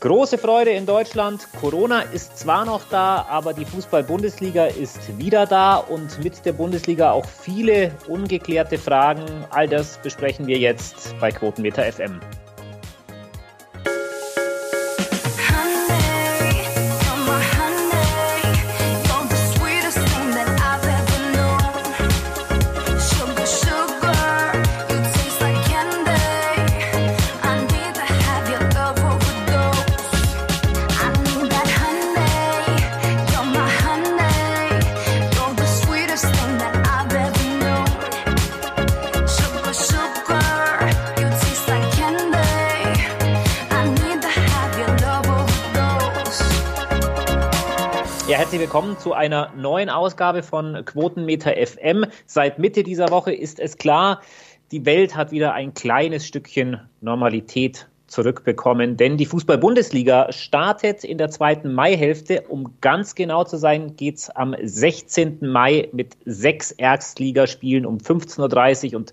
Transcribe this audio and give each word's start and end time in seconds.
Große 0.00 0.38
Freude 0.38 0.70
in 0.70 0.86
Deutschland. 0.86 1.46
Corona 1.60 2.00
ist 2.00 2.38
zwar 2.38 2.64
noch 2.64 2.88
da, 2.88 3.26
aber 3.28 3.52
die 3.52 3.66
Fußball-Bundesliga 3.66 4.64
ist 4.64 5.18
wieder 5.18 5.44
da 5.44 5.76
und 5.76 6.24
mit 6.24 6.42
der 6.46 6.54
Bundesliga 6.54 7.12
auch 7.12 7.26
viele 7.26 7.92
ungeklärte 8.08 8.78
Fragen. 8.78 9.26
All 9.50 9.68
das 9.68 9.98
besprechen 9.98 10.46
wir 10.46 10.56
jetzt 10.56 11.14
bei 11.20 11.30
Quotenmeter 11.30 11.84
FM. 11.84 12.18
Willkommen 48.70 48.98
zu 48.98 49.14
einer 49.14 49.52
neuen 49.56 49.90
Ausgabe 49.90 50.44
von 50.44 50.84
Quotenmeter 50.84 51.54
FM. 51.56 52.06
Seit 52.24 52.60
Mitte 52.60 52.84
dieser 52.84 53.10
Woche 53.10 53.32
ist 53.32 53.58
es 53.58 53.78
klar, 53.78 54.20
die 54.70 54.86
Welt 54.86 55.16
hat 55.16 55.32
wieder 55.32 55.54
ein 55.54 55.74
kleines 55.74 56.24
Stückchen 56.24 56.80
Normalität 57.00 57.88
zurückbekommen, 58.06 58.96
denn 58.96 59.16
die 59.16 59.26
Fußball-Bundesliga 59.26 60.30
startet 60.30 61.02
in 61.02 61.18
der 61.18 61.30
zweiten 61.30 61.72
Maihälfte. 61.72 62.42
Um 62.48 62.76
ganz 62.80 63.16
genau 63.16 63.42
zu 63.42 63.56
sein, 63.56 63.96
geht 63.96 64.18
es 64.18 64.30
am 64.30 64.54
16. 64.62 65.38
Mai 65.40 65.88
mit 65.90 66.16
sechs 66.24 66.70
Erstligaspielen 66.70 67.84
um 67.84 67.98
15.30 67.98 68.92
Uhr 68.92 68.98
und 68.98 69.12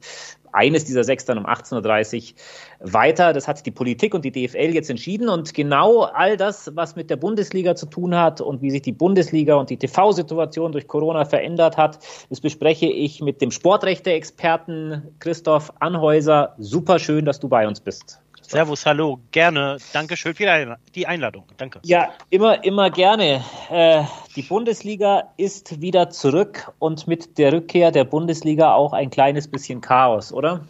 eines 0.52 0.86
dieser 0.86 1.04
sechs 1.04 1.26
dann 1.26 1.38
um 1.38 1.46
18.30 1.46 2.34
Uhr 2.34 2.94
weiter. 2.94 3.34
Das 3.34 3.48
hat 3.48 3.66
die 3.66 3.72
Politik 3.72 4.14
und 4.14 4.24
die 4.24 4.32
DFL 4.32 4.74
jetzt 4.74 4.90
entschieden. 4.90 5.30
Und 5.30 5.54
genau 5.54 6.04
all 6.04 6.38
das, 6.38 6.72
was 6.76 6.96
mit 6.96 7.10
der 7.10 7.18
Bundesliga 7.18 7.76
zu 7.76 7.86
tun 7.86 8.16
hat 8.16 8.42
und 8.42 8.62
wie 8.62 8.72
sich 8.72 8.82
die 8.82 8.92
Bundesliga 8.92 9.56
und 9.56 9.70
die 9.70 9.78
TV-Situation 9.78 10.72
durch 10.72 10.88
Corona 10.88 11.26
verändert 11.26 11.78
hat, 11.78 12.00
das 12.30 12.42
bespreche 12.42 12.88
ich 12.88 13.22
mit 13.22 13.42
dem 13.42 13.52
Sportrechte-Experten 13.52 15.16
Christoph 15.20 15.72
Anhäuser. 15.80 16.56
Super 16.58 17.00
schön, 17.00 17.26
dass 17.26 17.40
du 17.40 17.48
bei 17.48 17.68
uns 17.68 17.80
bist. 17.80 18.20
Servus, 18.50 18.86
hallo, 18.86 19.20
gerne. 19.32 19.76
Dankeschön 19.92 20.34
für 20.34 20.78
die 20.96 21.06
Einladung. 21.06 21.44
Danke. 21.58 21.82
Ja, 21.84 22.14
immer, 22.30 22.64
immer 22.64 22.90
gerne. 22.90 23.44
Äh, 23.70 24.04
die 24.38 24.42
Bundesliga 24.42 25.34
ist 25.36 25.82
wieder 25.82 26.12
zurück 26.12 26.72
und 26.80 27.08
mit 27.08 27.38
der 27.38 27.52
Rückkehr 27.52 27.92
der 27.92 28.06
Bundesliga 28.06 28.74
auch 28.74 28.94
ein 28.94 29.10
kleines 29.10 29.50
bisschen 29.50 29.82
Chaos, 29.82 30.32
oder? 30.32 30.66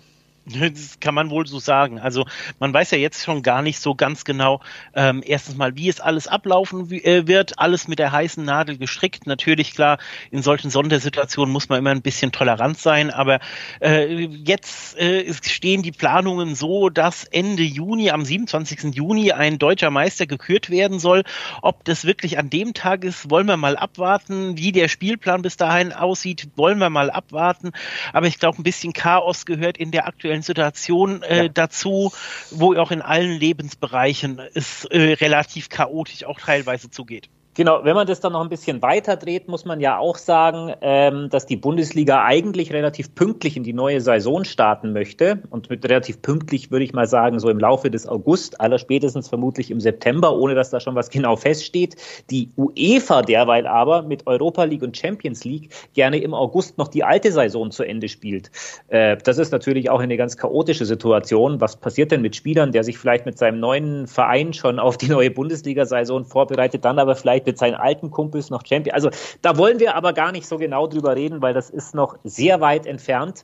Das 0.78 1.00
kann 1.00 1.14
man 1.14 1.30
wohl 1.30 1.48
so 1.48 1.59
sagen. 1.59 2.00
Also 2.00 2.26
man 2.59 2.73
weiß 2.73 2.92
ja 2.92 2.98
jetzt 2.98 3.23
schon 3.23 3.42
gar 3.42 3.62
nicht 3.62 3.80
so 3.80 3.95
ganz 3.95 4.26
genau, 4.26 4.62
ähm, 4.94 5.23
erstens 5.26 5.56
mal, 5.56 5.76
wie 5.76 5.90
es 5.90 6.00
alles 6.00 6.28
ablaufen 6.28 6.92
äh, 6.92 7.28
wird, 7.28 7.59
alles 7.59 7.88
mit 7.88 8.00
der 8.00 8.12
heißen 8.12 8.44
Nadel 8.44 8.78
gestrickt. 8.78 9.28
Natürlich, 9.28 9.73
klar, 9.73 9.98
in 10.31 10.42
solchen 10.42 10.70
Sondersituationen 10.70 11.52
muss 11.52 11.70
man 11.70 11.80
immer 11.80 11.92
ein 11.92 12.02
bisschen 12.02 12.31
tolerant 12.31 12.78
sein, 12.78 13.12
aber 13.12 13.40
äh, 13.81 14.25
jetzt 14.25 14.98
äh, 14.98 15.31
stehen 15.44 15.84
die 15.84 15.92
Planungen 15.92 16.56
so, 16.56 16.90
dass 16.90 17.23
Ende 17.25 17.64
Juni, 17.64 18.09
am 18.12 18.23
27. 18.23 18.95
Juni, 18.95 19.31
ein 19.31 19.59
deutscher 19.59 19.90
Meister 19.90 20.25
gekürt 20.25 20.70
werden 20.70 21.00
soll. 21.00 21.23
Ob 21.62 21.84
das 21.86 22.06
wirklich 22.06 22.38
an 22.38 22.50
dem 22.50 22.73
Tag 22.73 23.03
ist, 23.03 23.30
wollen 23.30 23.48
wir 23.48 23.58
mal 23.58 23.78
abwarten. 23.78 24.58
Wie 24.58 24.72
der 24.72 24.88
Spielplan 24.88 25.42
bis 25.42 25.58
dahin 25.58 25.94
aussieht, 25.94 26.50
wollen 26.56 26.80
wir 26.80 26.90
mal 26.90 27.09
abwarten. 27.09 27.72
Aber 28.13 28.28
ich 28.28 28.40
glaube, 28.40 28.59
ein 28.59 28.63
bisschen 28.63 28.94
Chaos 28.94 29.46
gehört 29.46 29.78
in 29.78 29.91
der 29.91 30.07
aktuellen 30.07 30.37
aktuellen 30.38 30.42
Situation 30.42 31.24
äh, 31.24 31.44
ja. 31.44 31.48
dazu, 31.50 32.12
wo 32.52 32.75
auch 32.75 32.92
in 32.92 33.02
allen 33.02 33.40
Lebensbereichen 33.40 34.40
es 34.53 34.86
äh, 34.86 35.14
relativ 35.14 35.70
chaotisch 35.70 36.24
auch 36.24 36.40
teilweise 36.40 36.90
zugeht. 36.90 37.30
Genau, 37.57 37.84
wenn 37.84 37.95
man 37.95 38.06
das 38.06 38.19
dann 38.19 38.34
noch 38.34 38.41
ein 38.41 38.50
bisschen 38.50 38.84
weiter 38.84 39.16
dreht, 39.16 39.47
muss 39.47 39.66
man 39.66 39.79
ja 39.79 39.97
auch 39.97 40.18
sagen, 40.18 40.75
ähm, 40.81 41.28
dass 41.31 41.47
die 41.47 41.56
Bundesliga 41.56 42.23
eigentlich 42.23 42.72
relativ 42.72 43.16
pünktlich 43.16 43.57
in 43.57 43.63
die 43.63 43.73
neue 43.73 44.00
Saison 44.00 44.44
starten 44.44 44.94
möchte. 44.94 45.41
Und 45.50 45.68
mit 45.72 45.84
relativ 45.84 46.22
pünktlich 46.22 46.69
würde 46.69 46.85
ich 46.85 46.94
mal 46.94 47.07
sagen, 47.07 47.40
so 47.40 47.50
im 47.50 47.57
Laufe 47.57 47.90
des 47.90 48.07
August, 48.07 48.62
aller 48.62 48.78
spätestens 48.78 49.28
vermutlich 49.28 49.72
im 49.72 49.79
September, 49.79 50.38
ohne 50.38 50.53
dass 50.53 50.69
da 50.69 50.79
schon 50.79 50.94
was 50.94 51.09
genau 51.09 51.35
feststeht. 51.35 51.95
Die 52.29 52.51
UEFA 52.57 53.23
derweil 53.23 53.66
aber 53.66 54.03
mit 54.03 54.28
Europa 54.28 54.63
League 54.66 54.84
und 54.84 54.95
Champions 54.95 55.44
League 55.44 55.74
gerne 55.95 56.19
im 56.19 56.35
August 56.35 56.78
noch 56.78 56.89
die 56.89 57.03
alte 57.03 57.31
Saison 57.31 57.72
zu 57.72 57.81
Ende 57.81 58.07
spielt. 58.07 58.51
Äh, 58.89 59.18
das 59.24 59.39
ist 59.39 59.51
natürlich 59.51 59.89
auch 59.89 60.00
eine 60.00 60.18
ganz 60.18 60.38
chaotische 60.38 60.85
Situation. 60.85 61.59
Was 61.59 61.75
passiert 61.75 62.12
denn 62.12 62.22
mit 62.22 62.35
Spielern, 62.35 62.72
der 62.72 62.84
sich 62.84 63.00
vielleicht 63.00 63.25
mit 63.25 63.39
seinem 63.39 63.59
neuen 63.59 64.06
Verein 64.06 64.53
schon 64.53 64.78
auf 64.78 64.95
die 64.95 65.09
neue 65.09 65.31
Bundesliga-Saison 65.31 66.24
vorbereitet, 66.24 66.85
dann 66.85 67.00
aber 67.00 67.16
vielleicht 67.16 67.47
mit 67.47 67.58
seinen 67.58 67.75
alten 67.75 68.12
Kumpels 68.12 68.52
noch 68.52 68.63
Champion. 68.63 68.94
Also 68.94 69.09
da 69.41 69.58
wollen 69.58 69.80
wir 69.80 69.96
aber 69.96 70.13
gar 70.13 70.31
nicht 70.31 70.47
so 70.47 70.58
genau 70.58 70.85
drüber 70.85 71.16
reden, 71.16 71.41
weil 71.41 71.56
das 71.56 71.72
ist 71.72 71.96
noch 71.96 72.18
sehr 72.24 72.62
weit 72.62 72.85
entfernt. 72.85 73.44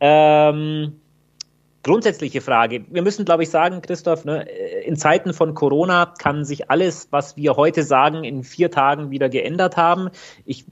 Ähm, 0.00 1.00
grundsätzliche 1.82 2.40
Frage. 2.40 2.84
Wir 2.90 3.02
müssen, 3.02 3.24
glaube 3.24 3.42
ich, 3.42 3.50
sagen, 3.50 3.80
Christoph, 3.80 4.24
ne, 4.24 4.46
in 4.84 4.96
Zeiten 4.96 5.32
von 5.32 5.54
Corona 5.54 6.12
kann 6.18 6.44
sich 6.44 6.70
alles, 6.70 7.08
was 7.10 7.36
wir 7.36 7.56
heute 7.56 7.82
sagen, 7.82 8.24
in 8.24 8.44
vier 8.44 8.70
Tagen 8.70 9.10
wieder 9.10 9.28
geändert 9.28 9.76
haben. 9.76 10.10
Ich 10.44 10.66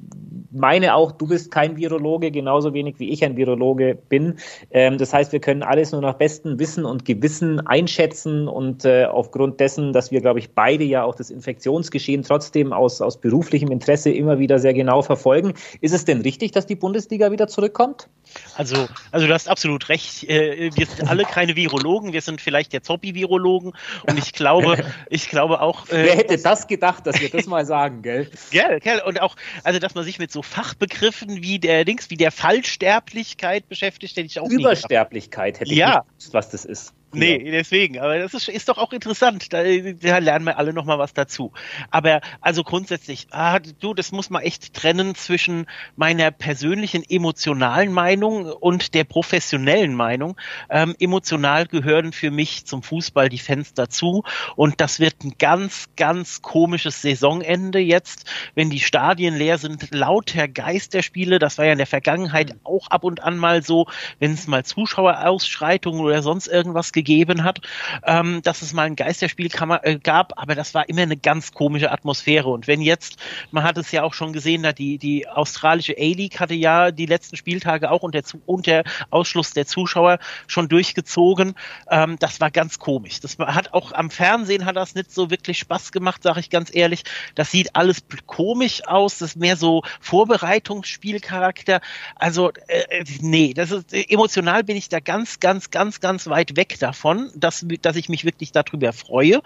meine 0.50 0.94
auch, 0.94 1.12
du 1.12 1.26
bist 1.26 1.50
kein 1.50 1.76
Virologe, 1.76 2.30
genauso 2.30 2.74
wenig 2.74 2.98
wie 2.98 3.10
ich 3.10 3.24
ein 3.24 3.36
Virologe 3.36 3.96
bin. 4.08 4.38
Ähm, 4.70 4.98
das 4.98 5.12
heißt, 5.12 5.32
wir 5.32 5.40
können 5.40 5.62
alles 5.62 5.92
nur 5.92 6.00
nach 6.00 6.14
bestem 6.14 6.58
Wissen 6.58 6.84
und 6.84 7.04
Gewissen 7.04 7.66
einschätzen 7.66 8.48
und 8.48 8.84
äh, 8.84 9.04
aufgrund 9.04 9.60
dessen, 9.60 9.92
dass 9.92 10.10
wir, 10.10 10.20
glaube 10.20 10.38
ich, 10.38 10.52
beide 10.52 10.84
ja 10.84 11.04
auch 11.04 11.14
das 11.14 11.30
Infektionsgeschehen 11.30 12.22
trotzdem 12.22 12.72
aus, 12.72 13.00
aus 13.00 13.20
beruflichem 13.20 13.70
Interesse 13.70 14.10
immer 14.10 14.38
wieder 14.38 14.58
sehr 14.58 14.74
genau 14.74 15.02
verfolgen. 15.02 15.54
Ist 15.80 15.94
es 15.94 16.04
denn 16.04 16.20
richtig, 16.20 16.52
dass 16.52 16.66
die 16.66 16.76
Bundesliga 16.76 17.30
wieder 17.30 17.48
zurückkommt? 17.48 18.08
Also, 18.56 18.88
also 19.10 19.26
du 19.26 19.32
hast 19.32 19.48
absolut 19.48 19.88
recht. 19.88 20.28
Äh, 20.28 20.70
wir 20.74 20.86
sind 20.98 21.08
alle 21.08 21.22
keine 21.24 21.56
Virologen, 21.56 22.12
wir 22.12 22.20
sind 22.20 22.40
vielleicht 22.40 22.72
jetzt 22.72 22.88
Hobby-Virologen 22.88 23.72
und 24.06 24.18
ich 24.18 24.32
glaube, 24.32 24.84
ich 25.10 25.28
glaube 25.28 25.60
auch. 25.60 25.88
Äh, 25.88 26.04
Wer 26.04 26.16
hätte 26.16 26.38
das 26.38 26.66
gedacht, 26.66 27.06
dass 27.06 27.20
wir 27.20 27.30
das 27.30 27.46
mal 27.46 27.64
sagen, 27.64 28.02
gell? 28.02 28.30
Gell, 28.50 28.80
gell. 28.80 29.00
Und 29.04 29.20
auch, 29.20 29.36
also 29.62 29.78
dass 29.78 29.94
man 29.94 30.04
sich 30.04 30.18
mit 30.18 30.32
so 30.32 30.42
Fachbegriffen 30.42 31.42
wie 31.42 31.58
der 31.58 31.84
Dings, 31.84 32.10
wie 32.10 32.16
der 32.16 32.30
Fallsterblichkeit 32.30 33.68
beschäftigt, 33.68 34.16
hätte 34.16 34.26
ich 34.26 34.40
auch 34.40 34.48
Übersterblichkeit 34.48 35.60
hätte 35.60 35.70
ich 35.70 35.78
ja. 35.78 35.88
nicht 35.88 36.08
gewusst, 36.08 36.34
was 36.34 36.50
das 36.50 36.64
ist. 36.64 36.94
Nee, 37.12 37.42
ja. 37.42 37.52
deswegen. 37.52 37.98
Aber 37.98 38.18
das 38.18 38.34
ist, 38.34 38.48
ist 38.48 38.68
doch 38.68 38.76
auch 38.76 38.92
interessant. 38.92 39.52
Da, 39.52 39.62
da 39.62 40.18
lernen 40.18 40.44
wir 40.44 40.58
alle 40.58 40.74
nochmal 40.74 40.98
was 40.98 41.14
dazu. 41.14 41.52
Aber 41.90 42.20
also 42.40 42.64
grundsätzlich, 42.64 43.28
ah, 43.30 43.58
du, 43.58 43.94
das 43.94 44.12
muss 44.12 44.28
man 44.28 44.42
echt 44.42 44.74
trennen 44.74 45.14
zwischen 45.14 45.66
meiner 45.96 46.30
persönlichen 46.30 47.02
emotionalen 47.08 47.92
Meinung 47.92 48.46
und 48.46 48.92
der 48.94 49.04
professionellen 49.04 49.94
Meinung. 49.94 50.36
Ähm, 50.68 50.94
emotional 50.98 51.66
gehören 51.66 52.12
für 52.12 52.30
mich 52.30 52.66
zum 52.66 52.82
Fußball 52.82 53.30
die 53.30 53.38
Fans 53.38 53.72
dazu. 53.72 54.24
Und 54.54 54.80
das 54.82 55.00
wird 55.00 55.24
ein 55.24 55.34
ganz, 55.38 55.86
ganz 55.96 56.42
komisches 56.42 57.00
Saisonende 57.00 57.78
jetzt, 57.78 58.26
wenn 58.54 58.68
die 58.68 58.80
Stadien 58.80 59.34
leer 59.34 59.56
sind. 59.56 59.94
Lauter 59.94 60.46
Geisterspiele, 60.46 61.38
das 61.38 61.56
war 61.56 61.64
ja 61.64 61.72
in 61.72 61.78
der 61.78 61.86
Vergangenheit 61.86 62.54
mhm. 62.54 62.60
auch 62.64 62.88
ab 62.88 63.04
und 63.04 63.22
an 63.22 63.38
mal 63.38 63.62
so, 63.62 63.86
wenn 64.18 64.32
es 64.32 64.46
mal 64.46 64.64
Zuschauerausschreitungen 64.64 66.02
oder 66.02 66.22
sonst 66.22 66.48
irgendwas 66.48 66.92
gegeben 66.98 67.44
hat, 67.44 67.60
ähm, 68.04 68.42
dass 68.42 68.62
es 68.62 68.72
mal 68.72 68.82
ein 68.82 68.96
Geisterspiel 68.96 69.50
äh, 69.82 69.98
gab, 69.98 70.32
aber 70.36 70.54
das 70.54 70.74
war 70.74 70.88
immer 70.88 71.02
eine 71.02 71.16
ganz 71.16 71.52
komische 71.52 71.92
Atmosphäre. 71.92 72.48
Und 72.48 72.66
wenn 72.66 72.80
jetzt, 72.80 73.18
man 73.52 73.62
hat 73.62 73.78
es 73.78 73.92
ja 73.92 74.02
auch 74.02 74.14
schon 74.14 74.32
gesehen, 74.32 74.64
da 74.64 74.72
die, 74.72 74.98
die 74.98 75.28
australische 75.28 75.94
A-League 75.96 76.40
hatte 76.40 76.54
ja 76.54 76.90
die 76.90 77.06
letzten 77.06 77.36
Spieltage 77.36 77.90
auch 77.90 78.02
unter, 78.02 78.20
unter 78.46 78.82
Ausschluss 79.10 79.52
der 79.52 79.66
Zuschauer 79.66 80.18
schon 80.48 80.68
durchgezogen. 80.68 81.54
Ähm, 81.88 82.16
das 82.18 82.40
war 82.40 82.50
ganz 82.50 82.78
komisch. 82.80 83.20
Das 83.20 83.38
hat 83.38 83.72
auch 83.72 83.92
am 83.92 84.10
Fernsehen 84.10 84.64
hat 84.64 84.76
das 84.76 84.94
nicht 84.94 85.12
so 85.12 85.30
wirklich 85.30 85.58
Spaß 85.60 85.92
gemacht, 85.92 86.24
sage 86.24 86.40
ich 86.40 86.50
ganz 86.50 86.74
ehrlich. 86.74 87.04
Das 87.36 87.52
sieht 87.52 87.76
alles 87.76 88.02
komisch 88.26 88.84
aus. 88.86 89.18
Das 89.18 89.30
ist 89.30 89.36
mehr 89.36 89.56
so 89.56 89.82
Vorbereitungsspielcharakter. 90.00 91.80
Also 92.16 92.50
äh, 92.66 93.04
nee, 93.20 93.54
das 93.54 93.70
ist 93.70 93.92
emotional 93.92 94.64
bin 94.64 94.76
ich 94.76 94.88
da 94.88 94.98
ganz, 94.98 95.38
ganz, 95.38 95.70
ganz, 95.70 96.00
ganz 96.00 96.26
weit 96.26 96.56
weg 96.56 96.76
da 96.80 96.87
davon, 96.88 97.30
dass, 97.34 97.66
dass 97.82 97.96
ich 97.96 98.08
mich 98.08 98.24
wirklich 98.24 98.52
darüber 98.52 98.92
freue, 98.92 99.42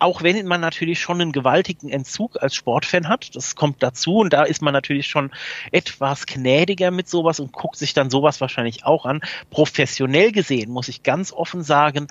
auch 0.00 0.22
wenn 0.22 0.46
man 0.46 0.62
natürlich 0.62 0.98
schon 0.98 1.20
einen 1.20 1.32
gewaltigen 1.32 1.90
Entzug 1.90 2.42
als 2.42 2.54
Sportfan 2.54 3.08
hat. 3.08 3.36
Das 3.36 3.54
kommt 3.54 3.82
dazu 3.82 4.18
und 4.18 4.32
da 4.32 4.44
ist 4.44 4.62
man 4.62 4.72
natürlich 4.72 5.06
schon 5.06 5.30
etwas 5.72 6.24
gnädiger 6.26 6.90
mit 6.90 7.08
sowas 7.08 7.38
und 7.38 7.52
guckt 7.52 7.76
sich 7.76 7.92
dann 7.92 8.08
sowas 8.08 8.40
wahrscheinlich 8.40 8.86
auch 8.86 9.04
an. 9.04 9.20
Professionell 9.50 10.32
gesehen 10.32 10.70
muss 10.70 10.88
ich 10.88 11.02
ganz 11.02 11.32
offen 11.32 11.62
sagen, 11.62 12.06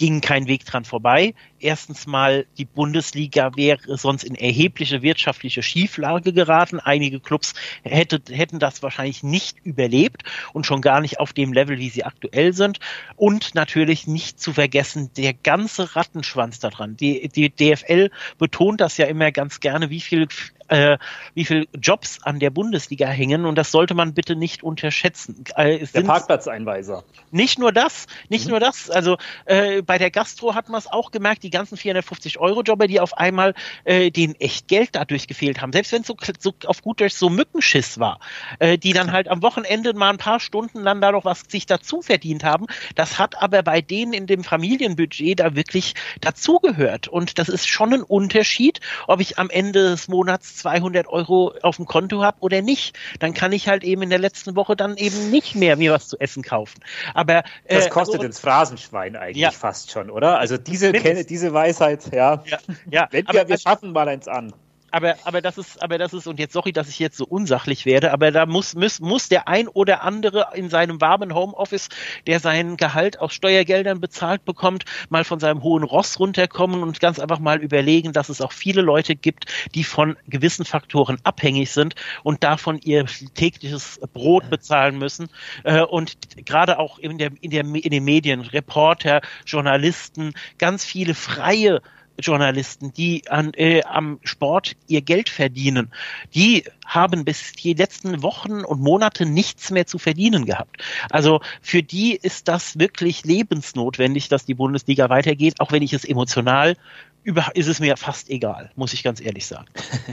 ging 0.00 0.22
kein 0.22 0.46
Weg 0.46 0.64
dran 0.64 0.86
vorbei. 0.86 1.34
Erstens 1.58 2.06
mal, 2.06 2.46
die 2.56 2.64
Bundesliga 2.64 3.54
wäre 3.54 3.98
sonst 3.98 4.24
in 4.24 4.34
erhebliche 4.34 5.02
wirtschaftliche 5.02 5.62
Schieflage 5.62 6.32
geraten. 6.32 6.80
Einige 6.80 7.20
Clubs 7.20 7.52
hätte, 7.82 8.22
hätten 8.34 8.58
das 8.58 8.82
wahrscheinlich 8.82 9.22
nicht 9.22 9.58
überlebt 9.62 10.22
und 10.54 10.64
schon 10.64 10.80
gar 10.80 11.02
nicht 11.02 11.20
auf 11.20 11.34
dem 11.34 11.52
Level, 11.52 11.78
wie 11.78 11.90
sie 11.90 12.04
aktuell 12.04 12.54
sind. 12.54 12.80
Und 13.16 13.54
natürlich 13.54 14.06
nicht 14.06 14.40
zu 14.40 14.54
vergessen, 14.54 15.10
der 15.18 15.34
ganze 15.34 15.94
Rattenschwanz 15.94 16.60
daran. 16.60 16.96
Die, 16.96 17.28
die 17.28 17.50
DFL 17.50 18.10
betont 18.38 18.80
das 18.80 18.96
ja 18.96 19.04
immer 19.04 19.30
ganz 19.32 19.60
gerne, 19.60 19.90
wie 19.90 20.00
viel 20.00 20.28
äh, 20.70 20.98
wie 21.34 21.44
viel 21.44 21.68
Jobs 21.74 22.22
an 22.22 22.38
der 22.38 22.50
Bundesliga 22.50 23.08
hängen 23.08 23.44
und 23.44 23.56
das 23.56 23.72
sollte 23.72 23.94
man 23.94 24.14
bitte 24.14 24.36
nicht 24.36 24.62
unterschätzen. 24.62 25.44
Äh, 25.56 25.84
der 25.86 26.02
Parkplatzeinweiser. 26.02 27.04
Nicht 27.30 27.58
nur 27.58 27.72
das, 27.72 28.06
nicht 28.28 28.44
mhm. 28.44 28.52
nur 28.52 28.60
das. 28.60 28.88
Also 28.88 29.18
äh, 29.46 29.82
bei 29.82 29.98
der 29.98 30.10
Gastro 30.10 30.54
hat 30.54 30.68
man 30.68 30.78
es 30.78 30.86
auch 30.86 31.10
gemerkt, 31.10 31.42
die 31.42 31.50
ganzen 31.50 31.76
450 31.76 32.38
Euro 32.38 32.62
Jobber, 32.62 32.86
die 32.86 33.00
auf 33.00 33.18
einmal 33.18 33.54
äh, 33.84 34.10
denen 34.10 34.34
echt 34.36 34.68
Geld 34.68 34.90
dadurch 34.92 35.26
gefehlt 35.26 35.60
haben, 35.60 35.72
selbst 35.72 35.92
wenn 35.92 36.02
es 36.02 36.06
so, 36.06 36.16
so 36.38 36.54
auf 36.66 36.82
gut 36.82 37.00
Deutsch 37.00 37.14
so 37.14 37.30
Mückenschiss 37.30 37.98
war, 37.98 38.20
äh, 38.60 38.78
die 38.78 38.92
dann 38.92 39.12
halt 39.12 39.28
am 39.28 39.42
Wochenende 39.42 39.92
mal 39.94 40.10
ein 40.10 40.18
paar 40.18 40.38
Stunden 40.38 40.84
dann 40.84 41.00
da 41.00 41.12
noch 41.12 41.24
was 41.24 41.42
sich 41.48 41.66
dazu 41.66 42.00
verdient 42.02 42.44
haben. 42.44 42.66
Das 42.94 43.18
hat 43.18 43.40
aber 43.42 43.62
bei 43.62 43.80
denen 43.80 44.12
in 44.12 44.26
dem 44.26 44.44
Familienbudget 44.44 45.40
da 45.40 45.56
wirklich 45.56 45.94
dazugehört 46.20 47.08
und 47.08 47.38
das 47.38 47.48
ist 47.48 47.68
schon 47.68 47.92
ein 47.92 48.02
Unterschied, 48.02 48.80
ob 49.08 49.20
ich 49.20 49.38
am 49.38 49.50
Ende 49.50 49.90
des 49.90 50.08
Monats 50.08 50.59
200 50.60 51.08
Euro 51.08 51.54
auf 51.62 51.76
dem 51.76 51.86
Konto 51.86 52.22
habe 52.22 52.38
oder 52.40 52.62
nicht. 52.62 52.98
Dann 53.18 53.34
kann 53.34 53.52
ich 53.52 53.68
halt 53.68 53.84
eben 53.84 54.02
in 54.02 54.10
der 54.10 54.18
letzten 54.18 54.56
Woche 54.56 54.76
dann 54.76 54.96
eben 54.96 55.30
nicht 55.30 55.54
mehr 55.54 55.76
mir 55.76 55.92
was 55.92 56.08
zu 56.08 56.18
essen 56.18 56.42
kaufen. 56.42 56.80
Aber 57.14 57.38
äh, 57.64 57.76
das 57.76 57.90
kostet 57.90 58.16
also, 58.16 58.26
ins 58.26 58.38
Phrasenschwein 58.38 59.16
eigentlich 59.16 59.38
ja. 59.38 59.50
fast 59.50 59.90
schon, 59.90 60.10
oder? 60.10 60.38
Also 60.38 60.56
diese 60.58 60.92
Kenne, 60.92 61.24
diese 61.24 61.52
Weisheit, 61.52 62.12
ja. 62.12 62.42
ja, 62.46 62.58
ja. 62.90 63.08
Wenn 63.10 63.26
wir, 63.26 63.40
aber, 63.40 63.48
wir 63.48 63.58
schaffen 63.58 63.92
mal 63.92 64.08
eins 64.08 64.28
an 64.28 64.52
aber, 64.90 65.16
aber 65.24 65.40
das 65.40 65.58
ist, 65.58 65.82
aber 65.82 65.98
das 65.98 66.12
ist, 66.12 66.26
und 66.26 66.38
jetzt 66.38 66.52
sorry, 66.52 66.72
dass 66.72 66.88
ich 66.88 66.98
jetzt 66.98 67.16
so 67.16 67.24
unsachlich 67.24 67.86
werde, 67.86 68.12
aber 68.12 68.30
da 68.30 68.46
muss, 68.46 68.74
muss, 68.74 69.00
muss 69.00 69.28
der 69.28 69.48
ein 69.48 69.68
oder 69.68 70.02
andere 70.02 70.48
in 70.54 70.68
seinem 70.68 71.00
warmen 71.00 71.34
Homeoffice, 71.34 71.88
der 72.26 72.40
sein 72.40 72.76
Gehalt 72.76 73.20
aus 73.20 73.32
Steuergeldern 73.32 74.00
bezahlt 74.00 74.44
bekommt, 74.44 74.84
mal 75.08 75.24
von 75.24 75.40
seinem 75.40 75.62
hohen 75.62 75.84
Ross 75.84 76.18
runterkommen 76.18 76.82
und 76.82 77.00
ganz 77.00 77.18
einfach 77.18 77.38
mal 77.38 77.62
überlegen, 77.62 78.12
dass 78.12 78.28
es 78.28 78.40
auch 78.40 78.52
viele 78.52 78.82
Leute 78.82 79.16
gibt, 79.16 79.46
die 79.74 79.84
von 79.84 80.16
gewissen 80.28 80.64
Faktoren 80.64 81.18
abhängig 81.24 81.70
sind 81.70 81.94
und 82.22 82.42
davon 82.44 82.78
ihr 82.82 83.06
tägliches 83.34 84.00
Brot 84.12 84.50
bezahlen 84.50 84.98
müssen. 84.98 85.28
Äh, 85.64 85.82
und 85.82 86.16
gerade 86.46 86.78
auch 86.78 86.98
in 86.98 87.18
der, 87.18 87.30
in 87.40 87.50
der, 87.50 87.64
in 87.64 87.90
den 87.90 88.04
Medien, 88.04 88.40
Reporter, 88.40 89.20
Journalisten, 89.46 90.34
ganz 90.58 90.84
viele 90.84 91.14
freie 91.14 91.80
Journalisten, 92.20 92.92
die 92.92 93.28
an, 93.28 93.52
äh, 93.54 93.82
am 93.82 94.18
Sport 94.22 94.76
ihr 94.86 95.02
Geld 95.02 95.28
verdienen, 95.28 95.90
die 96.34 96.64
haben 96.86 97.24
bis 97.24 97.52
die 97.52 97.74
letzten 97.74 98.22
Wochen 98.22 98.64
und 98.64 98.80
Monate 98.80 99.26
nichts 99.26 99.70
mehr 99.70 99.86
zu 99.86 99.98
verdienen 99.98 100.46
gehabt. 100.46 100.82
Also 101.10 101.40
für 101.62 101.82
die 101.82 102.16
ist 102.16 102.48
das 102.48 102.78
wirklich 102.78 103.24
lebensnotwendig, 103.24 104.28
dass 104.28 104.44
die 104.44 104.54
Bundesliga 104.54 105.08
weitergeht, 105.08 105.60
auch 105.60 105.72
wenn 105.72 105.82
ich 105.82 105.92
es 105.92 106.04
emotional 106.04 106.76
über, 107.22 107.50
ist 107.54 107.68
es 107.68 107.80
mir 107.80 107.96
fast 107.96 108.30
egal, 108.30 108.70
muss 108.76 108.92
ich 108.92 109.02
ganz 109.02 109.20
ehrlich 109.20 109.46
sagen. 109.46 109.66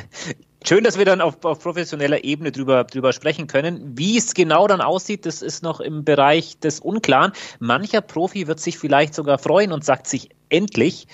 Schön, 0.68 0.83
dass 0.83 0.98
wir 0.98 1.06
dann 1.06 1.21
auf, 1.21 1.44
auf, 1.45 1.59
professioneller 1.59 2.24
Ebene 2.24 2.51
drüber, 2.51 2.83
drüber 2.83 3.13
sprechen 3.13 3.48
können. 3.48 3.98
Wie 3.98 4.18
es 4.18 4.33
genau 4.33 4.68
dann 4.68 4.81
aussieht, 4.81 5.25
das 5.25 5.42
ist 5.42 5.63
noch 5.63 5.80
im 5.80 6.04
Bereich 6.04 6.59
des 6.59 6.81
Unklaren. 6.81 7.31
Mancher 7.59 8.01
Profi 8.01 8.48
wird 8.48 8.59
sich 8.59 8.77
vielleicht 8.77 9.13
sogar 9.13 9.38
freuen 9.38 9.71
und 9.71 9.86
sagt 9.86 10.07
sich 10.07 10.30
endlich, 10.50 11.07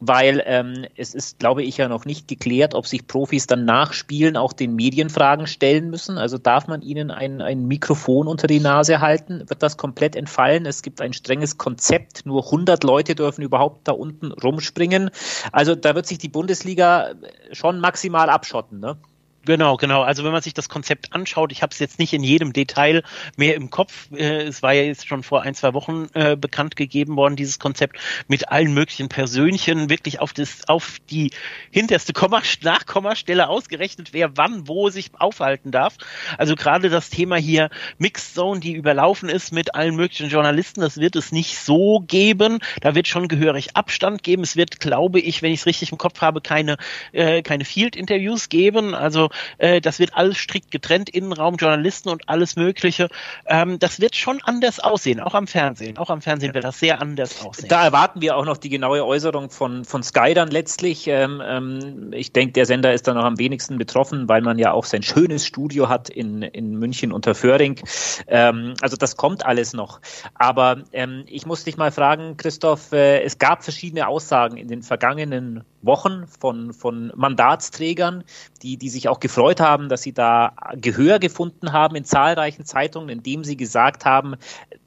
weil 0.00 0.42
ähm, 0.46 0.86
es 0.96 1.14
ist, 1.14 1.38
glaube 1.38 1.62
ich, 1.62 1.76
ja 1.76 1.88
noch 1.88 2.04
nicht 2.04 2.28
geklärt, 2.28 2.74
ob 2.74 2.86
sich 2.86 3.06
Profis 3.06 3.46
dann 3.46 3.64
nach 3.64 3.92
Spielen 3.92 4.36
auch 4.36 4.52
den 4.52 4.74
Medienfragen 4.74 5.46
stellen 5.46 5.90
müssen. 5.90 6.18
Also 6.18 6.38
darf 6.38 6.68
man 6.68 6.82
ihnen 6.82 7.10
ein, 7.10 7.40
ein 7.40 7.66
Mikrofon 7.66 8.28
unter 8.28 8.46
die 8.46 8.60
Nase 8.60 9.00
halten? 9.00 9.48
Wird 9.48 9.62
das 9.62 9.76
komplett 9.76 10.14
entfallen? 10.14 10.66
Es 10.66 10.82
gibt 10.82 11.00
ein 11.00 11.12
strenges 11.12 11.58
Konzept. 11.58 12.26
Nur 12.26 12.44
100 12.44 12.84
Leute 12.84 13.14
dürfen 13.14 13.42
überhaupt 13.42 13.88
da 13.88 13.92
unten 13.92 14.30
rumspringen. 14.32 15.10
Also 15.50 15.74
da 15.74 15.94
wird 15.94 16.06
sich 16.06 16.18
die 16.18 16.28
Bundesliga 16.28 17.14
schon 17.52 17.80
maximal 17.80 18.30
abschotten. 18.30 18.78
Ne? 18.78 18.98
Genau, 19.44 19.76
genau. 19.76 20.02
Also 20.02 20.24
wenn 20.24 20.32
man 20.32 20.42
sich 20.42 20.52
das 20.52 20.68
Konzept 20.68 21.14
anschaut, 21.14 21.52
ich 21.52 21.62
habe 21.62 21.72
es 21.72 21.78
jetzt 21.78 21.98
nicht 21.98 22.12
in 22.12 22.22
jedem 22.22 22.52
Detail 22.52 23.02
mehr 23.36 23.54
im 23.54 23.70
Kopf. 23.70 24.08
Äh, 24.12 24.42
es 24.42 24.62
war 24.62 24.74
ja 24.74 24.82
jetzt 24.82 25.06
schon 25.06 25.22
vor 25.22 25.42
ein, 25.42 25.54
zwei 25.54 25.72
Wochen 25.74 26.08
äh, 26.12 26.36
bekannt 26.36 26.76
gegeben 26.76 27.16
worden, 27.16 27.36
dieses 27.36 27.58
Konzept 27.58 27.98
mit 28.26 28.50
allen 28.50 28.74
möglichen 28.74 29.08
Persönchen, 29.08 29.88
wirklich 29.88 30.20
auf 30.20 30.32
das, 30.32 30.68
auf 30.68 30.98
die 31.08 31.30
hinterste 31.70 32.12
Komma, 32.12 32.42
Nachkommastelle 32.62 33.48
ausgerechnet, 33.48 34.12
wer 34.12 34.36
wann 34.36 34.68
wo 34.68 34.90
sich 34.90 35.12
aufhalten 35.18 35.70
darf. 35.70 35.96
Also 36.36 36.54
gerade 36.54 36.90
das 36.90 37.08
Thema 37.08 37.36
hier 37.36 37.70
Mixed 37.96 38.34
Zone, 38.34 38.60
die 38.60 38.74
überlaufen 38.74 39.28
ist 39.30 39.52
mit 39.52 39.74
allen 39.74 39.96
möglichen 39.96 40.28
Journalisten, 40.28 40.80
das 40.82 40.98
wird 40.98 41.16
es 41.16 41.32
nicht 41.32 41.58
so 41.58 42.00
geben. 42.00 42.58
Da 42.82 42.94
wird 42.94 43.08
schon 43.08 43.28
gehörig 43.28 43.76
Abstand 43.76 44.22
geben. 44.22 44.42
Es 44.42 44.56
wird, 44.56 44.80
glaube 44.80 45.20
ich, 45.20 45.40
wenn 45.40 45.52
ich 45.52 45.60
es 45.60 45.66
richtig 45.66 45.92
im 45.92 45.98
Kopf 45.98 46.20
habe, 46.20 46.40
keine, 46.40 46.76
äh, 47.12 47.40
keine 47.42 47.64
Field-Interviews 47.64 48.48
geben. 48.48 48.94
Also 48.94 49.27
äh, 49.58 49.80
das 49.80 49.98
wird 49.98 50.14
alles 50.14 50.38
strikt 50.38 50.70
getrennt, 50.70 51.08
Innenraum, 51.08 51.56
Journalisten 51.56 52.08
und 52.08 52.28
alles 52.28 52.56
Mögliche. 52.56 53.08
Ähm, 53.46 53.78
das 53.78 54.00
wird 54.00 54.16
schon 54.16 54.40
anders 54.42 54.80
aussehen, 54.80 55.20
auch 55.20 55.34
am 55.34 55.46
Fernsehen. 55.46 55.98
Auch 55.98 56.10
am 56.10 56.20
Fernsehen 56.20 56.54
wird 56.54 56.64
das 56.64 56.78
sehr 56.78 57.00
anders 57.00 57.44
aussehen. 57.44 57.68
Da 57.68 57.84
erwarten 57.84 58.20
wir 58.20 58.36
auch 58.36 58.44
noch 58.44 58.56
die 58.56 58.68
genaue 58.68 59.04
Äußerung 59.04 59.50
von, 59.50 59.84
von 59.84 60.02
Sky 60.02 60.34
dann 60.34 60.48
letztlich. 60.48 61.06
Ähm, 61.06 61.42
ähm, 61.44 62.12
ich 62.12 62.32
denke, 62.32 62.52
der 62.52 62.66
Sender 62.66 62.92
ist 62.92 63.06
da 63.06 63.14
noch 63.14 63.24
am 63.24 63.38
wenigsten 63.38 63.78
betroffen, 63.78 64.28
weil 64.28 64.42
man 64.42 64.58
ja 64.58 64.72
auch 64.72 64.84
sein 64.84 65.02
schönes 65.02 65.46
Studio 65.46 65.88
hat 65.88 66.08
in, 66.08 66.42
in 66.42 66.78
München 66.78 67.12
unter 67.12 67.34
Föhring. 67.34 67.80
Ähm, 68.26 68.74
also 68.80 68.96
das 68.96 69.16
kommt 69.16 69.44
alles 69.44 69.72
noch. 69.72 70.00
Aber 70.34 70.82
ähm, 70.92 71.24
ich 71.26 71.46
muss 71.46 71.64
dich 71.64 71.76
mal 71.76 71.92
fragen, 71.92 72.36
Christoph, 72.36 72.92
äh, 72.92 73.22
es 73.22 73.38
gab 73.38 73.64
verschiedene 73.64 74.08
Aussagen 74.08 74.56
in 74.56 74.68
den 74.68 74.82
vergangenen 74.82 75.64
Wochen 75.82 76.26
von, 76.26 76.72
von 76.72 77.12
Mandatsträgern, 77.14 78.24
die, 78.62 78.76
die 78.76 78.88
sich 78.88 79.08
auch 79.08 79.17
gefreut 79.20 79.60
haben, 79.60 79.88
dass 79.88 80.02
sie 80.02 80.12
da 80.12 80.52
Gehör 80.74 81.18
gefunden 81.18 81.72
haben 81.72 81.96
in 81.96 82.04
zahlreichen 82.04 82.64
Zeitungen, 82.64 83.08
indem 83.08 83.44
sie 83.44 83.56
gesagt 83.56 84.04
haben, 84.04 84.36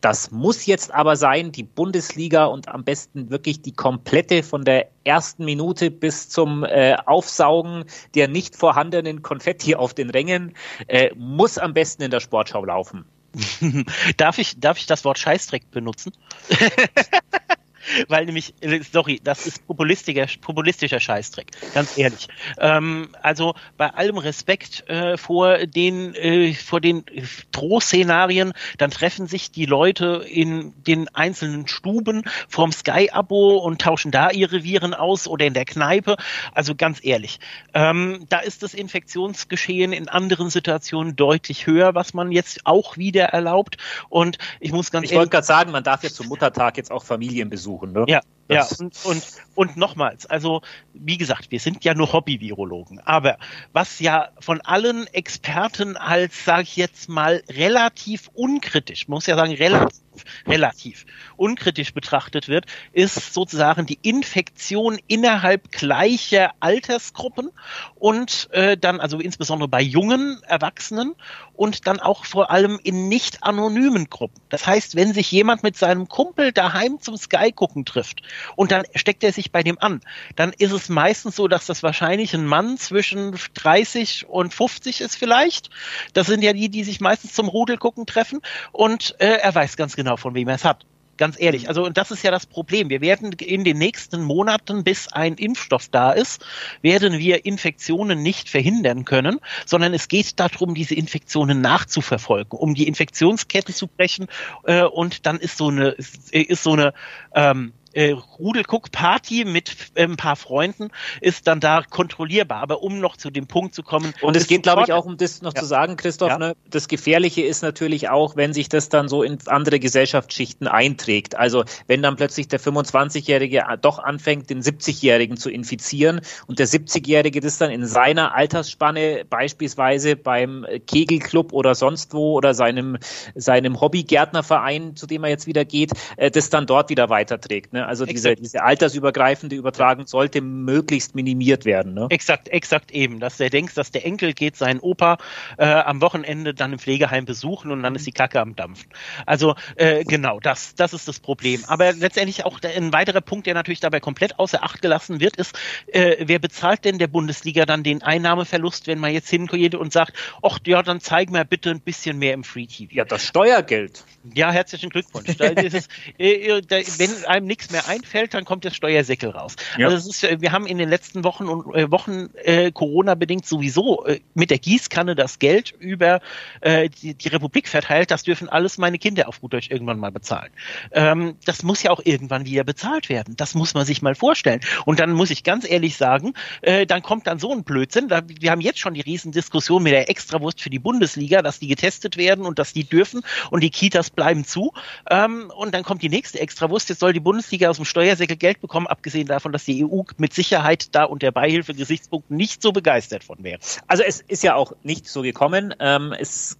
das 0.02 0.32
muss 0.32 0.66
jetzt 0.66 0.94
aber 0.94 1.16
sein, 1.16 1.52
die 1.52 1.64
Bundesliga 1.64 2.46
und 2.46 2.68
am 2.68 2.84
besten 2.84 3.30
wirklich 3.30 3.62
die 3.62 3.74
komplette 3.74 4.44
von 4.44 4.66
der 4.66 4.88
ersten 5.04 5.46
Minute 5.46 5.92
bis 5.92 6.30
zum 6.30 6.64
äh, 6.64 6.96
Aufsaugen 7.06 7.86
der 8.16 8.28
nicht 8.28 8.56
vorhandenen 8.56 9.22
Konfetti 9.22 9.76
auf 9.76 9.94
den 9.94 10.10
Rängen, 10.10 10.54
äh, 10.88 11.12
muss 11.16 11.58
am 11.58 11.74
besten 11.74 12.04
in 12.04 12.12
der 12.12 12.20
Sportschau 12.20 12.66
laufen. 12.66 13.06
darf 14.18 14.38
ich, 14.38 14.60
darf 14.60 14.78
ich 14.78 14.88
das 14.88 15.06
Wort 15.06 15.18
Scheißdreck 15.18 15.72
benutzen? 15.72 16.12
Weil 18.08 18.26
nämlich, 18.26 18.54
äh, 18.62 18.82
sorry, 18.82 19.20
das 19.24 19.48
ist 19.48 19.66
populistischer, 19.68 20.28
populistischer 20.42 21.00
Scheißdreck, 21.00 21.48
ganz 21.74 21.98
ehrlich. 21.98 22.28
Ähm, 22.58 23.10
also 23.22 23.56
bei 23.78 23.90
allem 23.90 24.18
Respekt 24.18 24.88
äh, 24.90 25.18
vor 25.18 25.66
den, 25.66 26.16
äh, 26.16 26.54
vor 26.54 26.82
den 26.82 27.04
Drohszenarien, 27.52 28.54
dann 28.78 28.92
treffen 28.92 29.28
sich 29.28 29.52
die 29.52 29.66
Leute 29.66 30.26
in 30.28 30.74
den 30.84 31.08
einzelnen 31.10 31.68
Stuben 31.68 32.24
vom 32.48 32.72
Sky-Abo 32.72 33.58
und 33.58 33.82
tauschen 33.82 34.12
da 34.12 34.30
ihre 34.30 34.64
Viren 34.64 34.94
aus 34.94 35.28
oder 35.28 35.46
in 35.46 35.54
der 35.54 35.66
Kneipe. 35.66 36.18
Also 36.54 36.76
ganz 36.76 37.00
ehrlich, 37.04 37.40
ähm, 37.74 38.26
da 38.30 38.40
ist 38.40 38.64
das 38.64 38.74
Infektionsgeschehen 38.74 39.94
in 39.94 40.08
anderen 40.08 40.50
Situationen 40.50 41.16
deutlich 41.16 41.68
höher, 41.68 41.96
was 41.96 42.14
man 42.14 42.32
jetzt 42.32 42.66
auch 42.66 42.98
wieder 42.98 43.26
erlaubt. 43.26 43.78
Und 44.10 44.38
ich 44.60 44.72
muss 44.72 44.92
ganz 44.92 45.10
ich 45.10 45.16
wollte 45.16 45.30
gerade 45.30 45.46
sagen, 45.46 45.72
man 45.72 45.84
darf 45.84 46.04
jetzt 46.04 46.16
zum 46.16 46.28
Muttertag 46.28 46.78
jetzt 46.78 46.92
auch 46.92 47.04
Familien 47.04 47.50
besuchen 47.50 47.71
suchen. 47.72 47.94
Ne? 47.94 48.06
Ja, 48.08 48.22
ja, 48.54 48.68
und, 48.80 49.06
und, 49.06 49.24
und 49.56 49.78
nochmals, 49.78 50.26
also 50.26 50.62
wie 50.94 51.18
gesagt, 51.18 51.52
wir 51.52 51.60
sind 51.60 51.84
ja 51.84 51.94
nur 51.94 52.12
Hobby-Virologen, 52.12 53.00
aber 53.00 53.38
was 53.74 54.00
ja 54.00 54.30
von 54.40 54.62
allen 54.62 55.08
Experten 55.08 55.98
als, 55.98 56.46
sage 56.46 56.64
ich 56.64 56.76
jetzt 56.76 57.10
mal, 57.10 57.44
relativ 57.50 58.30
unkritisch, 58.34 59.08
muss 59.08 59.28
ja 59.28 59.36
sagen, 59.36 59.54
relativ, 59.54 60.02
relativ 60.48 61.06
unkritisch 61.38 61.94
betrachtet 61.94 62.48
wird, 62.48 62.66
ist 62.92 63.34
sozusagen 63.34 63.86
die 63.86 64.00
Infektion 64.02 65.00
innerhalb 65.08 65.72
gleicher 65.72 66.52
Altersgruppen 66.60 67.52
und 67.96 68.50
äh, 68.52 68.78
dann 68.78 69.00
also 69.00 69.20
insbesondere 69.20 69.68
bei 69.68 69.82
jungen 69.82 70.42
Erwachsenen 70.44 71.16
und 71.54 71.88
dann 71.88 72.00
auch 72.00 72.26
vor 72.26 72.52
allem 72.52 72.80
in 72.84 73.08
nicht 73.08 73.44
anonymen 73.44 74.10
Gruppen. 74.10 74.42
Das 74.50 74.68
heißt, 74.68 74.96
wenn 74.96 75.14
sich 75.14 75.32
jemand 75.32 75.64
mit 75.64 75.78
seinem 75.78 76.08
Kumpel 76.08 76.52
daheim 76.52 77.00
zum 77.00 77.18
Sky 77.18 77.52
gucken 77.52 77.86
trifft 77.86 78.22
und 78.56 78.72
dann 78.72 78.84
steckt 78.96 79.24
er 79.24 79.34
sich 79.34 79.52
bei 79.52 79.64
dem 79.64 79.80
an. 79.80 80.02
Dann 80.36 80.54
ist 80.58 80.72
es 80.72 80.90
meistens 80.90 81.36
so, 81.36 81.48
dass 81.48 81.66
das 81.66 81.84
wahrscheinlich 81.84 82.34
ein 82.34 82.46
Mann 82.46 82.78
zwischen 82.78 83.36
30 83.54 84.28
und 84.28 84.54
50 84.54 85.02
ist 85.02 85.16
vielleicht. 85.16 85.70
Das 86.14 86.28
sind 86.28 86.44
ja 86.44 86.54
die, 86.54 86.70
die 86.70 86.84
sich 86.84 87.02
meistens 87.02 87.34
zum 87.34 87.48
Rudel 87.48 87.78
gucken 87.78 88.06
treffen 88.06 88.42
und 88.72 89.16
äh, 89.20 89.38
er 89.42 89.54
weiß 89.54 89.78
ganz 89.78 89.96
genau, 89.96 90.18
von 90.18 90.34
wem 90.34 90.48
er 90.48 90.56
es 90.56 90.66
hat. 90.66 90.86
Ganz 91.22 91.40
ehrlich. 91.40 91.68
Also, 91.68 91.86
und 91.86 91.98
das 91.98 92.10
ist 92.10 92.24
ja 92.24 92.32
das 92.32 92.48
Problem. 92.48 92.90
Wir 92.90 93.00
werden 93.00 93.32
in 93.34 93.64
den 93.64 93.78
nächsten 93.78 94.24
Monaten, 94.24 94.84
bis 94.84 95.08
ein 95.08 95.36
Impfstoff 95.36 95.88
da 95.88 96.14
ist, 96.14 96.44
werden 96.82 97.20
wir 97.20 97.46
Infektionen 97.46 98.24
nicht 98.24 98.50
verhindern 98.50 99.06
können, 99.06 99.40
sondern 99.68 99.94
es 99.94 100.08
geht 100.08 100.40
darum, 100.40 100.74
diese 100.74 100.96
Infektionen 100.96 101.62
nachzuverfolgen, 101.62 102.58
um 102.58 102.74
die 102.74 102.88
Infektionskette 102.88 103.72
zu 103.72 103.86
brechen. 103.86 104.30
Äh, 104.64 104.82
und 104.82 105.28
dann 105.28 105.38
ist 105.38 105.58
so 105.58 105.68
eine, 105.68 105.90
ist, 105.90 106.34
ist 106.34 106.64
so 106.64 106.74
eine, 106.74 106.92
ähm, 107.36 107.74
äh, 107.94 108.12
Rudelguck-Party 108.12 109.46
mit 109.46 109.76
äh, 109.96 110.04
ein 110.04 110.18
paar 110.18 110.36
Freunden 110.36 110.90
ist 111.20 111.48
dann 111.48 111.60
da 111.60 111.84
kontrollierbar. 111.90 112.62
Aber 112.62 112.84
um 112.84 113.00
noch 113.00 113.18
zu 113.18 113.30
dem 113.30 113.48
Punkt 113.48 113.76
zu 113.76 113.84
kommen. 113.84 114.14
Und 114.22 114.36
es 114.36 114.48
geht, 114.48 114.64
glaube 114.64 114.84
ich, 114.84 114.94
auch 114.94 115.06
um 115.06 115.18
das 115.18 115.42
noch 115.42 115.54
ja. 115.54 115.62
zu 115.62 115.66
sagen, 115.66 115.98
Christoph, 115.98 116.30
ja. 116.30 116.38
ne, 116.38 116.56
das 116.70 116.88
Gefährliche 116.88 117.42
ist 117.42 117.62
natürlich 117.62 118.10
auch, 118.10 118.36
wenn 118.36 118.54
sich 118.54 118.70
das 118.70 118.90
dann 118.90 119.08
so 119.08 119.24
in 119.24 119.38
andere 119.48 119.80
Gesellschaftsschichten 119.80 120.68
einträgt. 120.68 121.36
Also 121.36 121.64
wenn 121.88 122.02
dann 122.02 122.16
plötzlich 122.16 122.48
der 122.48 122.60
25-Jährige 122.60 123.64
doch 123.82 124.00
anfängt, 124.00 124.50
den 124.50 124.62
70-Jährigen 124.62 125.38
zu 125.38 125.50
infizieren 125.50 126.22
und 126.48 126.60
der 126.60 126.68
70-Jährige 126.68 127.42
das 127.42 127.58
dann 127.58 127.72
in 127.72 127.86
seiner 127.86 128.36
Altersspanne 128.36 129.26
beispielsweise 129.30 130.16
beim 130.16 130.66
Kegelclub 130.88 131.54
oder 131.54 131.76
sonst 131.76 132.14
wo 132.14 132.34
oder 132.34 132.54
seinem, 132.54 132.98
seinem 133.36 133.82
Hobbygärtnerverein, 133.82 134.96
zu 134.96 135.08
dem 135.08 135.24
er 135.24 135.30
jetzt 135.30 135.48
wieder 135.48 135.66
geht, 135.66 135.92
äh, 136.18 136.32
das 136.32 136.50
dann 136.50 136.66
dort 136.66 136.90
wieder 136.90 137.10
weiterträgt. 137.10 137.74
Ne? 137.74 137.81
Ne? 137.82 137.88
Also 137.88 138.06
diese, 138.06 138.36
diese 138.36 138.64
altersübergreifende 138.64 139.56
Übertragung 139.56 140.08
sollte 140.08 140.42
möglichst 140.42 141.16
minimiert 141.16 141.66
werden. 141.66 141.94
Ne? 141.94 142.08
Exakt, 142.10 142.50
exakt 142.50 142.92
eben. 142.92 143.20
Dass 143.20 143.38
der 143.38 143.50
denkt, 143.50 143.78
dass 143.78 143.92
der 143.92 144.06
Enkel 144.06 144.34
geht 144.34 144.56
seinen 144.56 144.80
Opa 144.80 145.18
äh, 145.58 145.66
am 145.66 146.02
Wochenende 146.02 146.54
dann 146.54 146.74
im 146.74 146.80
Pflegeheim 146.80 147.26
besuchen 147.26 147.72
und 147.72 147.84
dann 147.84 147.96
ist 147.96 148.06
die 148.06 148.12
Kacke 148.12 148.40
am 148.40 148.56
Dampfen. 148.56 148.90
Also 149.26 149.56
äh, 149.76 150.04
genau, 150.04 150.40
das, 150.40 150.76
das 150.76 150.94
ist 150.94 151.08
das 151.08 151.20
Problem. 151.20 151.64
Aber 151.68 151.94
letztendlich 151.94 152.46
auch 152.46 152.60
ein 152.64 152.94
weiterer 152.94 153.22
Punkt, 153.22 153.48
der 153.48 153.54
natürlich 153.54 153.80
dabei 153.80 154.00
komplett 154.00 154.40
außer 154.40 154.64
Acht 154.64 154.82
gelassen 154.82 155.20
wird, 155.20 155.38
ist, 155.38 155.58
äh, 155.88 156.18
wer 156.28 156.40
bezahlt 156.40 156.86
denn 156.86 157.00
der 157.00 157.08
Bundesliga 157.08 157.66
dann 157.66 157.84
den 157.84 158.04
Einnahmeverlust, 158.04 158.88
wenn 158.88 159.00
man 159.00 159.12
jetzt 159.12 159.30
hingeht 159.30 159.76
und 159.76 159.92
sagt, 159.92 160.14
ach 160.44 160.60
ja, 160.66 160.84
dann 160.84 161.00
zeig 161.00 161.32
mir 161.32 161.46
bitte 161.46 161.72
ein 161.72 161.82
bisschen 161.82 162.20
mehr 162.20 162.34
im 162.34 162.44
Free 162.44 162.68
TV. 162.68 162.94
Ja, 162.94 163.06
das 163.06 163.26
Steuergeld. 163.26 164.04
Ja, 164.34 164.52
herzlichen 164.52 164.90
Glückwunsch. 164.90 165.30
ist, 165.30 165.90
äh, 166.20 166.60
äh 166.60 166.62
wenn 166.98 167.26
einem 167.26 167.48
nichts 167.48 167.71
mehr 167.72 167.88
einfällt, 167.88 168.34
dann 168.34 168.46
kommt 168.46 168.64
der 168.64 168.72
Steuersäckel 168.72 169.30
raus. 169.30 169.56
Ja. 169.78 169.88
Also 169.88 170.10
ist, 170.10 170.24
äh, 170.24 170.42
wir 170.42 170.52
haben 170.52 170.66
in 170.66 170.78
den 170.78 170.90
letzten 170.90 171.24
Wochen 171.24 171.48
und 171.48 171.76
äh, 171.76 171.92
Wochen 171.92 172.30
äh, 172.44 172.72
Corona-bedingt 172.72 173.46
sowieso 173.46 174.06
äh, 174.06 174.20
mit 174.34 174.50
der 174.50 174.60
Gießkanne 174.60 175.16
das 175.16 175.40
Geld 175.40 175.74
über 175.80 176.22
äh, 176.62 176.90
die, 176.90 177.14
die 177.14 177.28
Republik 177.30 177.68
verteilt. 177.68 178.12
Das 178.12 178.24
dürfen 178.24 178.50
alles 178.50 178.78
meine 178.78 178.98
Kinder 178.98 179.28
auf 179.28 179.42
gut 179.42 179.54
Deutsch 179.54 179.70
irgendwann 179.70 180.00
mal 180.00 180.12
bezahlen. 180.12 180.52
Ähm, 180.92 181.36
das 181.46 181.64
muss 181.64 181.84
ja 181.84 181.92
auch 181.92 182.02
irgendwann 182.04 182.46
wieder 182.46 182.64
bezahlt 182.64 183.10
werden. 183.10 183.36
Das 183.38 183.56
muss 183.56 183.74
man 183.74 183.86
sich 183.86 184.02
mal 184.02 184.16
vorstellen. 184.16 184.62
Und 184.86 185.00
dann 185.00 185.12
muss 185.12 185.32
ich 185.32 185.44
ganz 185.44 185.70
ehrlich 185.70 185.98
sagen, 185.98 186.34
äh, 186.62 186.86
dann 186.86 187.02
kommt 187.02 187.28
dann 187.28 187.40
so 187.40 187.52
ein 187.52 187.64
Blödsinn. 187.64 188.08
Da, 188.08 188.22
wir 188.26 188.52
haben 188.52 188.62
jetzt 188.62 188.80
schon 188.80 188.94
die 188.94 189.02
Riesendiskussion 189.02 189.84
mit 189.84 189.94
der 189.94 190.10
Extrawurst 190.10 190.62
für 190.62 190.70
die 190.70 190.80
Bundesliga, 190.80 191.42
dass 191.42 191.60
die 191.60 191.68
getestet 191.68 192.18
werden 192.18 192.46
und 192.46 192.60
dass 192.60 192.74
die 192.74 192.84
dürfen 192.84 193.22
und 193.50 193.62
die 193.62 193.70
Kitas 193.70 194.10
bleiben 194.10 194.46
zu. 194.46 194.74
Ähm, 195.10 195.52
und 195.56 195.74
dann 195.74 195.84
kommt 195.84 196.02
die 196.02 196.10
nächste 196.10 196.40
Extrawurst. 196.40 196.90
Jetzt 196.90 197.00
soll 197.00 197.14
die 197.14 197.20
Bundesliga 197.20 197.61
Bundesliga 197.62 197.70
aus 197.70 197.76
dem 197.78 197.86
Steuersäckel 197.86 198.38
Geld 198.38 198.60
bekommen, 198.62 198.88
abgesehen 198.88 199.28
davon, 199.28 199.52
dass 199.52 199.66
die 199.66 199.86
EU 199.86 200.02
mit 200.18 200.34
Sicherheit 200.34 200.94
da 200.96 201.04
unter 201.04 201.32
Beihilfe-Gesichtspunkten 201.32 202.36
nicht 202.36 202.62
so 202.62 202.72
begeistert 202.72 203.24
von 203.24 203.44
wäre. 203.44 203.60
Also 203.88 204.04
es 204.04 204.22
ist 204.22 204.44
ja 204.44 204.56
auch 204.56 204.74
nicht 204.84 205.08
so 205.08 205.22
gekommen. 205.22 205.74
Ähm, 205.80 206.14
es 206.18 206.58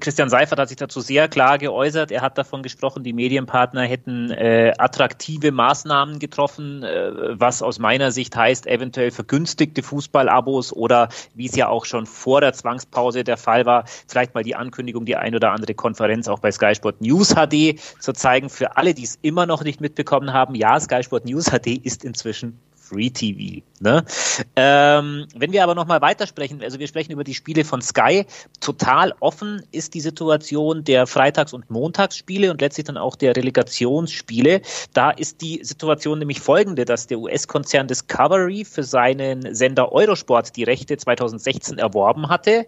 Christian 0.00 0.28
Seifert 0.28 0.58
hat 0.58 0.68
sich 0.68 0.76
dazu 0.76 1.00
sehr 1.00 1.28
klar 1.28 1.58
geäußert. 1.58 2.10
Er 2.10 2.22
hat 2.22 2.38
davon 2.38 2.62
gesprochen, 2.62 3.02
die 3.02 3.12
Medienpartner 3.12 3.82
hätten 3.82 4.30
äh, 4.30 4.72
attraktive 4.78 5.52
Maßnahmen 5.52 6.18
getroffen, 6.18 6.82
äh, 6.82 7.38
was 7.38 7.62
aus 7.62 7.78
meiner 7.78 8.10
Sicht 8.12 8.36
heißt, 8.36 8.66
eventuell 8.66 9.10
vergünstigte 9.10 9.82
Fußballabos 9.82 10.72
oder 10.72 11.08
wie 11.34 11.46
es 11.46 11.56
ja 11.56 11.68
auch 11.68 11.84
schon 11.84 12.06
vor 12.06 12.40
der 12.40 12.52
Zwangspause 12.52 13.24
der 13.24 13.36
Fall 13.36 13.66
war, 13.66 13.84
vielleicht 14.06 14.34
mal 14.34 14.44
die 14.44 14.54
Ankündigung, 14.54 15.04
die 15.04 15.16
ein 15.16 15.34
oder 15.34 15.52
andere 15.52 15.74
Konferenz 15.74 16.28
auch 16.28 16.38
bei 16.38 16.52
Sky 16.52 16.74
Sport 16.74 17.00
News 17.00 17.34
HD 17.34 17.78
zu 18.00 18.12
zeigen. 18.12 18.48
Für 18.48 18.76
alle, 18.76 18.94
die 18.94 19.04
es 19.04 19.18
immer 19.22 19.46
noch 19.46 19.64
nicht 19.64 19.80
mitbekommen 19.80 20.32
haben, 20.32 20.54
ja, 20.54 20.78
Sky 20.80 21.02
Sport 21.02 21.24
News 21.26 21.50
HD 21.50 21.78
ist 21.82 22.04
inzwischen 22.04 22.58
Free 22.92 23.10
TV. 23.10 23.62
Ne? 23.80 24.04
Ähm, 24.54 25.26
wenn 25.34 25.52
wir 25.52 25.64
aber 25.64 25.74
nochmal 25.74 26.00
weitersprechen, 26.00 26.62
also 26.62 26.78
wir 26.78 26.86
sprechen 26.86 27.12
über 27.12 27.24
die 27.24 27.34
Spiele 27.34 27.64
von 27.64 27.80
Sky, 27.80 28.26
total 28.60 29.14
offen 29.20 29.62
ist 29.72 29.94
die 29.94 30.00
Situation 30.00 30.84
der 30.84 31.06
Freitags- 31.06 31.52
und 31.52 31.70
Montagsspiele 31.70 32.50
und 32.50 32.60
letztlich 32.60 32.86
dann 32.86 32.98
auch 32.98 33.16
der 33.16 33.34
Relegationsspiele. 33.34 34.60
Da 34.92 35.10
ist 35.10 35.40
die 35.40 35.64
Situation 35.64 36.18
nämlich 36.18 36.40
folgende, 36.40 36.84
dass 36.84 37.06
der 37.06 37.18
US-Konzern 37.18 37.88
Discovery 37.88 38.64
für 38.64 38.82
seinen 38.82 39.54
Sender 39.54 39.92
Eurosport 39.92 40.54
die 40.56 40.64
Rechte 40.64 40.96
2016 40.96 41.78
erworben 41.78 42.28
hatte. 42.28 42.66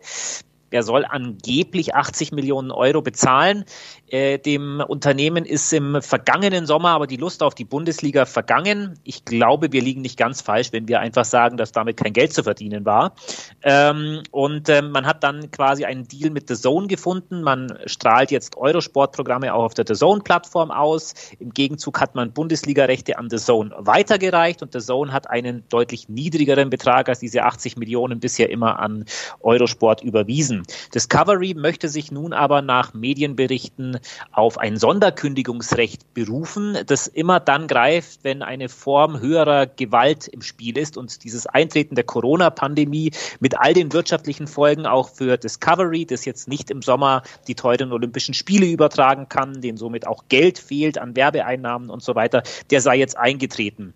Er 0.74 0.82
soll 0.82 1.04
angeblich 1.04 1.94
80 1.94 2.32
Millionen 2.32 2.72
Euro 2.72 3.00
bezahlen. 3.00 3.64
Äh, 4.08 4.38
dem 4.38 4.80
Unternehmen 4.80 5.44
ist 5.44 5.72
im 5.72 6.02
vergangenen 6.02 6.66
Sommer 6.66 6.90
aber 6.90 7.06
die 7.06 7.16
Lust 7.16 7.44
auf 7.44 7.54
die 7.54 7.64
Bundesliga 7.64 8.26
vergangen. 8.26 8.98
Ich 9.04 9.24
glaube, 9.24 9.70
wir 9.70 9.80
liegen 9.80 10.00
nicht 10.00 10.18
ganz 10.18 10.42
falsch, 10.42 10.72
wenn 10.72 10.88
wir 10.88 10.98
einfach 10.98 11.24
sagen, 11.24 11.56
dass 11.56 11.70
damit 11.70 11.96
kein 11.96 12.12
Geld 12.12 12.32
zu 12.32 12.42
verdienen 12.42 12.84
war. 12.84 13.14
Ähm, 13.62 14.24
und 14.32 14.68
ähm, 14.68 14.90
man 14.90 15.06
hat 15.06 15.22
dann 15.22 15.48
quasi 15.52 15.84
einen 15.84 16.08
Deal 16.08 16.30
mit 16.30 16.48
The 16.48 16.56
Zone 16.56 16.88
gefunden. 16.88 17.42
Man 17.42 17.78
strahlt 17.86 18.32
jetzt 18.32 18.56
Eurosport-Programme 18.56 19.54
auch 19.54 19.62
auf 19.62 19.74
der 19.74 19.84
The 19.86 19.94
Zone-Plattform 19.94 20.72
aus. 20.72 21.14
Im 21.38 21.50
Gegenzug 21.50 22.00
hat 22.00 22.16
man 22.16 22.32
Bundesliga-Rechte 22.32 23.16
an 23.16 23.30
The 23.30 23.38
Zone 23.38 23.70
weitergereicht 23.78 24.60
und 24.60 24.72
The 24.72 24.80
Zone 24.80 25.12
hat 25.12 25.30
einen 25.30 25.62
deutlich 25.68 26.08
niedrigeren 26.08 26.68
Betrag 26.68 27.08
als 27.08 27.20
diese 27.20 27.44
80 27.44 27.76
Millionen 27.76 28.18
bisher 28.18 28.50
immer 28.50 28.80
an 28.80 29.04
Eurosport 29.40 30.02
überwiesen. 30.02 30.63
Discovery 30.94 31.54
möchte 31.54 31.88
sich 31.88 32.10
nun 32.10 32.32
aber 32.32 32.62
nach 32.62 32.94
Medienberichten 32.94 33.98
auf 34.32 34.58
ein 34.58 34.76
Sonderkündigungsrecht 34.76 36.14
berufen, 36.14 36.78
das 36.86 37.06
immer 37.06 37.40
dann 37.40 37.66
greift, 37.66 38.24
wenn 38.24 38.42
eine 38.42 38.68
Form 38.68 39.20
höherer 39.20 39.66
Gewalt 39.66 40.28
im 40.28 40.42
Spiel 40.42 40.78
ist 40.78 40.96
und 40.96 41.24
dieses 41.24 41.46
Eintreten 41.46 41.94
der 41.94 42.04
Corona-Pandemie 42.04 43.12
mit 43.40 43.58
all 43.58 43.74
den 43.74 43.92
wirtschaftlichen 43.92 44.46
Folgen 44.46 44.86
auch 44.86 45.08
für 45.08 45.36
Discovery, 45.36 46.06
das 46.06 46.24
jetzt 46.24 46.48
nicht 46.48 46.70
im 46.70 46.82
Sommer 46.82 47.22
die 47.48 47.54
teuren 47.54 47.92
Olympischen 47.92 48.34
Spiele 48.34 48.66
übertragen 48.66 49.28
kann, 49.28 49.60
denen 49.60 49.78
somit 49.78 50.06
auch 50.06 50.24
Geld 50.28 50.58
fehlt 50.58 50.98
an 50.98 51.16
Werbeeinnahmen 51.16 51.90
und 51.90 52.02
so 52.02 52.14
weiter, 52.14 52.42
der 52.70 52.80
sei 52.80 52.96
jetzt 52.96 53.16
eingetreten. 53.16 53.94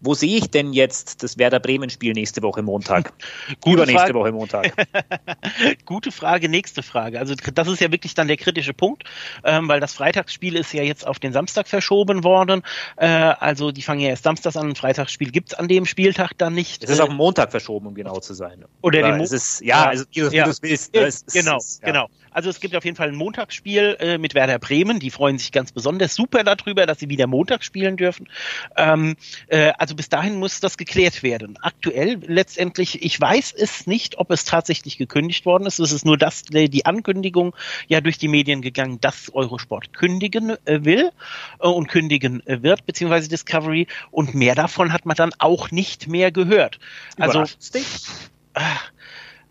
Wo 0.00 0.14
sehe 0.14 0.36
ich 0.36 0.50
denn 0.50 0.72
jetzt 0.72 1.22
das 1.22 1.38
Werder 1.38 1.58
Bremen-Spiel 1.58 2.12
nächste 2.12 2.42
Woche 2.42 2.62
Montag? 2.62 3.12
Übernächste 3.66 4.14
Woche 4.14 4.30
Montag. 4.30 4.72
Gute 5.84 6.12
Frage, 6.12 6.48
nächste 6.48 6.82
Frage. 6.82 7.18
Also 7.18 7.34
das 7.34 7.68
ist 7.68 7.80
ja 7.80 7.90
wirklich 7.90 8.14
dann 8.14 8.28
der 8.28 8.36
kritische 8.36 8.74
Punkt, 8.74 9.04
ähm, 9.44 9.66
weil 9.68 9.80
das 9.80 9.94
Freitagsspiel 9.94 10.54
ist 10.54 10.72
ja 10.72 10.82
jetzt 10.82 11.06
auf 11.06 11.18
den 11.18 11.32
Samstag 11.32 11.66
verschoben 11.66 12.22
worden. 12.22 12.62
Äh, 12.96 13.06
also 13.06 13.72
die 13.72 13.82
fangen 13.82 14.00
ja 14.00 14.10
erst 14.10 14.24
samstags 14.24 14.56
an, 14.56 14.68
ein 14.68 14.76
Freitagsspiel 14.76 15.30
gibt 15.30 15.52
es 15.52 15.58
an 15.58 15.66
dem 15.66 15.84
Spieltag 15.84 16.32
dann 16.38 16.54
nicht. 16.54 16.84
Es 16.84 16.90
ist 16.90 17.00
auf 17.00 17.08
den 17.08 17.16
Montag 17.16 17.50
verschoben, 17.50 17.88
um 17.88 17.94
genau 17.94 18.20
zu 18.20 18.34
sein. 18.34 18.64
Oder, 18.82 18.98
Oder 18.98 19.08
den 19.08 19.18
Mo 19.18 19.24
es 19.24 19.32
ist, 19.32 19.60
ja, 19.60 19.82
ja, 19.82 19.88
also 19.88 20.04
wie 20.12 20.20
du 20.20 20.28
ja. 20.28 20.46
es 20.46 20.62
willst. 20.62 20.94
Ne? 20.94 21.00
Es, 21.00 21.26
genau, 21.26 21.56
ist, 21.56 21.82
ja. 21.82 21.88
genau. 21.88 22.08
Also 22.38 22.50
es 22.50 22.60
gibt 22.60 22.76
auf 22.76 22.84
jeden 22.84 22.96
Fall 22.96 23.08
ein 23.08 23.16
Montagsspiel 23.16 23.96
äh, 23.98 24.16
mit 24.16 24.32
Werder 24.32 24.60
Bremen. 24.60 25.00
Die 25.00 25.10
freuen 25.10 25.38
sich 25.38 25.50
ganz 25.50 25.72
besonders 25.72 26.14
super 26.14 26.44
darüber, 26.44 26.86
dass 26.86 27.00
sie 27.00 27.08
wieder 27.08 27.26
Montag 27.26 27.64
spielen 27.64 27.96
dürfen. 27.96 28.28
Ähm, 28.76 29.16
äh, 29.48 29.72
also 29.76 29.96
bis 29.96 30.08
dahin 30.08 30.36
muss 30.36 30.60
das 30.60 30.76
geklärt 30.76 31.24
werden. 31.24 31.58
Aktuell 31.62 32.20
letztendlich, 32.24 33.02
ich 33.02 33.20
weiß 33.20 33.54
es 33.58 33.88
nicht, 33.88 34.18
ob 34.18 34.30
es 34.30 34.44
tatsächlich 34.44 34.98
gekündigt 34.98 35.46
worden 35.46 35.66
ist. 35.66 35.80
Es 35.80 35.90
ist 35.90 36.04
nur 36.04 36.16
das, 36.16 36.44
die 36.44 36.86
Ankündigung 36.86 37.56
ja 37.88 38.00
durch 38.00 38.18
die 38.18 38.28
Medien 38.28 38.62
gegangen, 38.62 39.00
dass 39.00 39.34
Eurosport 39.34 39.92
kündigen 39.92 40.50
äh, 40.64 40.84
will 40.84 41.10
äh, 41.58 41.66
und 41.66 41.88
kündigen 41.88 42.46
äh, 42.46 42.62
wird, 42.62 42.86
beziehungsweise 42.86 43.28
Discovery. 43.28 43.88
Und 44.12 44.36
mehr 44.36 44.54
davon 44.54 44.92
hat 44.92 45.06
man 45.06 45.16
dann 45.16 45.32
auch 45.40 45.72
nicht 45.72 46.06
mehr 46.06 46.30
gehört. 46.30 46.78
Also, 47.18 47.42
dich? 47.74 47.84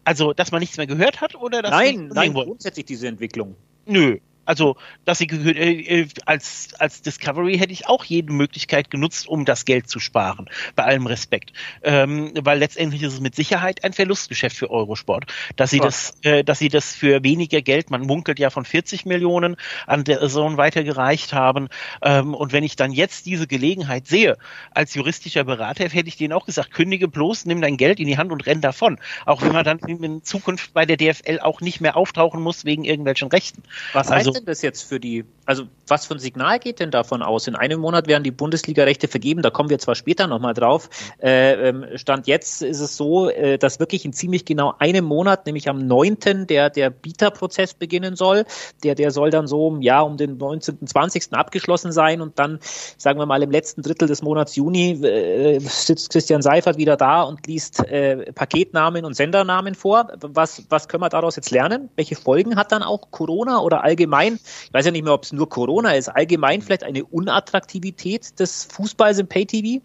Also, 0.08 0.32
dass 0.32 0.54
man 0.54 0.62
nichts 0.62 0.78
mehr 0.78 0.88
gehört 0.88 1.20
hat 1.20 1.36
oder 1.36 1.62
dass 1.62 1.72
Nein, 1.72 2.08
nein, 2.14 2.34
grundsätzlich 2.34 2.86
diese 2.86 3.10
Entwicklung. 3.10 3.58
Nö, 3.86 4.20
also, 4.48 4.78
dass 5.04 5.18
sie 5.18 5.26
äh, 5.26 6.02
äh, 6.02 6.08
als, 6.26 6.70
als 6.80 7.02
Discovery 7.02 7.58
hätte 7.58 7.74
ich 7.74 7.88
auch 7.88 8.06
jede 8.06 8.32
Möglichkeit 8.32 8.90
genutzt, 8.90 9.28
um 9.28 9.44
das 9.44 9.66
Geld 9.66 9.90
zu 9.90 10.00
sparen. 10.00 10.50
Bei 10.76 10.86
allem 10.86 11.06
Respekt. 11.06 11.52
Ähm, 11.84 12.32
weil 12.42 12.58
letztendlich 12.58 13.04
ist 13.04 13.14
es 13.14 13.20
mit 13.20 13.36
Sicherheit 13.36 13.84
ein 13.84 13.92
Verlustgeschäft 13.92 14.56
für 14.56 14.72
Eurosport. 14.72 15.26
Dass 15.58 15.72
sie 15.72 15.80
das, 15.80 16.14
äh, 16.22 16.46
dass 16.46 16.60
sie 16.60 16.70
das 16.70 16.96
für 16.96 17.24
weniger 17.24 17.62
Geld, 17.62 17.92
man 17.92 18.02
munkelt 18.02 18.40
ja 18.40 18.50
von 18.50 18.64
40 18.64 19.06
Millionen 19.06 19.58
an 19.86 20.06
der 20.06 20.26
Zone 20.30 20.56
weitergereicht 20.56 21.34
haben. 21.34 21.68
Ähm, 22.02 22.34
und 22.34 22.54
wenn 22.54 22.64
ich 22.64 22.78
dann 22.78 22.94
jetzt 22.94 23.26
diese 23.26 23.48
Gelegenheit 23.48 24.08
sehe, 24.08 24.38
als 24.72 24.94
juristischer 24.94 25.44
Berater, 25.44 25.90
hätte 25.90 26.08
ich 26.08 26.16
denen 26.16 26.32
auch 26.32 26.46
gesagt, 26.46 26.72
kündige 26.72 27.10
bloß, 27.10 27.46
nimm 27.46 27.60
dein 27.60 27.76
Geld 27.76 28.00
in 28.00 28.08
die 28.08 28.18
Hand 28.18 28.32
und 28.32 28.46
renn 28.46 28.62
davon. 28.62 28.98
Auch 29.26 29.42
wenn 29.42 29.52
man 29.52 29.66
dann 29.66 29.80
in 29.80 30.24
Zukunft 30.24 30.74
bei 30.74 30.86
der 30.86 30.96
DFL 30.96 31.40
auch 31.42 31.60
nicht 31.60 31.82
mehr 31.82 31.98
auftauchen 31.98 32.42
muss 32.42 32.64
wegen 32.64 32.86
irgendwelchen 32.86 33.28
Rechten. 33.28 33.64
Was 33.92 34.10
also, 34.10 34.37
denn 34.38 34.46
das 34.46 34.62
jetzt 34.62 34.84
für 34.84 35.00
die, 35.00 35.26
also 35.46 35.64
was 35.88 36.06
für 36.06 36.16
ein 36.16 36.20
Signal 36.20 36.60
geht 36.60 36.80
denn 36.80 36.92
davon 36.92 37.22
aus? 37.22 37.48
In 37.48 37.56
einem 37.56 37.80
Monat 37.80 38.08
werden 38.08 38.24
die 38.24 38.32
Bundesliga-Rechte 38.32 39.08
vergeben, 39.08 39.42
da 39.42 39.50
kommen 39.50 39.70
wir 39.70 39.80
zwar 39.80 39.96
später 39.96 40.28
nochmal 40.28 40.54
drauf. 40.54 40.90
Äh, 41.22 41.70
ähm, 41.70 41.86
Stand 41.96 42.28
jetzt 42.28 42.62
ist 42.62 42.80
es 42.80 42.98
so, 42.98 43.30
äh, 43.30 43.58
dass 43.58 43.80
wirklich 43.80 44.06
in 44.06 44.14
ziemlich 44.14 44.46
genau 44.46 44.74
einem 44.80 45.06
Monat, 45.06 45.46
nämlich 45.46 45.70
am 45.70 45.80
9. 45.80 46.48
der, 46.48 46.70
der 46.70 46.90
Bieterprozess 46.90 47.74
beginnen 47.74 48.16
soll. 48.16 48.46
Der, 48.84 48.96
der 48.96 49.12
soll 49.12 49.30
dann 49.30 49.48
so 49.48 49.78
ja, 49.80 50.02
um 50.02 50.18
den 50.18 50.38
19., 50.38 50.86
20. 50.86 51.34
abgeschlossen 51.34 51.92
sein 51.92 52.22
und 52.22 52.40
dann, 52.40 52.60
sagen 52.98 53.20
wir 53.20 53.26
mal, 53.26 53.42
im 53.42 53.52
letzten 53.52 53.82
Drittel 53.82 54.08
des 54.08 54.22
Monats 54.22 54.56
Juni 54.56 54.92
äh, 55.04 55.60
sitzt 55.60 56.12
Christian 56.12 56.42
Seifert 56.42 56.78
wieder 56.78 56.98
da 56.98 57.24
und 57.24 57.48
liest 57.48 57.80
äh, 57.88 58.32
Paketnamen 58.34 59.06
und 59.06 59.16
Sendernamen 59.16 59.76
vor. 59.76 60.08
Was, 60.22 60.64
was 60.70 60.88
können 60.88 61.02
wir 61.02 61.10
daraus 61.10 61.36
jetzt 61.36 61.52
lernen? 61.52 61.90
Welche 61.96 62.16
Folgen 62.16 62.56
hat 62.56 62.72
dann 62.72 62.84
auch 62.84 63.12
Corona 63.12 63.60
oder 63.60 63.84
allgemein, 63.84 64.27
ich 64.36 64.74
weiß 64.74 64.86
ja 64.86 64.92
nicht 64.92 65.04
mehr, 65.04 65.14
ob 65.14 65.24
es 65.24 65.34
nur 65.34 65.50
Corona 65.50 65.92
ist, 65.92 66.10
allgemein 66.10 66.62
vielleicht 66.62 66.84
eine 66.84 67.04
Unattraktivität 67.06 68.40
des 68.40 68.66
Fußballs 68.66 69.20
im 69.20 69.28
Pay-TV? 69.28 69.82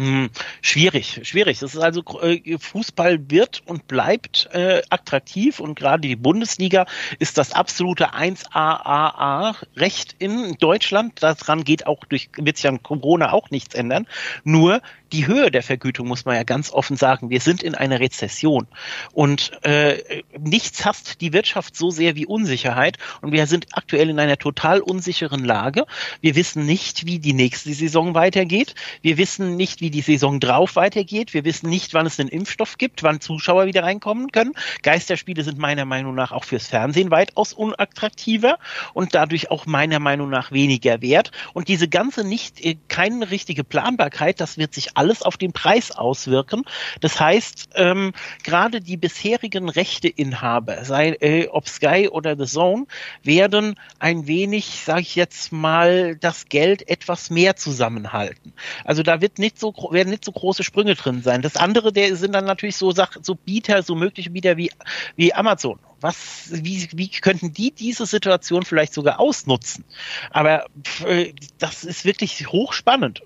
Hm, 0.00 0.30
schwierig, 0.62 1.20
schwierig. 1.24 1.58
Das 1.58 1.74
ist 1.74 1.80
also 1.82 2.02
äh, 2.22 2.56
Fußball 2.56 3.30
wird 3.30 3.60
und 3.66 3.86
bleibt 3.86 4.48
äh, 4.50 4.80
attraktiv 4.88 5.60
und 5.60 5.74
gerade 5.74 6.08
die 6.08 6.16
Bundesliga 6.16 6.86
ist 7.18 7.36
das 7.36 7.52
absolute 7.52 8.14
1AAA 8.14 9.56
Recht 9.76 10.16
in 10.18 10.56
Deutschland. 10.58 11.22
Daran 11.22 11.64
geht 11.64 11.86
auch 11.86 12.06
durch 12.06 12.30
wird 12.38 12.56
sich 12.56 12.66
an 12.66 12.82
Corona 12.82 13.32
auch 13.32 13.50
nichts 13.50 13.74
ändern. 13.74 14.06
Nur 14.42 14.80
die 15.12 15.26
Höhe 15.26 15.50
der 15.50 15.62
Vergütung 15.62 16.08
muss 16.08 16.24
man 16.24 16.36
ja 16.36 16.44
ganz 16.44 16.72
offen 16.72 16.96
sagen. 16.96 17.30
Wir 17.30 17.40
sind 17.40 17.62
in 17.62 17.74
einer 17.74 18.00
Rezession 18.00 18.68
und 19.12 19.50
äh, 19.64 20.22
nichts 20.38 20.86
hasst 20.86 21.20
die 21.20 21.32
Wirtschaft 21.32 21.76
so 21.76 21.90
sehr 21.90 22.14
wie 22.16 22.26
Unsicherheit 22.26 22.96
und 23.20 23.32
wir 23.32 23.46
sind 23.46 23.66
aktuell 23.72 24.08
in 24.08 24.18
einer 24.18 24.38
total 24.38 24.80
unsicheren 24.80 25.44
Lage. 25.44 25.84
Wir 26.20 26.36
wissen 26.36 26.64
nicht, 26.64 27.06
wie 27.06 27.18
die 27.18 27.32
nächste 27.32 27.74
Saison 27.74 28.14
weitergeht. 28.14 28.74
Wir 29.02 29.18
wissen 29.18 29.56
nicht, 29.56 29.80
wie 29.80 29.89
die 29.90 30.00
Saison 30.00 30.40
drauf 30.40 30.76
weitergeht. 30.76 31.34
Wir 31.34 31.44
wissen 31.44 31.68
nicht, 31.68 31.94
wann 31.94 32.06
es 32.06 32.18
einen 32.18 32.28
Impfstoff 32.28 32.78
gibt, 32.78 33.02
wann 33.02 33.20
Zuschauer 33.20 33.66
wieder 33.66 33.82
reinkommen 33.82 34.32
können. 34.32 34.54
Geisterspiele 34.82 35.44
sind 35.44 35.58
meiner 35.58 35.84
Meinung 35.84 36.14
nach 36.14 36.32
auch 36.32 36.44
fürs 36.44 36.66
Fernsehen 36.68 37.10
weitaus 37.10 37.52
unattraktiver 37.52 38.58
und 38.94 39.14
dadurch 39.14 39.50
auch 39.50 39.66
meiner 39.66 39.98
Meinung 39.98 40.30
nach 40.30 40.52
weniger 40.52 41.02
wert. 41.02 41.30
Und 41.52 41.68
diese 41.68 41.88
ganze 41.88 42.24
nicht 42.24 42.64
äh, 42.64 42.76
keine 42.88 43.30
richtige 43.30 43.64
Planbarkeit, 43.64 44.40
das 44.40 44.58
wird 44.58 44.74
sich 44.74 44.96
alles 44.96 45.22
auf 45.22 45.36
den 45.36 45.52
Preis 45.52 45.90
auswirken. 45.90 46.64
Das 47.00 47.20
heißt, 47.20 47.70
ähm, 47.74 48.12
gerade 48.42 48.80
die 48.80 48.96
bisherigen 48.96 49.68
Rechteinhaber, 49.68 50.84
sei 50.84 51.10
äh, 51.20 51.48
ob 51.48 51.68
Sky 51.68 52.08
oder 52.10 52.36
The 52.36 52.46
Zone, 52.46 52.86
werden 53.22 53.74
ein 53.98 54.26
wenig, 54.26 54.82
sage 54.84 55.02
ich 55.02 55.14
jetzt 55.14 55.52
mal, 55.52 56.16
das 56.16 56.46
Geld 56.48 56.88
etwas 56.88 57.30
mehr 57.30 57.56
zusammenhalten. 57.56 58.52
Also 58.84 59.02
da 59.02 59.20
wird 59.20 59.38
nicht 59.38 59.58
so 59.58 59.72
werden 59.90 60.10
nicht 60.10 60.24
so 60.24 60.32
große 60.32 60.62
Sprünge 60.62 60.94
drin 60.94 61.22
sein. 61.22 61.42
Das 61.42 61.56
andere, 61.56 61.92
der 61.92 62.14
sind 62.16 62.32
dann 62.32 62.44
natürlich 62.44 62.76
so 62.76 62.92
so 62.92 63.34
Bieter, 63.34 63.82
so 63.82 63.94
mögliche 63.94 64.30
Bieter 64.30 64.56
wie 64.56 64.70
wie 65.16 65.32
Amazon. 65.34 65.78
Was, 66.00 66.50
wie, 66.50 66.88
wie 66.94 67.08
könnten 67.08 67.52
die 67.52 67.72
diese 67.72 68.06
Situation 68.06 68.62
vielleicht 68.62 68.94
sogar 68.94 69.20
ausnutzen? 69.20 69.84
Aber 70.30 70.64
äh, 71.06 71.32
das 71.58 71.84
ist 71.84 72.06
wirklich 72.06 72.50
hochspannend. 72.50 73.22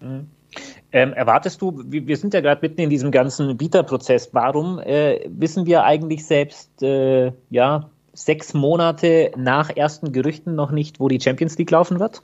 Mhm. 0.00 0.26
Ähm, 0.92 1.12
erwartest 1.12 1.60
du, 1.60 1.82
wir 1.86 2.16
sind 2.16 2.34
ja 2.34 2.40
gerade 2.40 2.60
mitten 2.62 2.80
in 2.80 2.90
diesem 2.90 3.10
ganzen 3.10 3.56
Bieterprozess, 3.56 4.30
warum 4.32 4.78
äh, 4.78 5.20
wissen 5.28 5.66
wir 5.66 5.84
eigentlich 5.84 6.24
selbst, 6.24 6.82
äh, 6.82 7.32
ja, 7.50 7.90
sechs 8.12 8.54
Monate 8.54 9.30
nach 9.36 9.68
ersten 9.68 10.12
Gerüchten 10.12 10.54
noch 10.54 10.70
nicht, 10.70 10.98
wo 10.98 11.08
die 11.08 11.20
Champions 11.20 11.58
League 11.58 11.70
laufen 11.70 12.00
wird? 12.00 12.22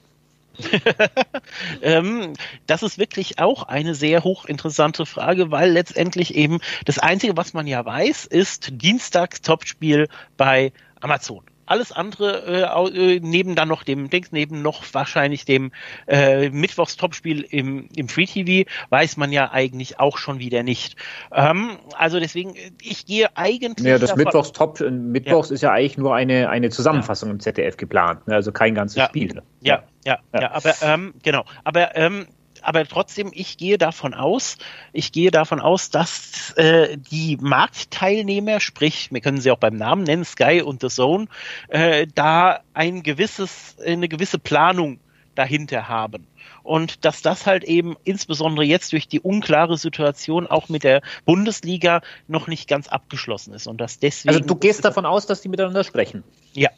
ähm, 1.82 2.34
das 2.66 2.82
ist 2.82 2.98
wirklich 2.98 3.38
auch 3.38 3.64
eine 3.64 3.94
sehr 3.94 4.24
hochinteressante 4.24 5.06
Frage, 5.06 5.50
weil 5.50 5.70
letztendlich 5.70 6.34
eben 6.34 6.60
das 6.84 6.98
Einzige, 6.98 7.36
was 7.36 7.54
man 7.54 7.66
ja 7.66 7.84
weiß, 7.84 8.26
ist 8.26 8.68
Dienstags 8.72 9.40
Topspiel 9.42 10.08
bei 10.36 10.72
Amazon 11.00 11.44
alles 11.72 11.90
andere 11.90 12.42
äh, 12.46 13.14
äh, 13.14 13.20
neben 13.22 13.54
dann 13.54 13.68
noch 13.68 13.82
dem 13.82 14.10
Dings, 14.10 14.30
neben 14.30 14.60
noch 14.60 14.84
wahrscheinlich 14.92 15.46
dem 15.46 15.72
äh, 16.06 16.50
Mittwochs-Topspiel 16.50 17.40
im, 17.48 17.88
im 17.96 18.08
Free 18.08 18.26
TV, 18.26 18.68
weiß 18.90 19.16
man 19.16 19.32
ja 19.32 19.50
eigentlich 19.50 19.98
auch 19.98 20.18
schon 20.18 20.38
wieder 20.38 20.62
nicht. 20.62 20.96
Ähm, 21.32 21.78
also 21.96 22.20
deswegen, 22.20 22.54
ich 22.82 23.06
gehe 23.06 23.34
eigentlich. 23.38 23.86
Ja, 23.86 23.98
das 23.98 24.16
Mittwochs-Top, 24.16 24.82
äh, 24.82 24.90
Mittwochs 24.90 25.48
ja. 25.48 25.54
ist 25.54 25.62
ja 25.62 25.72
eigentlich 25.72 25.96
nur 25.96 26.14
eine, 26.14 26.50
eine 26.50 26.68
Zusammenfassung 26.68 27.30
ja. 27.30 27.32
im 27.32 27.40
ZDF 27.40 27.78
geplant, 27.78 28.28
ne? 28.28 28.34
also 28.34 28.52
kein 28.52 28.74
ganzes 28.74 28.98
ja. 28.98 29.06
Spiel. 29.06 29.42
Ja, 29.62 29.82
ja, 30.04 30.18
ja, 30.34 30.40
ja, 30.42 30.50
aber 30.52 30.74
ähm, 30.82 31.14
genau. 31.22 31.44
Aber 31.64 31.96
ähm, 31.96 32.26
aber 32.62 32.86
trotzdem, 32.86 33.30
ich 33.32 33.56
gehe 33.56 33.78
davon 33.78 34.14
aus, 34.14 34.56
ich 34.92 35.12
gehe 35.12 35.30
davon 35.30 35.60
aus, 35.60 35.90
dass 35.90 36.52
äh, 36.56 36.96
die 36.96 37.36
Marktteilnehmer, 37.40 38.60
sprich, 38.60 39.10
wir 39.12 39.20
können 39.20 39.40
sie 39.40 39.50
auch 39.50 39.58
beim 39.58 39.76
Namen 39.76 40.04
nennen, 40.04 40.24
Sky 40.24 40.62
und 40.62 40.80
The 40.80 40.88
Zone, 40.88 41.26
äh, 41.68 42.06
da 42.14 42.60
ein 42.74 43.02
gewisses, 43.02 43.76
eine 43.84 44.08
gewisse 44.08 44.38
Planung 44.38 44.98
dahinter 45.34 45.88
haben. 45.88 46.26
Und 46.62 47.04
dass 47.04 47.22
das 47.22 47.46
halt 47.46 47.64
eben 47.64 47.96
insbesondere 48.04 48.64
jetzt 48.64 48.92
durch 48.92 49.08
die 49.08 49.20
unklare 49.20 49.76
Situation 49.76 50.46
auch 50.46 50.68
mit 50.68 50.84
der 50.84 51.02
Bundesliga 51.24 52.02
noch 52.28 52.46
nicht 52.46 52.68
ganz 52.68 52.88
abgeschlossen 52.88 53.52
ist. 53.54 53.66
Und 53.66 53.80
dass 53.80 53.98
deswegen. 53.98 54.34
Also 54.34 54.46
du 54.46 54.54
gehst 54.54 54.84
davon 54.84 55.04
aus, 55.04 55.26
dass 55.26 55.40
die 55.40 55.48
miteinander 55.48 55.82
sprechen. 55.82 56.22
Ja, 56.52 56.70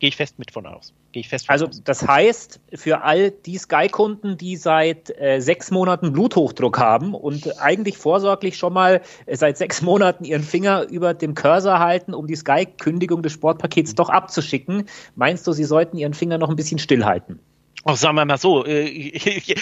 gehe 0.00 0.08
ich 0.08 0.16
fest 0.16 0.38
mit 0.38 0.50
von 0.50 0.66
aus. 0.66 0.92
Gehe 1.12 1.20
ich 1.20 1.28
fest 1.28 1.46
von 1.46 1.52
also 1.52 1.66
aus. 1.66 1.82
das 1.84 2.06
heißt, 2.06 2.58
für 2.74 3.02
all 3.02 3.30
die 3.30 3.58
Sky-Kunden, 3.58 4.36
die 4.36 4.56
seit 4.56 5.16
äh, 5.20 5.40
sechs 5.40 5.70
Monaten 5.70 6.12
Bluthochdruck 6.12 6.78
haben 6.78 7.14
und 7.14 7.60
eigentlich 7.60 7.98
vorsorglich 7.98 8.56
schon 8.56 8.72
mal 8.72 9.02
äh, 9.26 9.36
seit 9.36 9.58
sechs 9.58 9.82
Monaten 9.82 10.24
ihren 10.24 10.42
Finger 10.42 10.88
über 10.88 11.14
dem 11.14 11.34
Cursor 11.34 11.78
halten, 11.78 12.14
um 12.14 12.26
die 12.26 12.36
Sky-Kündigung 12.36 13.22
des 13.22 13.32
Sportpakets 13.32 13.94
doch 13.94 14.08
abzuschicken, 14.08 14.84
meinst 15.14 15.46
du, 15.46 15.52
sie 15.52 15.64
sollten 15.64 15.98
ihren 15.98 16.14
Finger 16.14 16.38
noch 16.38 16.48
ein 16.48 16.56
bisschen 16.56 16.78
stillhalten? 16.78 17.38
Auch 17.84 17.96
sagen 17.96 18.16
wir 18.16 18.24
mal 18.24 18.36
so, 18.38 18.66
äh, 18.66 19.18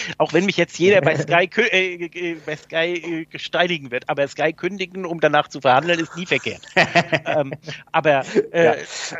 auch 0.18 0.32
wenn 0.32 0.44
mich 0.44 0.56
jetzt 0.56 0.78
jeder 0.78 1.00
bei 1.00 1.16
Sky, 1.16 1.48
äh, 1.70 2.04
äh, 2.06 2.36
bei 2.44 2.56
Sky 2.56 3.26
äh, 3.32 3.38
steinigen 3.38 3.90
wird, 3.90 4.08
aber 4.08 4.26
Sky 4.26 4.52
kündigen, 4.52 5.06
um 5.06 5.20
danach 5.20 5.48
zu 5.48 5.60
verhandeln, 5.60 6.00
ist 6.00 6.16
nie 6.16 6.26
verkehrt. 6.26 6.62
ähm, 7.26 7.52
aber 7.92 8.24
äh, 8.50 8.64
ja. 8.64 8.74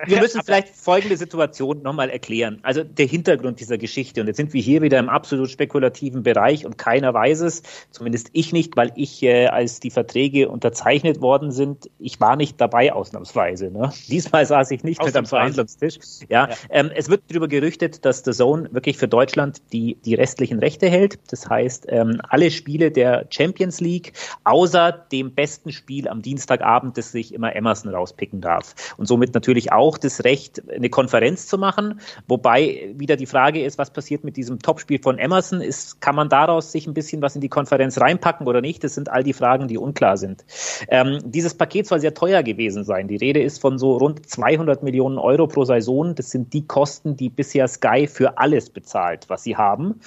wir 0.07 0.19
müssen 0.21 0.39
aber, 0.39 0.47
vielleicht 0.47 0.75
folgende 0.75 1.17
Situation 1.17 1.83
nochmal 1.83 2.11
erklären. 2.11 2.59
Also 2.63 2.83
der 2.83 3.07
Hintergrund 3.07 3.61
dieser 3.61 3.79
Geschichte. 3.79 4.21
Und 4.21 4.27
jetzt 4.27 4.37
sind 4.37 4.53
wir 4.53 4.61
hier 4.61 4.83
wieder 4.83 4.99
im 4.99 5.09
absolut 5.09 5.51
spekulativen 5.51 6.25
Bereich 6.25 6.67
und 6.67 6.77
keiner 6.77 7.15
weiß 7.15 7.41
es, 7.41 7.63
zumindest 7.91 8.31
ich 8.33 8.53
nicht, 8.53 8.77
weil 8.77 8.93
ich, 8.97 9.23
äh, 9.23 9.47
als 9.47 9.79
die 9.79 9.91
Verträge 9.91 10.49
unterzeichnet 10.49 11.21
worden 11.21 11.53
sind, 11.53 11.89
ich 11.99 12.21
war 12.21 12.35
nicht 12.35 12.61
dabei 12.61 12.93
ausnahmsweise. 12.93 13.71
Ne? 13.71 13.93
Diesmal 14.09 14.45
saß 14.45 14.73
ich 14.73 14.83
nicht 14.83 15.05
mit 15.05 15.17
am 15.17 15.27
Verhandlungstisch. 15.27 15.99
Ja, 16.29 16.49
ja. 16.49 16.57
Ähm, 16.71 16.91
es 16.95 17.09
wird 17.09 17.23
darüber 17.29 17.47
gerüchtet, 17.47 18.05
dass 18.05 18.23
der 18.23 18.33
Zone 18.33 18.69
wirklich 18.73 18.88
wirklich 18.89 18.99
für 18.99 19.09
Deutschland 19.09 19.61
die, 19.73 19.99
die 20.07 20.15
restlichen 20.15 20.61
Rechte 20.61 20.89
hält. 20.89 21.19
Das 21.31 21.47
heißt, 21.47 21.87
ähm, 21.91 22.23
alle 22.27 22.51
Spiele 22.51 22.91
der 22.91 23.27
Champions 23.29 23.81
League, 23.81 24.15
außer 24.45 24.93
dem 25.13 25.35
besten 25.35 25.73
Spiel 25.73 26.09
am 26.09 26.23
Dienstagabend, 26.23 26.97
das 26.97 27.13
sich 27.13 27.35
immer 27.35 27.55
Emerson 27.55 27.95
rauspicken 27.95 28.41
darf. 28.41 28.75
Und 28.97 29.05
somit 29.05 29.35
natürlich 29.35 29.73
auch 29.73 29.99
das 29.99 30.25
Recht, 30.25 30.63
eine 30.71 30.89
Konferenz 30.89 31.47
zu 31.49 31.59
machen. 31.59 32.01
Wobei 32.29 32.95
wieder 32.95 33.17
die 33.17 33.27
Frage 33.27 33.63
ist, 33.63 33.77
was 33.77 33.93
passiert 33.93 34.25
mit 34.25 34.39
diesem 34.39 34.59
Topspiel 34.59 35.01
von 35.03 35.19
Emerson? 35.19 35.61
Ist, 35.61 36.01
kann 36.01 36.15
man 36.15 36.31
daraus 36.31 36.73
sich 36.73 36.87
ein 36.87 36.95
bisschen 36.95 37.21
was 37.21 37.35
in 37.35 37.43
die 37.43 37.51
Konferenz 37.51 38.01
reinpacken 38.01 38.47
oder 38.47 38.63
nicht? 38.63 38.83
Das 38.85 38.95
sind 38.95 39.11
all 39.11 39.23
die 39.23 39.35
Fragen, 39.35 39.69
die 39.69 39.77
unklar 39.77 40.17
sind. 40.17 40.47
Ähm, 40.89 41.19
dieses 41.27 41.53
Paket 41.55 41.87
soll 41.87 42.01
sehr 42.01 42.15
teuer 42.15 42.43
gewesen 42.43 42.85
sein. 42.85 43.07
Die 43.07 43.17
Rede 43.17 43.43
ist 43.43 43.61
von 43.61 43.79
so 43.79 43.99
rund 43.99 44.27
200 44.27 44.83
Millionen 44.83 45.19
Euro 45.19 45.47
pro 45.47 45.67
Saison. 45.67 46.15
Das 46.15 46.31
sind 46.31 46.55
die 46.55 46.67
Kosten, 46.67 47.19
die 47.19 47.29
bisher 47.29 47.69
Sky 47.69 48.07
für 48.07 48.39
alles 48.39 48.71
bezahlt, 48.79 49.29
was 49.29 49.43
sie 49.43 49.57
haben. 49.57 50.01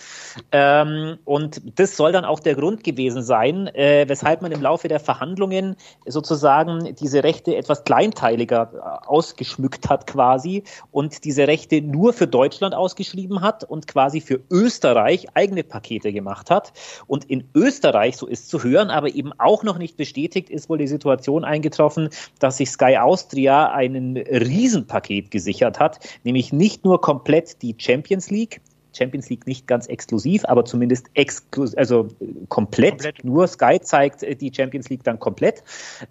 Ähm, 0.54 1.18
und 1.26 1.62
das 1.76 1.98
soll 1.98 2.14
dann 2.14 2.24
auch 2.24 2.40
der 2.40 2.56
Grund 2.56 2.86
gewesen 2.86 3.22
sein, 3.22 3.68
äh, 3.68 4.06
weshalb 4.08 4.42
man 4.42 4.54
im 4.54 4.62
Laufe 4.62 4.88
der 4.88 5.02
Verhandlungen 5.02 5.76
sozusagen 6.06 6.96
diese 6.96 7.24
Rechte 7.24 7.58
etwas 7.58 7.84
kleinteiliger 7.84 8.72
äh, 8.74 9.08
ausgeschmückt 9.08 9.90
hat 9.90 10.08
quasi 10.08 10.64
und 10.92 11.26
diese 11.26 11.48
Rechte 11.48 11.82
nur 11.82 12.14
für 12.14 12.28
Deutschland 12.28 12.74
ausgeschrieben 12.74 13.42
hat 13.42 13.66
und 13.66 13.88
quasi 13.88 14.22
für 14.22 14.40
Österreich 14.50 15.28
eigene 15.34 15.64
Pakete 15.64 16.14
gemacht 16.14 16.50
hat. 16.50 16.72
Und 17.08 17.26
in 17.26 17.44
Österreich, 17.54 18.16
so 18.16 18.26
ist 18.26 18.50
zu 18.50 18.64
hören, 18.64 18.90
aber 18.90 19.14
eben 19.14 19.34
auch 19.38 19.64
noch 19.64 19.78
nicht 19.78 19.98
bestätigt, 19.98 20.50
ist 20.50 20.70
wohl 20.70 20.78
die 20.78 20.88
Situation 20.88 21.44
eingetroffen, 21.44 22.10
dass 22.40 22.58
sich 22.58 22.72
Sky 22.72 22.98
Austria 22.98 23.72
ein 23.72 24.16
Riesenpaket 24.16 25.30
gesichert 25.30 25.80
hat, 25.80 26.00
nämlich 26.24 26.54
nicht 26.54 26.86
nur 26.86 27.02
komplett 27.02 27.62
die 27.62 27.76
Champions 27.78 28.30
League, 28.30 28.61
Champions 28.94 29.30
League 29.30 29.48
nicht 29.48 29.68
ganz 29.68 29.88
exklusiv, 29.88 30.44
aber 30.46 30.66
zumindest 30.66 31.08
exklus 31.14 31.76
also 31.76 32.10
komplett. 32.50 32.92
komplett. 32.92 33.24
Nur 33.24 33.48
Sky 33.48 33.80
zeigt 33.82 34.24
äh, 34.24 34.36
die 34.36 34.52
Champions 34.54 34.90
League 34.90 35.04
dann 35.04 35.20
komplett. 35.20 35.64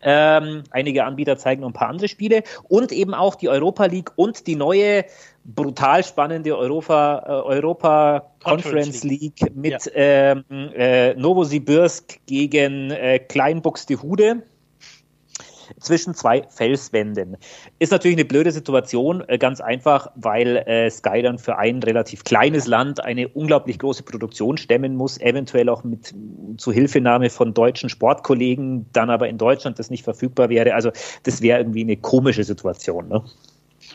Ähm, 0.03 0.65
einige 0.71 1.05
Anbieter 1.05 1.37
zeigen 1.37 1.63
noch 1.63 1.69
ein 1.69 1.75
paar 1.75 1.89
andere 1.89 2.09
Spiele 2.09 2.43
und 2.69 2.93
eben 2.93 3.15
auch 3.15 3.35
die 3.35 3.49
Europa 3.49 3.87
League 3.87 4.13
und 4.17 4.47
die 4.47 4.57
neue 4.57 5.05
brutal 5.45 6.05
spannende 6.05 6.57
Europa, 6.57 7.23
äh, 7.27 7.31
Europa 7.31 8.31
Conference, 8.43 9.05
League, 9.05 9.41
League 9.41 9.57
mit 9.57 9.87
ja. 9.87 9.93
ähm, 9.95 10.45
äh, 10.51 11.15
Novosibirsk 11.15 12.19
gegen 12.27 12.91
äh, 12.91 13.19
Kleinbuxtehude 13.19 14.43
zwischen 15.79 16.15
zwei 16.15 16.43
Felswänden. 16.49 17.37
Ist 17.79 17.93
natürlich 17.93 18.17
eine 18.17 18.25
blöde 18.25 18.53
Situation, 18.53 19.23
äh, 19.29 19.39
ganz 19.39 19.61
einfach, 19.61 20.11
weil 20.17 20.57
äh, 20.57 20.91
Sky 20.91 21.23
dann 21.23 21.39
für 21.39 21.59
ein 21.59 21.83
relativ 21.83 22.25
kleines 22.25 22.67
Land 22.67 23.03
eine 23.03 23.29
unglaublich 23.29 23.79
große 23.79 24.03
Produktion 24.03 24.57
stemmen 24.57 24.97
muss, 24.97 25.21
eventuell 25.21 25.69
auch 25.69 25.85
mit 25.85 26.15
Zuhilfenahme 26.57 27.31
von 27.31 27.55
deutschen 27.55 27.89
Sportkollegen, 27.89 28.87
dann 28.93 29.11
aber 29.11 29.29
in 29.29 29.39
Deutschland 29.39 29.79
das 29.79 29.91
nicht 29.91 30.05
verfügbar 30.05 30.49
wäre. 30.49 30.75
Also 30.75 30.91
das 31.23 31.43
wäre 31.43 31.59
irgendwie 31.61 31.83
eine 31.83 31.97
komische 31.97 32.45
Situation. 32.45 33.09
Ne? 33.09 33.23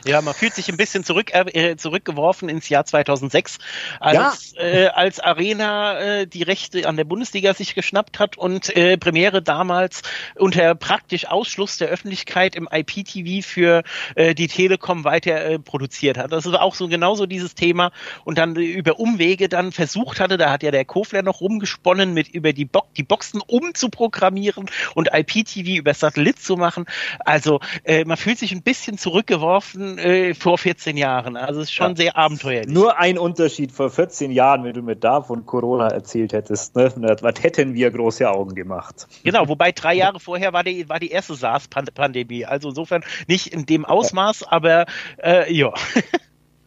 Ja, 0.08 0.22
man 0.22 0.36
fühlt 0.36 0.54
sich 0.54 0.70
ein 0.70 0.78
bisschen 0.78 1.04
zurück, 1.04 1.32
äh, 1.34 1.76
zurückgeworfen 1.78 2.48
ins 2.48 2.70
Jahr 2.70 2.86
2006, 2.86 3.58
als, 4.00 4.54
ja. 4.56 4.64
äh, 4.64 4.88
als 4.90 5.20
Arena 5.20 6.00
äh, 6.00 6.28
die 6.28 6.44
Rechte 6.44 6.88
an 6.88 6.96
der 6.96 7.06
Bundesliga 7.06 7.56
sich 7.56 7.74
geschnappt 7.74 8.20
hat 8.20 8.38
und 8.38 8.76
äh, 8.76 8.98
Premiere 8.98 9.42
damals 9.42 10.04
unter 10.36 10.76
praktisch 10.76 11.26
Ausschluss 11.26 11.80
der 11.80 11.88
Öffentlichkeit 11.88 12.56
im 12.56 12.70
IPTV 12.72 13.44
für 13.44 13.82
äh, 14.14 14.36
die 14.36 14.48
Telekom 14.48 15.06
weiter 15.06 15.44
äh, 15.44 15.58
produziert 15.58 16.20
hat. 16.20 16.32
Das 16.32 16.46
ist 16.46 16.54
auch 16.54 16.76
so 16.76 16.88
genauso 16.88 17.26
dieses 17.26 17.56
Thema 17.56 17.92
und 18.26 18.38
dann 18.38 18.56
über 18.56 19.00
Umwege 19.00 19.50
dann 19.50 19.72
versucht 19.72 20.20
hatte, 20.20 20.38
da 20.38 20.52
hat 20.52 20.62
ja 20.62 20.70
der 20.70 20.86
Kofler 20.86 21.24
noch 21.24 21.42
rumgesponnen, 21.42 22.14
mit 22.14 22.28
über 22.28 22.54
die, 22.54 22.66
Bo 22.66 22.84
die 22.96 23.04
Boxen 23.04 23.42
umzuprogrammieren 23.42 24.70
und 24.94 25.10
IPTV 25.12 25.80
über 25.80 25.96
Satellit 25.96 26.40
zu 26.40 26.58
machen. 26.58 26.86
Also 27.20 27.60
äh, 27.84 28.06
man 28.06 28.18
fühlt 28.18 28.38
sich 28.38 28.52
ein 28.52 28.62
bisschen 28.62 29.00
zurückgeworfen 29.00 29.95
äh, 29.98 30.34
vor 30.34 30.58
14 30.58 30.98
Jahren. 30.98 31.38
Also 31.38 31.62
es 31.62 31.68
ist 31.68 31.74
schon 31.74 31.92
ja. 31.92 31.96
sehr 31.96 32.18
abenteuerlich. 32.18 32.74
Nur 32.74 33.00
ein 33.00 33.18
Unterschied 33.18 33.72
vor 33.72 33.90
14 33.90 34.32
Jahren, 34.32 34.64
wenn 34.64 34.74
du 34.74 34.82
mir 34.82 34.96
da 34.96 35.22
von 35.22 35.46
Corona 35.46 35.88
erzählt 35.88 36.34
hättest, 36.34 36.76
ne? 36.76 36.92
was 36.96 37.44
hätten 37.44 37.74
wir 37.74 37.92
große 37.92 38.30
Augen 38.30 38.56
gemacht. 38.56 39.08
Genau, 39.24 39.48
wobei 39.48 39.72
drei 39.72 39.96
Jahre 39.96 40.20
vorher 40.20 40.54
war 40.54 40.64
die, 40.64 40.88
war 40.90 41.00
die 41.00 41.10
erste 41.10 41.36
SARS-Pandemie. 41.36 42.46
Also 42.46 42.70
insofern 42.70 43.04
nicht 43.28 43.48
in 43.48 43.66
dem 43.66 43.86
Ausmaß, 43.86 44.44
aber 44.44 44.86
äh, 45.22 45.52
ja. 45.54 45.74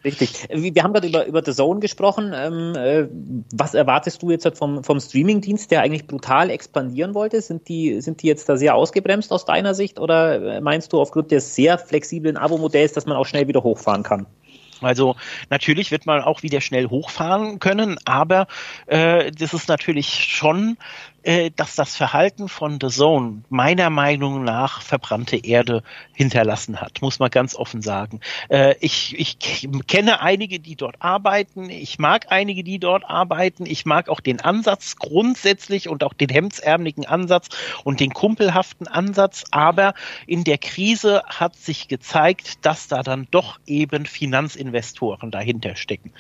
Richtig. 0.05 0.49
Wir 0.51 0.83
haben 0.85 0.93
gerade 0.93 1.09
über, 1.09 1.27
über 1.27 1.43
The 1.45 1.53
Zone 1.53 1.81
gesprochen. 1.81 2.33
Ähm, 2.35 2.75
äh, 2.77 3.09
was 3.53 3.75
erwartest 3.75 4.23
du 4.23 4.31
jetzt 4.31 4.45
halt 4.45 4.57
vom, 4.57 4.85
vom 4.85 5.01
Streamingdienst, 5.01 5.71
der 5.71 5.83
eigentlich 5.83 6.07
brutal 6.07 6.51
expandieren 6.51 7.15
wollte? 7.15 7.41
Sind 7.41 7.69
die, 7.69 8.01
sind 8.01 8.23
die 8.23 8.29
jetzt 8.29 8.49
da 8.49 8.57
sehr 8.57 8.77
ausgebremst 8.77 9.33
aus 9.33 9.45
deiner 9.45 9.75
Sicht 9.75 9.99
oder 9.99 10.61
meinst 10.61 10.93
du 10.93 11.01
aufgrund 11.01 11.33
des 11.33 11.55
sehr 11.55 11.79
flexiblen 11.79 12.37
Abo-Modells, 12.37 12.93
dass 12.93 13.07
man 13.07 13.17
auch 13.17 13.27
schnell 13.27 13.49
wieder 13.49 13.63
hochfahren 13.63 14.05
kann? 14.05 14.27
Also 14.81 15.17
natürlich 15.51 15.91
wird 15.91 16.07
man 16.07 16.23
auch 16.23 16.43
wieder 16.43 16.61
schnell 16.61 16.89
hochfahren 16.89 17.59
können, 17.59 17.99
aber 18.05 18.47
äh, 18.87 19.31
das 19.33 19.53
ist 19.53 19.69
natürlich 19.69 20.09
schon 20.09 20.77
äh, 21.29 21.51
dass 21.55 21.75
das 21.75 21.95
Verhalten 21.95 22.49
von 22.49 22.79
The 22.81 22.89
Zone 22.89 23.43
meiner 23.51 23.91
Meinung 23.91 24.45
nach 24.45 24.81
verbrannte 24.81 25.37
Erde 25.37 25.83
hinterlassen 26.15 26.81
hat, 26.81 27.03
muss 27.03 27.19
man 27.19 27.29
ganz 27.29 27.55
offen 27.55 27.83
sagen. 27.83 28.21
Äh, 28.49 28.77
ich, 28.81 29.15
ich 29.19 29.37
kenne 29.87 30.23
einige, 30.23 30.59
die 30.59 30.75
dort 30.75 30.97
arbeiten. 31.01 31.69
Ich 31.69 31.99
mag 31.99 32.29
einige, 32.31 32.65
die 32.65 32.79
dort 32.79 33.05
arbeiten. 33.05 33.67
Ich 33.67 33.85
mag 33.85 34.09
auch 34.09 34.21
den 34.21 34.41
Ansatz 34.41 34.97
grundsätzlich 34.97 35.91
und 35.91 36.03
auch 36.03 36.15
den 36.15 36.31
hemdsärmeligen 36.31 37.05
Ansatz 37.05 37.49
und 37.85 38.01
den 38.01 38.15
kumpelhaften 38.15 38.89
Ansatz. 38.89 39.45
Aber 39.51 39.93
in 40.27 40.45
der 40.45 40.57
Krise 40.57 41.23
hat 41.27 41.57
sich 41.57 41.89
gezeigt, 41.89 42.65
dass 42.65 42.89
da 42.89 43.03
dann 43.03 43.29
doch 43.31 43.61
eben 43.67 44.07
Finanzinvestoren 44.07 45.31
dahinter 45.31 45.77
stecken. 45.77 46.15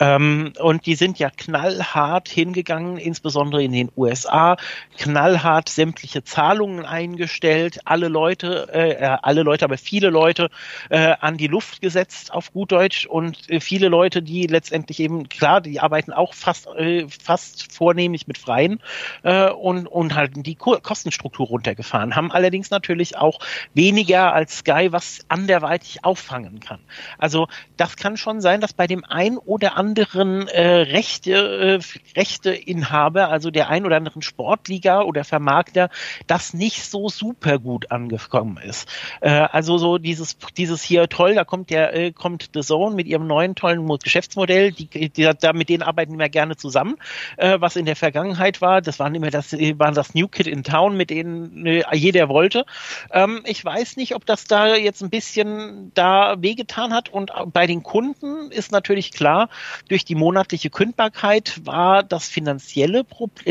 Ähm, 0.00 0.54
und 0.58 0.86
die 0.86 0.94
sind 0.94 1.18
ja 1.18 1.28
knallhart 1.28 2.30
hingegangen, 2.30 2.96
insbesondere 2.96 3.62
in 3.62 3.72
den 3.72 3.90
USA 3.94 4.53
knallhart 4.98 5.68
sämtliche 5.68 6.24
Zahlungen 6.24 6.84
eingestellt, 6.84 7.80
alle 7.84 8.08
Leute, 8.08 8.68
äh, 8.72 8.92
äh, 8.92 9.16
alle 9.22 9.42
Leute, 9.42 9.64
aber 9.64 9.78
viele 9.78 10.10
Leute 10.10 10.50
äh, 10.90 11.14
an 11.20 11.36
die 11.36 11.46
Luft 11.46 11.80
gesetzt 11.80 12.32
auf 12.32 12.52
gut 12.52 12.72
Deutsch 12.72 13.06
und 13.06 13.50
äh, 13.50 13.60
viele 13.60 13.88
Leute, 13.88 14.22
die 14.22 14.46
letztendlich 14.46 15.00
eben, 15.00 15.28
klar, 15.28 15.60
die 15.60 15.80
arbeiten 15.80 16.12
auch 16.12 16.34
fast, 16.34 16.66
äh, 16.76 17.06
fast 17.08 17.72
vornehmlich 17.72 18.26
mit 18.26 18.38
Freien 18.38 18.80
äh, 19.22 19.50
und, 19.50 19.86
und 19.86 20.14
halten 20.14 20.42
die 20.42 20.54
Kostenstruktur 20.54 21.46
runtergefahren, 21.46 22.16
haben 22.16 22.32
allerdings 22.32 22.70
natürlich 22.70 23.16
auch 23.16 23.40
weniger 23.74 24.32
als 24.32 24.58
Sky, 24.58 24.88
was 24.90 25.20
anderweitig 25.28 26.04
auffangen 26.04 26.60
kann. 26.60 26.80
Also 27.18 27.48
das 27.76 27.96
kann 27.96 28.16
schon 28.16 28.40
sein, 28.40 28.60
dass 28.60 28.72
bei 28.72 28.86
dem 28.86 29.04
ein 29.04 29.38
oder 29.38 29.76
anderen 29.76 30.48
äh, 30.48 30.66
Rechte, 30.66 31.32
äh, 31.34 32.18
Rechteinhaber, 32.18 33.28
also 33.28 33.50
der 33.50 33.68
ein 33.68 33.84
oder 33.84 33.96
anderen 33.96 34.22
Sportliga 34.34 35.02
oder 35.02 35.24
Vermarkter 35.24 35.90
das 36.26 36.54
nicht 36.54 36.84
so 36.84 37.08
super 37.08 37.58
gut 37.58 37.90
angekommen 37.92 38.58
ist. 38.58 38.88
Äh, 39.20 39.30
also 39.30 39.78
so 39.78 39.98
dieses 39.98 40.36
dieses 40.56 40.82
hier 40.82 41.08
toll, 41.08 41.34
da 41.34 41.44
kommt 41.44 41.70
der 41.70 41.94
äh, 41.94 42.12
kommt 42.12 42.50
The 42.52 42.60
Zone 42.60 42.96
mit 42.96 43.06
ihrem 43.06 43.26
neuen 43.26 43.54
tollen 43.54 43.86
Geschäftsmodell, 44.02 44.72
die, 44.72 45.08
die 45.08 45.30
da 45.40 45.52
mit 45.52 45.68
denen 45.68 45.82
arbeiten 45.82 46.18
wir 46.18 46.28
gerne 46.28 46.56
zusammen. 46.56 46.96
Äh, 47.36 47.60
was 47.60 47.76
in 47.76 47.86
der 47.86 47.96
Vergangenheit 47.96 48.60
war, 48.60 48.82
das 48.82 48.98
waren 48.98 49.14
immer 49.14 49.30
das 49.30 49.52
waren 49.52 49.94
das 49.94 50.14
New 50.14 50.26
Kid 50.26 50.48
in 50.48 50.64
Town, 50.64 50.96
mit 50.96 51.10
denen 51.10 51.64
äh, 51.66 51.84
jeder 51.92 52.28
wollte. 52.28 52.66
Ähm, 53.12 53.42
ich 53.44 53.64
weiß 53.64 53.96
nicht, 53.96 54.16
ob 54.16 54.26
das 54.26 54.44
da 54.44 54.74
jetzt 54.74 55.02
ein 55.02 55.10
bisschen 55.10 55.92
da 55.94 56.42
wehgetan 56.42 56.92
hat 56.92 57.08
und 57.08 57.30
bei 57.52 57.66
den 57.68 57.84
Kunden 57.84 58.50
ist 58.50 58.72
natürlich 58.72 59.12
klar, 59.12 59.48
durch 59.88 60.04
die 60.04 60.16
monatliche 60.16 60.70
Kündbarkeit 60.70 61.60
war 61.64 62.02
das 62.02 62.28
finanzielle 62.28 63.04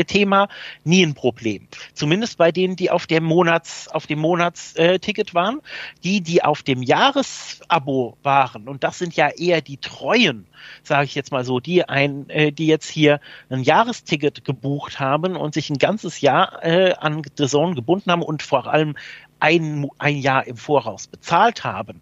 Thema 0.06 0.48
nie 0.84 1.04
ein 1.04 1.14
Problem. 1.14 1.66
Zumindest 1.92 2.38
bei 2.38 2.52
denen, 2.52 2.76
die 2.76 2.90
auf 2.90 3.06
dem 3.06 3.24
Monats, 3.24 3.88
auf 3.88 4.06
dem 4.06 4.18
Monatsticket 4.18 5.30
äh, 5.30 5.34
waren. 5.34 5.60
Die, 6.02 6.20
die 6.20 6.42
auf 6.42 6.62
dem 6.62 6.82
Jahresabo 6.82 8.16
waren, 8.22 8.68
und 8.68 8.84
das 8.84 8.98
sind 8.98 9.14
ja 9.14 9.28
eher 9.28 9.60
die 9.60 9.78
Treuen, 9.78 10.46
sage 10.82 11.04
ich 11.04 11.14
jetzt 11.14 11.32
mal 11.32 11.44
so, 11.44 11.60
die 11.60 11.88
ein, 11.88 12.28
äh, 12.30 12.52
die 12.52 12.66
jetzt 12.66 12.88
hier 12.88 13.20
ein 13.50 13.62
Jahresticket 13.62 14.44
gebucht 14.44 15.00
haben 15.00 15.36
und 15.36 15.54
sich 15.54 15.70
ein 15.70 15.78
ganzes 15.78 16.20
Jahr 16.20 16.62
äh, 16.62 16.94
an 16.94 17.22
The 17.36 17.46
Zone 17.46 17.74
gebunden 17.74 18.10
haben 18.10 18.22
und 18.22 18.42
vor 18.42 18.66
allem 18.66 18.96
ein, 19.40 19.88
ein 19.98 20.16
Jahr 20.16 20.46
im 20.46 20.56
Voraus 20.56 21.06
bezahlt 21.06 21.64
haben, 21.64 22.00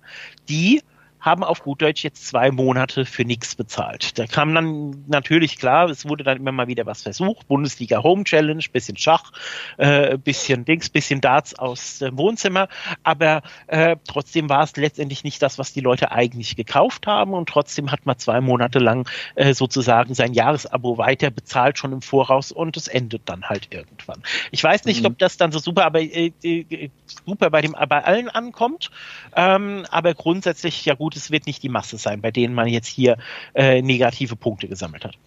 die 0.49 0.83
haben 1.23 1.45
auf 1.45 1.63
gut 1.63 1.81
Deutsch 1.81 2.03
jetzt 2.03 2.27
zwei 2.27 2.51
Monate 2.51 3.07
für 3.07 3.25
nichts 3.25 3.55
bezahlt. 3.55 4.19
Da 4.19 4.27
kam 4.27 4.55
dann 4.55 5.05
natürlich 5.07 5.57
klar, 5.57 5.89
es 5.89 6.07
wurde 6.09 6.25
dann 6.25 6.39
immer 6.39 6.51
mal 6.51 6.67
wieder 6.67 6.85
was 6.85 7.03
versucht, 7.03 7.47
Bundesliga 7.47 8.03
Home 8.03 8.25
Challenge, 8.25 8.63
bisschen 8.73 8.97
Schach, 8.97 9.31
äh, 9.79 10.19
bisschen 10.19 10.65
Dings, 10.65 10.91
bisschen 10.91 11.21
Darts 11.21 11.57
aus 11.57 12.01
dem 12.01 12.19
Wohnzimmer, 12.19 12.69
aber 13.05 13.43
äh, 13.69 13.97
trotzdem 14.07 14.49
war 14.49 14.65
es 14.65 14.77
letztendlich 14.77 15.23
nicht 15.23 15.41
das, 15.43 15.59
was 15.59 15.73
die 15.73 15.81
Leute 15.81 16.11
eigentlich 16.11 16.57
gekauft 16.57 17.07
haben 17.07 17.35
und 17.35 17.49
trotzdem 17.49 17.93
hat 17.93 18.05
man 18.05 18.19
zwei 18.19 18.41
Monate 18.41 18.81
lang 18.81 19.09
äh, 19.37 19.55
sozusagen 19.55 20.15
sein 20.15 20.35
Jahresabo 20.35 20.99
weiter 20.99 21.31
bezahlt 21.31 21.79
schon 21.79 21.93
im 21.93 22.03
Voraus 22.03 22.51
und 22.51 22.77
es 22.77 22.89
endet 22.89 23.23
dann 23.27 23.45
halt 23.49 23.69
irgendwann. 23.71 24.23
Ich 24.51 24.63
weiß 24.65 24.87
nicht, 24.87 25.01
mhm. 25.01 25.07
ob 25.07 25.19
das 25.19 25.37
dann 25.37 25.53
so 25.53 25.61
super, 25.61 25.85
aber 25.85 26.01
äh, 26.01 26.33
äh, 26.43 26.91
super 27.25 27.51
bei 27.51 27.61
dem 27.61 27.77
bei 27.89 28.05
allen 28.05 28.29
ankommt, 28.29 28.91
ähm, 29.37 29.87
aber 29.89 30.15
grundsätzlich 30.15 30.85
ja 30.85 30.95
gut 30.95 31.12
gut, 31.13 31.17
es 31.17 31.31
wird 31.31 31.47
nicht 31.47 31.63
die 31.63 31.69
Masse 31.69 31.99
sein, 31.99 32.21
bei 32.21 32.31
denen 32.31 32.55
man 32.55 32.69
jetzt 32.69 32.89
hier 32.89 33.19
äh, 33.55 33.83
negative 33.83 34.37
Punkte 34.37 34.69
gesammelt 34.69 35.05
hat. 35.05 35.19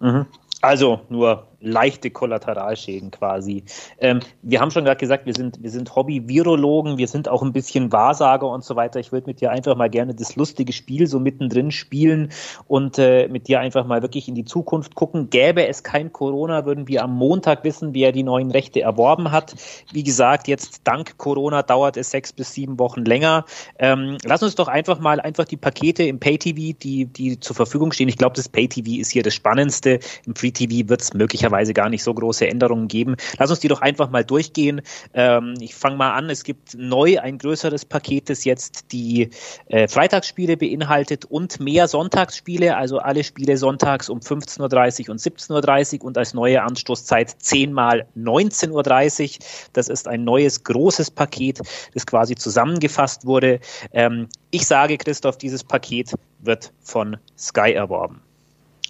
Mhm. 0.00 0.26
Also 0.60 1.00
nur 1.08 1.47
leichte 1.60 2.10
Kollateralschäden 2.10 3.10
quasi. 3.10 3.64
Ähm, 3.98 4.20
wir 4.42 4.60
haben 4.60 4.70
schon 4.70 4.84
gerade 4.84 4.98
gesagt, 4.98 5.26
wir 5.26 5.34
sind, 5.34 5.60
wir 5.62 5.70
sind 5.70 5.94
Hobby-Virologen, 5.94 6.98
wir 6.98 7.08
sind 7.08 7.28
auch 7.28 7.42
ein 7.42 7.52
bisschen 7.52 7.90
Wahrsager 7.90 8.48
und 8.48 8.64
so 8.64 8.76
weiter. 8.76 9.00
Ich 9.00 9.10
würde 9.10 9.26
mit 9.26 9.40
dir 9.40 9.50
einfach 9.50 9.76
mal 9.76 9.90
gerne 9.90 10.14
das 10.14 10.36
lustige 10.36 10.72
Spiel 10.72 11.06
so 11.06 11.18
mittendrin 11.18 11.72
spielen 11.72 12.30
und 12.68 12.98
äh, 12.98 13.28
mit 13.28 13.48
dir 13.48 13.60
einfach 13.60 13.86
mal 13.86 14.02
wirklich 14.02 14.28
in 14.28 14.36
die 14.36 14.44
Zukunft 14.44 14.94
gucken. 14.94 15.30
Gäbe 15.30 15.66
es 15.66 15.82
kein 15.82 16.12
Corona, 16.12 16.64
würden 16.64 16.86
wir 16.86 17.02
am 17.02 17.14
Montag 17.14 17.64
wissen, 17.64 17.92
wer 17.92 18.12
die 18.12 18.22
neuen 18.22 18.52
Rechte 18.52 18.80
erworben 18.80 19.32
hat. 19.32 19.56
Wie 19.92 20.04
gesagt, 20.04 20.46
jetzt 20.46 20.82
dank 20.84 21.18
Corona 21.18 21.62
dauert 21.62 21.96
es 21.96 22.12
sechs 22.12 22.32
bis 22.32 22.54
sieben 22.54 22.78
Wochen 22.78 23.04
länger. 23.04 23.44
Ähm, 23.78 24.18
lass 24.24 24.42
uns 24.44 24.54
doch 24.54 24.68
einfach 24.68 25.00
mal 25.00 25.20
einfach 25.20 25.44
die 25.44 25.56
Pakete 25.56 26.04
im 26.04 26.20
Pay-TV, 26.20 26.78
die, 26.78 27.06
die 27.06 27.40
zur 27.40 27.56
Verfügung 27.56 27.90
stehen. 27.90 28.08
Ich 28.08 28.18
glaube, 28.18 28.36
das 28.36 28.48
Pay-TV 28.48 29.00
ist 29.00 29.10
hier 29.10 29.24
das 29.24 29.34
Spannendste. 29.34 29.98
Im 30.24 30.36
Free-TV 30.36 30.88
wird 30.88 31.02
es 31.02 31.14
möglicherweise 31.14 31.47
möglicherweise 31.48 31.74
gar 31.74 31.88
nicht 31.88 32.02
so 32.02 32.14
große 32.14 32.46
Änderungen 32.46 32.88
geben. 32.88 33.16
Lass 33.38 33.50
uns 33.50 33.60
die 33.60 33.68
doch 33.68 33.80
einfach 33.80 34.10
mal 34.10 34.24
durchgehen. 34.24 34.82
Ähm, 35.14 35.54
ich 35.60 35.74
fange 35.74 35.96
mal 35.96 36.12
an. 36.14 36.30
Es 36.30 36.44
gibt 36.44 36.76
neu 36.76 37.18
ein 37.18 37.38
größeres 37.38 37.84
Paket, 37.84 38.30
das 38.30 38.44
jetzt 38.44 38.92
die 38.92 39.30
äh, 39.68 39.88
Freitagsspiele 39.88 40.56
beinhaltet 40.56 41.24
und 41.24 41.60
mehr 41.60 41.88
Sonntagsspiele, 41.88 42.76
also 42.76 42.98
alle 42.98 43.24
Spiele 43.24 43.56
sonntags 43.56 44.08
um 44.08 44.20
15.30 44.20 45.08
Uhr 45.08 45.12
und 45.12 45.20
17.30 45.20 46.00
Uhr 46.00 46.04
und 46.04 46.18
als 46.18 46.34
neue 46.34 46.62
Anstoßzeit 46.62 47.34
10 47.38 47.72
mal 47.72 48.06
19.30 48.16 49.38
Uhr. 49.38 49.46
Das 49.72 49.88
ist 49.88 50.08
ein 50.08 50.24
neues 50.24 50.64
großes 50.64 51.10
Paket, 51.10 51.60
das 51.94 52.06
quasi 52.06 52.34
zusammengefasst 52.34 53.24
wurde. 53.24 53.60
Ähm, 53.92 54.28
ich 54.50 54.66
sage, 54.66 54.98
Christoph, 54.98 55.38
dieses 55.38 55.64
Paket 55.64 56.12
wird 56.40 56.72
von 56.80 57.16
Sky 57.36 57.72
erworben. 57.72 58.22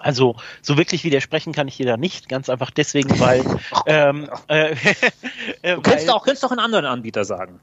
Also 0.01 0.37
so 0.63 0.77
wirklich 0.77 1.05
widersprechen 1.05 1.53
kann 1.53 1.69
ich 1.69 1.77
dir 1.77 1.87
da 1.87 1.97
nicht, 1.97 2.29
ganz 2.29 2.49
einfach 2.49 2.71
deswegen, 2.71 3.19
weil 3.21 3.45
ähm, 3.87 4.29
äh, 4.49 4.75
du 5.63 5.81
könntest 5.83 6.11
auch, 6.11 6.25
könntest 6.25 6.45
auch 6.45 6.51
einen 6.51 6.61
anderen 6.61 6.87
Anbieter 6.87 7.25
sagen 7.25 7.61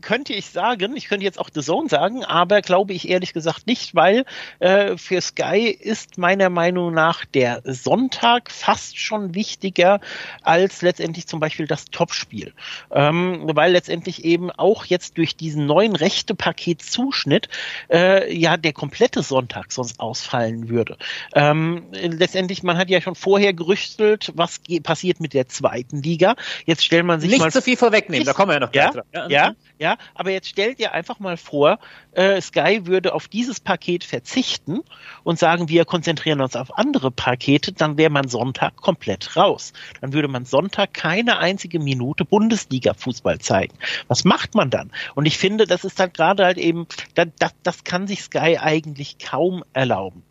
könnte 0.00 0.32
ich 0.32 0.46
sagen, 0.46 0.96
ich 0.96 1.08
könnte 1.08 1.24
jetzt 1.24 1.38
auch 1.38 1.50
The 1.52 1.60
Zone 1.60 1.88
sagen, 1.88 2.24
aber 2.24 2.62
glaube 2.62 2.92
ich 2.92 3.08
ehrlich 3.08 3.32
gesagt 3.32 3.66
nicht, 3.66 3.94
weil 3.94 4.24
äh, 4.58 4.96
für 4.96 5.20
Sky 5.20 5.68
ist 5.68 6.18
meiner 6.18 6.50
Meinung 6.50 6.92
nach 6.92 7.24
der 7.24 7.62
Sonntag 7.64 8.50
fast 8.50 8.98
schon 8.98 9.34
wichtiger 9.34 10.00
als 10.42 10.82
letztendlich 10.82 11.26
zum 11.26 11.40
Beispiel 11.40 11.66
das 11.66 11.86
Topspiel. 11.86 12.52
Ähm, 12.90 13.50
weil 13.54 13.72
letztendlich 13.72 14.24
eben 14.24 14.50
auch 14.50 14.84
jetzt 14.84 15.18
durch 15.18 15.36
diesen 15.36 15.66
neuen 15.66 15.94
Rechte-Paket-Zuschnitt 15.96 17.48
äh, 17.90 18.34
ja 18.34 18.56
der 18.56 18.72
komplette 18.72 19.22
Sonntag 19.22 19.72
sonst 19.72 20.00
ausfallen 20.00 20.68
würde. 20.68 20.96
Ähm, 21.34 21.86
letztendlich, 21.92 22.62
man 22.62 22.78
hat 22.78 22.90
ja 22.90 23.00
schon 23.00 23.14
vorher 23.14 23.52
gerüchtelt, 23.52 24.32
was 24.34 24.60
passiert 24.82 25.20
mit 25.20 25.34
der 25.34 25.48
zweiten 25.48 26.02
Liga. 26.02 26.36
Jetzt 26.66 26.84
stellt 26.84 27.04
man 27.04 27.20
sich 27.20 27.30
nicht 27.30 27.40
mal... 27.40 27.52
zu 27.52 27.62
viel 27.62 27.76
vorwegnehmen, 27.76 28.26
da 28.26 28.32
kommen 28.32 28.50
wir 28.50 28.54
ja 28.54 28.60
noch 28.60 28.74
ja, 28.74 28.90
dran. 28.90 29.04
Ja, 29.12 29.28
ja, 29.28 29.51
ja, 29.78 29.96
aber 30.14 30.30
jetzt 30.30 30.48
stellt 30.48 30.78
ihr 30.78 30.92
einfach 30.92 31.18
mal 31.18 31.36
vor, 31.36 31.78
äh, 32.12 32.40
Sky 32.40 32.86
würde 32.86 33.14
auf 33.14 33.28
dieses 33.28 33.60
Paket 33.60 34.04
verzichten 34.04 34.80
und 35.24 35.38
sagen, 35.38 35.68
wir 35.68 35.84
konzentrieren 35.84 36.40
uns 36.40 36.56
auf 36.56 36.76
andere 36.78 37.10
Pakete, 37.10 37.72
dann 37.72 37.96
wäre 37.96 38.10
man 38.10 38.28
Sonntag 38.28 38.76
komplett 38.76 39.36
raus. 39.36 39.72
Dann 40.00 40.12
würde 40.12 40.28
man 40.28 40.44
Sonntag 40.44 40.94
keine 40.94 41.38
einzige 41.38 41.78
Minute 41.78 42.24
Bundesliga-Fußball 42.24 43.38
zeigen. 43.38 43.76
Was 44.08 44.24
macht 44.24 44.54
man 44.54 44.70
dann? 44.70 44.90
Und 45.14 45.26
ich 45.26 45.38
finde, 45.38 45.66
das 45.66 45.84
ist 45.84 45.98
dann 45.98 46.12
gerade 46.12 46.44
halt 46.44 46.58
eben, 46.58 46.86
das, 47.14 47.28
das, 47.38 47.54
das 47.62 47.84
kann 47.84 48.06
sich 48.06 48.22
Sky 48.22 48.58
eigentlich 48.58 49.18
kaum 49.18 49.64
erlauben. 49.72 50.22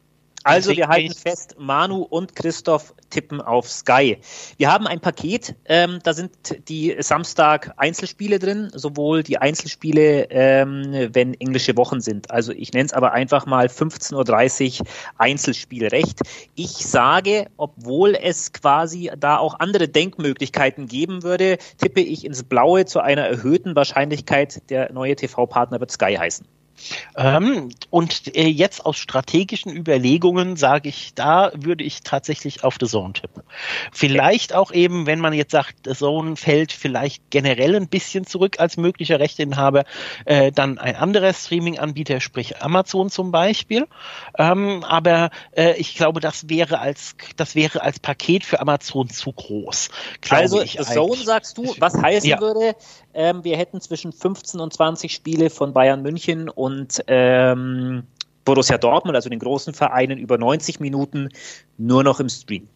Also 0.44 0.76
wir 0.76 0.88
halten 0.88 1.14
fest, 1.14 1.56
Manu 1.60 2.02
und 2.02 2.36
Christoph 2.36 2.94
tippen 3.10 3.42
auf 3.42 3.70
Sky. 3.70 4.18
Wir 4.58 4.72
haben 4.72 4.88
ein 4.88 5.00
Paket, 5.00 5.56
ähm, 5.66 6.00
da 6.04 6.14
sind 6.14 6.32
die 6.68 6.96
Samstag 7.00 7.74
Einzelspiele 7.78 8.40
drin, 8.40 8.72
sowohl 8.74 9.24
die 9.24 9.38
Einzelspiele, 9.38 10.30
ähm, 10.32 11.10
wenn 11.14 11.34
englische 11.36 11.78
Wochen 11.78 12.02
sind. 12.02 12.32
Also 12.32 12.54
ich 12.54 12.74
nenne 12.74 12.86
es 12.86 12.94
aber 12.94 13.12
einfach 13.12 13.46
mal 13.46 13.68
15.30 13.68 14.82
Uhr 14.82 14.88
Einzelspielrecht. 15.18 16.22
Ich 16.56 16.72
sage, 16.72 17.48
obwohl 17.58 18.16
es 18.16 18.54
quasi 18.54 19.12
da 19.20 19.38
auch 19.38 19.60
andere 19.60 19.88
Denkmöglichkeiten 19.88 20.88
geben 20.88 21.24
würde, 21.24 21.58
tippe 21.78 22.02
ich 22.02 22.26
ins 22.26 22.44
Blaue 22.44 22.86
zu 22.86 23.00
einer 23.00 23.28
erhöhten 23.28 23.76
Wahrscheinlichkeit, 23.76 24.70
der 24.70 24.92
neue 24.92 25.16
TV-Partner 25.16 25.80
wird 25.80 25.92
Sky 25.92 26.16
heißen. 26.16 26.48
Ähm, 27.16 27.70
und 27.90 28.36
äh, 28.36 28.48
jetzt 28.48 28.86
aus 28.86 28.98
strategischen 28.98 29.76
Überlegungen 29.76 30.56
sage 30.56 30.90
ich, 30.90 31.14
da 31.14 31.52
würde 31.56 31.84
ich 31.84 32.02
tatsächlich 32.02 32.64
auf 32.64 32.78
The 32.80 32.88
Zone 32.88 33.14
tippen. 33.14 33.44
Vielleicht 33.92 34.54
auch 34.54 34.72
eben, 34.72 35.06
wenn 35.06 35.20
man 35.20 35.34
jetzt 35.34 35.52
sagt, 35.52 35.76
The 35.86 35.94
Zone 35.94 36.36
fällt 36.36 36.72
vielleicht 36.72 37.30
generell 37.30 37.76
ein 37.76 37.88
bisschen 37.88 38.26
zurück 38.26 38.60
als 38.60 38.78
möglicher 38.78 39.20
Rechteinhaber, 39.20 39.84
äh, 40.26 40.52
dann 40.52 40.78
ein 40.78 40.96
anderer 40.96 41.34
Streaming-Anbieter, 41.34 42.20
sprich 42.20 42.62
Amazon 42.62 43.10
zum 43.10 43.32
Beispiel. 43.32 43.88
Ähm, 44.38 44.84
aber 44.84 45.30
äh, 45.56 45.76
ich 45.78 45.96
glaube, 45.96 46.20
das 46.20 46.50
wäre 46.50 46.80
als 46.80 47.16
das 47.36 47.56
wäre 47.56 47.82
als 47.82 48.00
Paket 48.00 48.46
für 48.46 48.60
Amazon 48.60 49.10
zu 49.10 49.32
groß. 49.32 49.90
Also 50.30 50.60
The 50.60 50.78
Zone 50.78 51.24
sagst 51.24 51.58
du, 51.58 51.76
was 51.80 51.96
heißen 51.96 52.30
ja. 52.30 52.40
würde, 52.40 52.76
ähm, 53.14 53.44
wir 53.44 53.58
hätten 53.58 53.82
zwischen 53.82 54.12
15 54.14 54.60
und 54.60 54.74
20 54.74 55.14
Spiele 55.14 55.50
von 55.50 55.74
Bayern 55.74 56.02
München 56.02 56.50
und 56.50 56.71
ähm, 57.08 58.04
Borussia 58.46 58.78
Dortmund, 58.78 59.16
also 59.16 59.30
den 59.30 59.40
großen 59.40 59.74
Vereinen, 59.74 60.18
über 60.18 60.38
90 60.38 60.80
Minuten 60.80 61.30
nur 61.78 62.04
noch 62.04 62.20
im 62.20 62.30
Stream. 62.30 62.68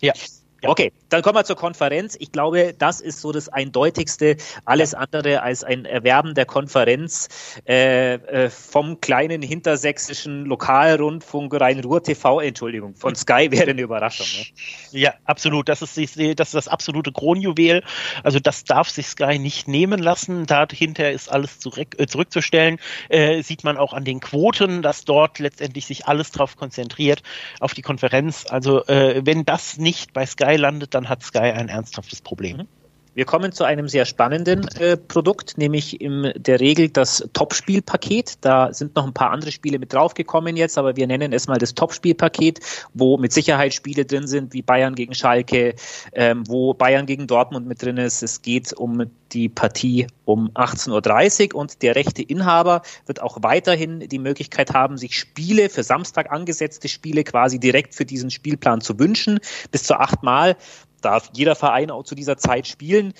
Ja. 0.00 0.12
Ja. 0.62 0.70
Okay, 0.70 0.92
dann 1.08 1.22
kommen 1.22 1.34
wir 1.34 1.44
zur 1.44 1.56
Konferenz. 1.56 2.16
Ich 2.20 2.30
glaube, 2.30 2.72
das 2.78 3.00
ist 3.00 3.20
so 3.20 3.32
das 3.32 3.48
Eindeutigste. 3.48 4.36
Alles 4.64 4.94
andere 4.94 5.42
als 5.42 5.64
ein 5.64 5.84
Erwerben 5.84 6.34
der 6.34 6.46
Konferenz 6.46 7.28
äh, 7.66 8.14
äh, 8.14 8.48
vom 8.48 9.00
kleinen 9.00 9.42
hintersächsischen 9.42 10.44
Lokalrundfunk 10.44 11.52
Rhein-Ruhr 11.60 12.04
TV, 12.04 12.40
Entschuldigung, 12.40 12.94
von 12.94 13.16
Sky 13.16 13.48
wäre 13.50 13.70
eine 13.70 13.82
Überraschung. 13.82 14.26
Ne? 14.38 15.00
Ja, 15.00 15.14
absolut. 15.24 15.68
Das 15.68 15.82
ist, 15.82 15.96
die, 15.96 16.36
das 16.36 16.48
ist 16.48 16.54
das 16.54 16.68
absolute 16.68 17.10
Kronjuwel. 17.10 17.82
Also 18.22 18.38
das 18.38 18.62
darf 18.62 18.88
sich 18.88 19.08
Sky 19.08 19.40
nicht 19.40 19.66
nehmen 19.66 20.00
lassen. 20.00 20.46
Dahinter 20.46 21.10
ist 21.10 21.28
alles 21.28 21.58
zurück, 21.58 21.96
äh, 21.98 22.06
zurückzustellen. 22.06 22.78
Äh, 23.08 23.42
sieht 23.42 23.64
man 23.64 23.76
auch 23.76 23.92
an 23.92 24.04
den 24.04 24.20
Quoten, 24.20 24.82
dass 24.82 25.04
dort 25.04 25.40
letztendlich 25.40 25.86
sich 25.86 26.06
alles 26.06 26.30
drauf 26.30 26.56
konzentriert, 26.56 27.24
auf 27.58 27.74
die 27.74 27.82
Konferenz. 27.82 28.46
Also 28.48 28.86
äh, 28.86 29.22
wenn 29.24 29.44
das 29.44 29.76
nicht 29.76 30.12
bei 30.12 30.24
Sky 30.24 30.51
Sky 30.52 30.56
landet, 30.60 30.94
dann 30.94 31.08
hat 31.08 31.22
Sky 31.22 31.38
ein 31.38 31.68
ernsthaftes 31.68 32.22
Problem. 32.22 32.58
Mhm. 32.58 32.68
Wir 33.14 33.26
kommen 33.26 33.52
zu 33.52 33.64
einem 33.64 33.88
sehr 33.88 34.06
spannenden 34.06 34.66
äh, 34.78 34.96
Produkt, 34.96 35.58
nämlich 35.58 36.00
in 36.00 36.32
der 36.34 36.60
Regel 36.60 36.88
das 36.88 37.28
Topspielpaket. 37.34 38.38
Da 38.40 38.72
sind 38.72 38.96
noch 38.96 39.06
ein 39.06 39.12
paar 39.12 39.32
andere 39.32 39.52
Spiele 39.52 39.78
mit 39.78 39.92
draufgekommen 39.92 40.56
jetzt, 40.56 40.78
aber 40.78 40.96
wir 40.96 41.06
nennen 41.06 41.34
es 41.34 41.46
mal 41.46 41.58
das 41.58 41.74
Topspielpaket, 41.74 42.60
wo 42.94 43.18
mit 43.18 43.34
Sicherheit 43.34 43.74
Spiele 43.74 44.06
drin 44.06 44.26
sind, 44.26 44.54
wie 44.54 44.62
Bayern 44.62 44.94
gegen 44.94 45.14
Schalke, 45.14 45.74
ähm, 46.14 46.44
wo 46.48 46.72
Bayern 46.72 47.04
gegen 47.04 47.26
Dortmund 47.26 47.66
mit 47.66 47.82
drin 47.82 47.98
ist. 47.98 48.22
Es 48.22 48.40
geht 48.40 48.72
um 48.72 49.10
die 49.32 49.50
Partie 49.50 50.06
um 50.24 50.50
18.30 50.52 51.52
Uhr 51.52 51.60
und 51.60 51.82
der 51.82 51.96
rechte 51.96 52.22
Inhaber 52.22 52.80
wird 53.04 53.20
auch 53.20 53.38
weiterhin 53.42 54.00
die 54.00 54.18
Möglichkeit 54.18 54.72
haben, 54.72 54.96
sich 54.96 55.18
Spiele 55.18 55.68
für 55.68 55.82
Samstag 55.82 56.32
angesetzte 56.32 56.88
Spiele 56.88 57.24
quasi 57.24 57.58
direkt 57.58 57.94
für 57.94 58.06
diesen 58.06 58.30
Spielplan 58.30 58.80
zu 58.80 58.98
wünschen, 58.98 59.40
bis 59.70 59.82
zu 59.84 59.98
achtmal 59.98 60.56
darf 61.04 61.30
jeder 61.34 61.54
Verein 61.54 61.90
auch 61.90 62.04
zu 62.04 62.14
dieser 62.14 62.36
Zeit 62.36 62.66
spielen. 62.66 63.12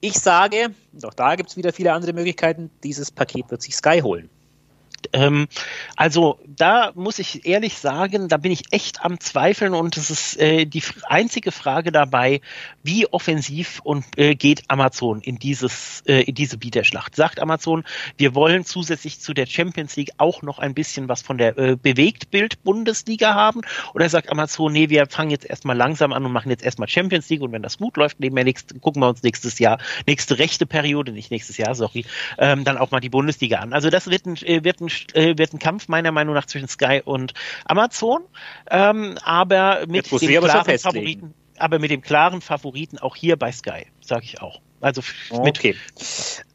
Ich 0.00 0.14
sage, 0.14 0.70
doch 0.92 1.14
da 1.14 1.36
gibt 1.36 1.50
es 1.50 1.56
wieder 1.56 1.72
viele 1.72 1.92
andere 1.92 2.12
Möglichkeiten, 2.12 2.70
dieses 2.84 3.10
Paket 3.10 3.50
wird 3.50 3.62
sich 3.62 3.76
Sky 3.76 4.00
holen. 4.02 4.30
Ähm, 5.12 5.48
also 5.96 6.38
da 6.46 6.92
muss 6.94 7.18
ich 7.18 7.46
ehrlich 7.46 7.78
sagen, 7.78 8.28
da 8.28 8.36
bin 8.36 8.52
ich 8.52 8.72
echt 8.72 9.04
am 9.04 9.20
Zweifeln 9.20 9.74
und 9.74 9.96
es 9.96 10.10
ist 10.10 10.38
äh, 10.38 10.64
die 10.66 10.82
einzige 11.04 11.52
Frage 11.52 11.92
dabei, 11.92 12.40
wie 12.82 13.06
offensiv 13.06 13.80
und 13.84 14.04
äh, 14.16 14.34
geht 14.34 14.64
Amazon 14.68 15.20
in 15.20 15.38
dieses 15.38 16.02
äh, 16.06 16.22
in 16.22 16.34
diese 16.34 16.58
Bieterschlacht. 16.58 17.16
Sagt 17.16 17.40
Amazon, 17.40 17.84
wir 18.16 18.34
wollen 18.34 18.64
zusätzlich 18.64 19.20
zu 19.20 19.34
der 19.34 19.46
Champions 19.46 19.96
League 19.96 20.12
auch 20.18 20.42
noch 20.42 20.58
ein 20.58 20.74
bisschen 20.74 21.08
was 21.08 21.22
von 21.22 21.38
der 21.38 21.56
äh, 21.58 21.76
Bewegtbild 21.76 22.62
Bundesliga 22.64 23.34
haben 23.34 23.62
oder 23.94 24.08
sagt 24.08 24.30
Amazon, 24.30 24.72
nee, 24.72 24.88
wir 24.88 25.06
fangen 25.06 25.30
jetzt 25.30 25.44
erstmal 25.44 25.76
langsam 25.76 26.12
an 26.12 26.24
und 26.24 26.32
machen 26.32 26.50
jetzt 26.50 26.64
erstmal 26.64 26.88
Champions 26.88 27.28
League 27.28 27.42
und 27.42 27.52
wenn 27.52 27.62
das 27.62 27.78
gut 27.78 27.96
läuft, 27.96 28.20
nehmen 28.20 28.36
wir 28.36 28.44
nächst, 28.44 28.80
gucken 28.80 29.02
wir 29.02 29.08
uns 29.08 29.22
nächstes 29.22 29.58
Jahr, 29.58 29.78
nächste 30.06 30.38
rechte 30.38 30.66
Periode, 30.66 31.12
nicht 31.12 31.30
nächstes 31.30 31.56
Jahr, 31.56 31.74
sorry, 31.74 32.04
ähm, 32.38 32.64
dann 32.64 32.78
auch 32.78 32.90
mal 32.90 33.00
die 33.00 33.08
Bundesliga 33.08 33.58
an. 33.58 33.72
Also 33.72 33.90
das 33.90 34.08
wird 34.10 34.26
ein, 34.26 34.36
äh, 34.36 34.64
wird 34.64 34.80
ein 34.80 34.88
äh, 35.14 35.36
wird 35.38 35.52
ein 35.52 35.58
Kampf 35.58 35.88
meiner 35.88 36.12
Meinung 36.12 36.34
nach 36.34 36.46
zwischen 36.46 36.68
Sky 36.68 37.02
und 37.04 37.34
Amazon, 37.64 38.22
ähm, 38.70 39.16
aber 39.22 39.86
mit 39.86 40.10
dem 40.10 40.42
klaren 40.42 40.78
Favoriten, 40.78 41.34
aber 41.60 41.78
mit 41.78 41.90
dem 41.90 42.02
klaren 42.02 42.40
Favoriten 42.40 42.98
auch 42.98 43.16
hier 43.16 43.36
bei 43.36 43.52
Sky, 43.52 43.86
sage 44.00 44.24
ich 44.24 44.40
auch. 44.40 44.60
Also 44.80 45.02
okay. 45.30 45.74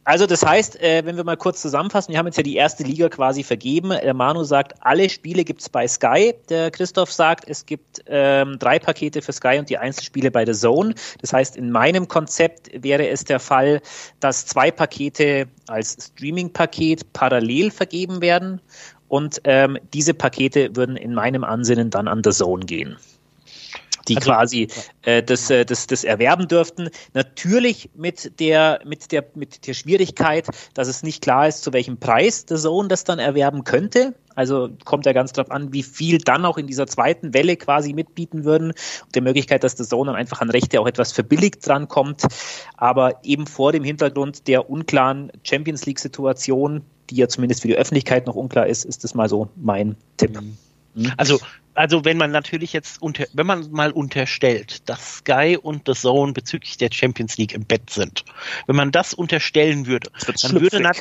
Also 0.04 0.26
das 0.26 0.46
heißt, 0.46 0.82
äh, 0.82 1.04
wenn 1.06 1.16
wir 1.16 1.24
mal 1.24 1.38
kurz 1.38 1.62
zusammenfassen, 1.62 2.12
wir 2.12 2.20
haben 2.20 2.28
jetzt 2.28 2.38
ja 2.38 2.44
die 2.44 2.56
erste 2.56 2.84
Liga 2.84 3.10
quasi 3.10 3.44
vergeben. 3.44 3.90
Der 3.90 4.14
Manu 4.14 4.44
sagt, 4.44 4.74
alle 4.82 5.10
Spiele 5.10 5.44
gibt 5.44 5.62
es 5.62 5.70
bei 5.70 5.88
Sky. 5.88 6.34
Der 6.50 6.72
Christoph 6.72 7.12
sagt, 7.12 7.48
es 7.48 7.66
gibt 7.66 8.04
ähm, 8.08 8.58
drei 8.60 8.80
Pakete 8.80 9.22
für 9.22 9.32
Sky 9.32 9.58
und 9.60 9.70
die 9.70 9.78
Einzelspiele 9.78 10.32
bei 10.32 10.46
der 10.46 10.56
Zone. 10.56 10.96
Das 11.20 11.34
heißt, 11.34 11.56
in 11.56 11.72
meinem 11.72 12.08
Konzept 12.08 12.70
wäre 12.74 13.08
es 13.10 13.24
der 13.26 13.40
Fall, 13.40 13.82
dass 14.20 14.46
zwei 14.46 14.72
Pakete 14.72 15.48
als 15.68 15.98
Streaming-Paket 16.14 17.14
parallel 17.14 17.72
vergeben 17.72 18.22
werden 18.22 18.62
und 19.08 19.42
ähm, 19.44 19.78
diese 19.94 20.14
Pakete 20.14 20.76
würden 20.76 20.96
in 20.96 21.14
meinem 21.14 21.44
Ansinnen 21.44 21.90
dann 21.90 22.08
an 22.08 22.22
der 22.22 22.34
Zone 22.34 22.66
gehen 22.66 22.98
die 24.08 24.18
also, 24.18 24.32
quasi 24.32 24.68
äh, 25.04 25.24
das, 25.24 25.50
äh, 25.50 25.66
das, 25.66 25.88
das 25.88 26.04
erwerben 26.04 26.48
dürften. 26.48 26.90
Natürlich 27.14 27.90
mit 27.96 28.40
der, 28.40 28.80
mit, 28.86 29.12
der, 29.12 29.26
mit 29.36 29.68
der 29.68 29.74
Schwierigkeit, 29.74 30.48
dass 30.74 30.88
es 30.88 31.04
nicht 31.04 31.22
klar 31.22 31.48
ist, 31.48 31.64
zu 31.64 31.74
welchem 31.74 31.98
Preis 31.98 32.46
der 32.46 32.58
Sohn 32.58 32.90
das 32.90 33.04
dann 33.04 33.20
erwerben 33.20 33.64
könnte. 33.64 34.14
Also 34.36 34.70
kommt 34.86 35.06
ja 35.06 35.14
ganz 35.14 35.34
drauf 35.34 35.52
an, 35.52 35.74
wie 35.74 35.84
viel 35.84 36.18
dann 36.18 36.46
auch 36.46 36.58
in 36.58 36.68
dieser 36.68 36.88
zweiten 36.88 37.34
Welle 37.34 37.58
quasi 37.58 37.94
mitbieten 37.94 38.46
würden 38.46 38.72
und 38.72 39.16
der 39.16 39.22
Möglichkeit, 39.22 39.64
dass 39.64 39.76
der 39.76 39.86
Sohn 39.86 40.08
dann 40.08 40.16
einfach 40.16 40.42
an 40.42 40.50
Rechte 40.50 40.80
auch 40.80 40.88
etwas 40.88 41.12
verbilligt 41.12 41.66
drankommt. 41.68 42.24
Aber 42.78 43.20
eben 43.24 43.46
vor 43.46 43.72
dem 43.72 43.84
Hintergrund 43.84 44.48
der 44.48 44.70
unklaren 44.70 45.32
Champions 45.44 45.86
League-Situation, 45.86 46.82
die 47.10 47.16
ja 47.18 47.28
zumindest 47.28 47.62
für 47.62 47.68
die 47.68 47.76
Öffentlichkeit 47.76 48.26
noch 48.26 48.36
unklar 48.36 48.68
ist, 48.68 48.86
ist 48.86 49.04
das 49.04 49.14
mal 49.14 49.28
so 49.28 49.50
mein 49.56 49.98
Tipp. 50.18 50.40
Mhm. 50.42 51.12
Also 51.18 51.40
also 51.74 52.06
wenn 52.06 52.18
man 52.18 52.32
natürlich 52.32 52.74
jetzt 52.74 53.02
unter, 53.02 53.26
wenn 53.34 53.46
man 53.46 53.72
mal 53.72 53.92
unterstellt, 53.92 54.88
dass 54.90 55.18
Sky 55.18 55.58
und 55.62 55.84
The 55.88 55.94
Zone 55.94 56.34
bezüglich 56.34 56.78
der 56.78 56.90
Champions 56.92 57.38
League 57.38 57.54
im 57.54 57.66
Bett 57.66 57.90
sind, 57.90 58.26
wenn 58.68 58.76
man 58.76 58.92
das 58.92 59.14
unterstellen 59.14 59.86
würde, 59.86 60.10
dann 60.42 60.62
würde, 60.62 60.92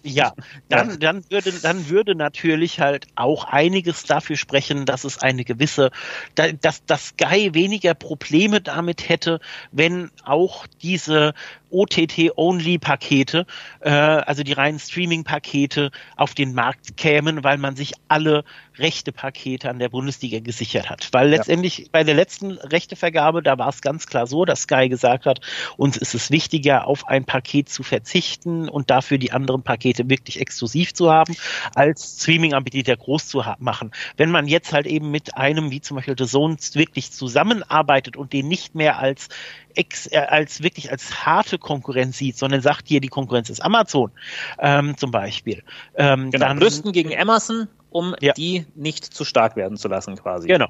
Ja, 0.10 0.32
dann, 0.68 0.90
ja. 0.90 0.96
dann 0.96 1.24
würde, 1.30 1.52
dann 1.52 1.88
würde 1.88 2.14
natürlich 2.14 2.80
halt 2.80 3.06
auch 3.16 3.44
einiges 3.44 4.04
dafür 4.04 4.36
sprechen, 4.36 4.86
dass 4.86 5.04
es 5.04 5.18
eine 5.18 5.44
gewisse, 5.44 5.90
dass, 6.34 6.84
dass 6.86 7.08
Sky 7.08 7.50
weniger 7.52 7.94
Probleme 7.94 8.60
damit 8.60 9.08
hätte, 9.08 9.40
wenn 9.72 10.10
auch 10.24 10.66
diese 10.82 11.34
OTT-Only-Pakete, 11.70 13.46
äh, 13.80 13.90
also 13.90 14.42
die 14.42 14.52
reinen 14.52 14.78
Streaming-Pakete 14.78 15.90
auf 16.16 16.34
den 16.34 16.54
Markt 16.54 16.96
kämen, 16.96 17.44
weil 17.44 17.58
man 17.58 17.76
sich 17.76 17.92
alle 18.08 18.44
rechte 18.76 19.12
Pakete 19.12 19.68
an 19.68 19.78
der 19.78 19.88
Bundesliga 19.88 20.40
gesichert 20.40 20.90
hat. 20.90 21.08
Weil 21.12 21.28
letztendlich 21.28 21.78
ja. 21.78 21.84
bei 21.92 22.02
der 22.02 22.14
letzten 22.14 22.52
Rechtevergabe, 22.52 23.42
da 23.42 23.58
war 23.58 23.68
es 23.68 23.82
ganz 23.82 24.06
klar 24.06 24.26
so, 24.26 24.44
dass 24.44 24.62
Sky 24.62 24.88
gesagt 24.88 25.26
hat, 25.26 25.40
uns 25.76 25.96
ist 25.96 26.14
es 26.14 26.30
wichtiger, 26.30 26.86
auf 26.86 27.06
ein 27.06 27.24
Paket 27.24 27.68
zu 27.68 27.82
verzichten 27.82 28.68
und 28.68 28.90
dafür 28.90 29.18
die 29.18 29.32
anderen 29.32 29.62
Pakete 29.62 29.89
wirklich 29.98 30.40
exklusiv 30.40 30.94
zu 30.94 31.10
haben, 31.10 31.36
als 31.74 32.18
Streaming-Anbieter 32.20 32.96
groß 32.96 33.28
zu 33.28 33.42
machen. 33.58 33.92
Wenn 34.16 34.30
man 34.30 34.46
jetzt 34.46 34.72
halt 34.72 34.86
eben 34.86 35.10
mit 35.10 35.36
einem, 35.36 35.70
wie 35.70 35.80
zum 35.80 35.96
Beispiel 35.96 36.16
The 36.18 36.26
Zone, 36.26 36.56
wirklich 36.74 37.12
zusammenarbeitet 37.12 38.16
und 38.16 38.32
den 38.32 38.48
nicht 38.48 38.74
mehr 38.74 38.98
als 38.98 39.28
ex, 39.74 40.06
äh, 40.06 40.18
als 40.18 40.62
wirklich 40.62 40.90
als 40.90 41.24
harte 41.24 41.58
Konkurrenz 41.58 42.18
sieht, 42.18 42.36
sondern 42.36 42.60
sagt 42.60 42.88
hier, 42.88 43.00
die 43.00 43.08
Konkurrenz 43.08 43.50
ist 43.50 43.60
Amazon 43.60 44.10
ähm, 44.58 44.96
zum 44.96 45.10
Beispiel. 45.10 45.62
Ähm, 45.94 46.30
genau, 46.30 46.46
dann, 46.46 46.58
rüsten 46.58 46.92
gegen 46.92 47.16
Amazon, 47.16 47.68
um 47.90 48.14
ja. 48.20 48.32
die 48.32 48.66
nicht 48.74 49.04
zu 49.04 49.24
stark 49.24 49.56
werden 49.56 49.76
zu 49.76 49.88
lassen 49.88 50.16
quasi. 50.16 50.48
Genau, 50.48 50.68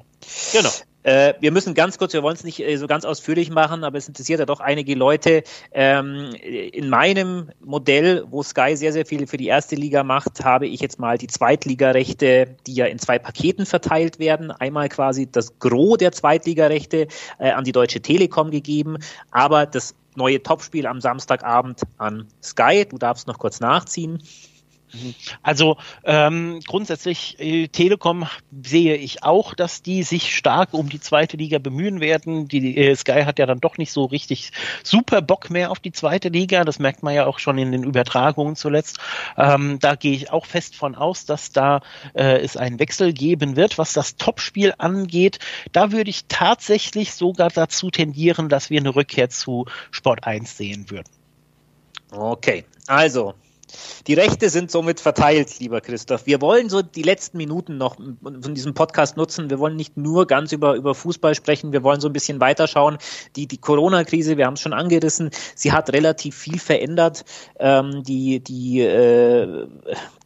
genau. 0.51 0.69
Äh, 1.03 1.33
wir 1.39 1.51
müssen 1.51 1.73
ganz 1.73 1.97
kurz, 1.97 2.13
wir 2.13 2.23
wollen 2.23 2.35
es 2.35 2.43
nicht 2.43 2.59
äh, 2.59 2.75
so 2.77 2.87
ganz 2.87 3.05
ausführlich 3.05 3.49
machen, 3.49 3.83
aber 3.83 3.97
es 3.97 4.07
interessiert 4.07 4.39
ja 4.39 4.45
doch 4.45 4.59
einige 4.59 4.95
Leute. 4.95 5.43
Ähm, 5.71 6.33
in 6.41 6.89
meinem 6.89 7.51
Modell, 7.59 8.25
wo 8.29 8.43
Sky 8.43 8.75
sehr, 8.75 8.93
sehr 8.93 9.05
viel 9.05 9.27
für 9.27 9.37
die 9.37 9.47
erste 9.47 9.75
Liga 9.75 10.03
macht, 10.03 10.43
habe 10.43 10.67
ich 10.67 10.79
jetzt 10.79 10.99
mal 10.99 11.17
die 11.17 11.27
Zweitligarechte, 11.27 12.55
die 12.67 12.73
ja 12.73 12.85
in 12.85 12.99
zwei 12.99 13.19
Paketen 13.19 13.65
verteilt 13.65 14.19
werden. 14.19 14.51
Einmal 14.51 14.89
quasi 14.89 15.29
das 15.31 15.57
Gros 15.59 15.97
der 15.97 16.11
Zweitligarechte 16.11 17.07
äh, 17.39 17.51
an 17.51 17.63
die 17.63 17.71
Deutsche 17.71 18.01
Telekom 18.01 18.51
gegeben, 18.51 18.97
aber 19.31 19.65
das 19.65 19.95
neue 20.15 20.43
Topspiel 20.43 20.87
am 20.87 21.01
Samstagabend 21.01 21.81
an 21.97 22.27
Sky. 22.43 22.85
Du 22.89 22.97
darfst 22.97 23.27
noch 23.27 23.39
kurz 23.39 23.59
nachziehen. 23.59 24.21
Also 25.41 25.77
ähm, 26.03 26.59
grundsätzlich 26.65 27.39
äh, 27.39 27.67
Telekom 27.67 28.27
sehe 28.63 28.95
ich 28.95 29.23
auch, 29.23 29.53
dass 29.53 29.81
die 29.81 30.03
sich 30.03 30.35
stark 30.35 30.73
um 30.73 30.89
die 30.89 30.99
zweite 30.99 31.37
Liga 31.37 31.59
bemühen 31.59 31.99
werden. 31.99 32.47
Die 32.47 32.77
äh, 32.77 32.95
Sky 32.95 33.23
hat 33.23 33.39
ja 33.39 33.45
dann 33.45 33.59
doch 33.59 33.77
nicht 33.77 33.91
so 33.91 34.05
richtig 34.05 34.51
super 34.83 35.21
Bock 35.21 35.49
mehr 35.49 35.71
auf 35.71 35.79
die 35.79 35.91
zweite 35.91 36.29
Liga. 36.29 36.63
Das 36.63 36.79
merkt 36.79 37.03
man 37.03 37.13
ja 37.13 37.25
auch 37.25 37.39
schon 37.39 37.57
in 37.57 37.71
den 37.71 37.83
Übertragungen 37.83 38.55
zuletzt. 38.55 38.99
Ähm, 39.37 39.79
da 39.79 39.95
gehe 39.95 40.13
ich 40.13 40.31
auch 40.31 40.45
fest 40.45 40.75
von 40.75 40.95
aus, 40.95 41.25
dass 41.25 41.51
da 41.51 41.81
äh, 42.13 42.39
es 42.39 42.57
einen 42.57 42.79
Wechsel 42.79 43.13
geben 43.13 43.55
wird. 43.55 43.77
Was 43.77 43.93
das 43.93 44.17
Topspiel 44.17 44.73
angeht, 44.77 45.39
da 45.71 45.91
würde 45.91 46.09
ich 46.09 46.25
tatsächlich 46.27 47.13
sogar 47.13 47.49
dazu 47.49 47.89
tendieren, 47.89 48.49
dass 48.49 48.69
wir 48.69 48.79
eine 48.79 48.95
Rückkehr 48.95 49.29
zu 49.29 49.65
Sport 49.91 50.25
1 50.25 50.57
sehen 50.57 50.89
würden. 50.89 51.09
Okay, 52.11 52.65
also 52.87 53.35
die 54.07 54.13
Rechte 54.13 54.49
sind 54.49 54.71
somit 54.71 54.99
verteilt, 54.99 55.59
lieber 55.59 55.81
Christoph. 55.81 56.25
Wir 56.25 56.41
wollen 56.41 56.69
so 56.69 56.81
die 56.81 57.03
letzten 57.03 57.37
Minuten 57.37 57.77
noch 57.77 57.95
von 57.97 58.53
diesem 58.55 58.73
Podcast 58.73 59.17
nutzen. 59.17 59.49
Wir 59.49 59.59
wollen 59.59 59.75
nicht 59.75 59.97
nur 59.97 60.27
ganz 60.27 60.51
über, 60.51 60.75
über 60.75 60.95
Fußball 60.95 61.35
sprechen, 61.35 61.71
wir 61.71 61.83
wollen 61.83 62.01
so 62.01 62.09
ein 62.09 62.13
bisschen 62.13 62.39
weiterschauen. 62.39 62.97
Die, 63.35 63.47
die 63.47 63.57
Corona-Krise, 63.57 64.37
wir 64.37 64.45
haben 64.45 64.53
es 64.53 64.61
schon 64.61 64.73
angerissen, 64.73 65.31
sie 65.55 65.71
hat 65.71 65.91
relativ 65.93 66.35
viel 66.35 66.59
verändert. 66.59 67.25
Ähm, 67.59 68.03
die 68.03 68.39
die 68.39 68.81
äh, 68.81 69.67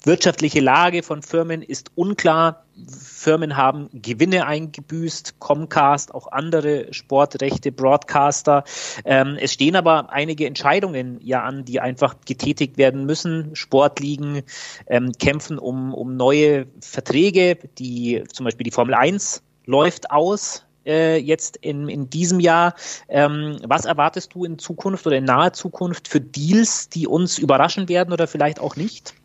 wirtschaftliche 0.05 0.59
Lage 0.59 1.03
von 1.03 1.21
Firmen 1.21 1.61
ist 1.61 1.91
unklar. 1.95 2.65
Firmen 3.01 3.55
haben 3.57 3.89
Gewinne 3.93 4.45
eingebüßt, 4.45 5.39
Comcast, 5.39 6.13
auch 6.13 6.31
andere 6.31 6.93
Sportrechte, 6.93 7.71
Broadcaster. 7.71 8.63
Ähm, 9.05 9.37
es 9.39 9.53
stehen 9.53 9.75
aber 9.75 10.11
einige 10.11 10.45
Entscheidungen 10.45 11.19
ja 11.21 11.43
an, 11.43 11.65
die 11.65 11.79
einfach 11.79 12.15
getätigt 12.25 12.77
werden 12.77 13.05
müssen. 13.05 13.55
Sportligen 13.55 14.43
ähm, 14.87 15.11
kämpfen 15.13 15.57
um, 15.57 15.93
um 15.93 16.17
neue 16.17 16.67
Verträge, 16.81 17.57
die 17.77 18.23
zum 18.31 18.43
Beispiel 18.43 18.65
die 18.65 18.71
Formel 18.71 18.93
1 18.93 19.41
läuft 19.65 20.11
aus 20.11 20.65
äh, 20.85 21.17
jetzt 21.17 21.57
in, 21.57 21.89
in 21.89 22.09
diesem 22.09 22.39
Jahr. 22.39 22.75
Ähm, 23.09 23.57
was 23.65 23.85
erwartest 23.85 24.33
du 24.33 24.45
in 24.45 24.59
Zukunft 24.59 25.07
oder 25.07 25.17
in 25.17 25.25
naher 25.25 25.53
Zukunft 25.53 26.07
für 26.07 26.21
Deals, 26.21 26.89
die 26.89 27.07
uns 27.07 27.37
überraschen 27.37 27.89
werden 27.89 28.13
oder 28.13 28.27
vielleicht 28.27 28.59
auch 28.59 28.75
nicht? 28.75 29.15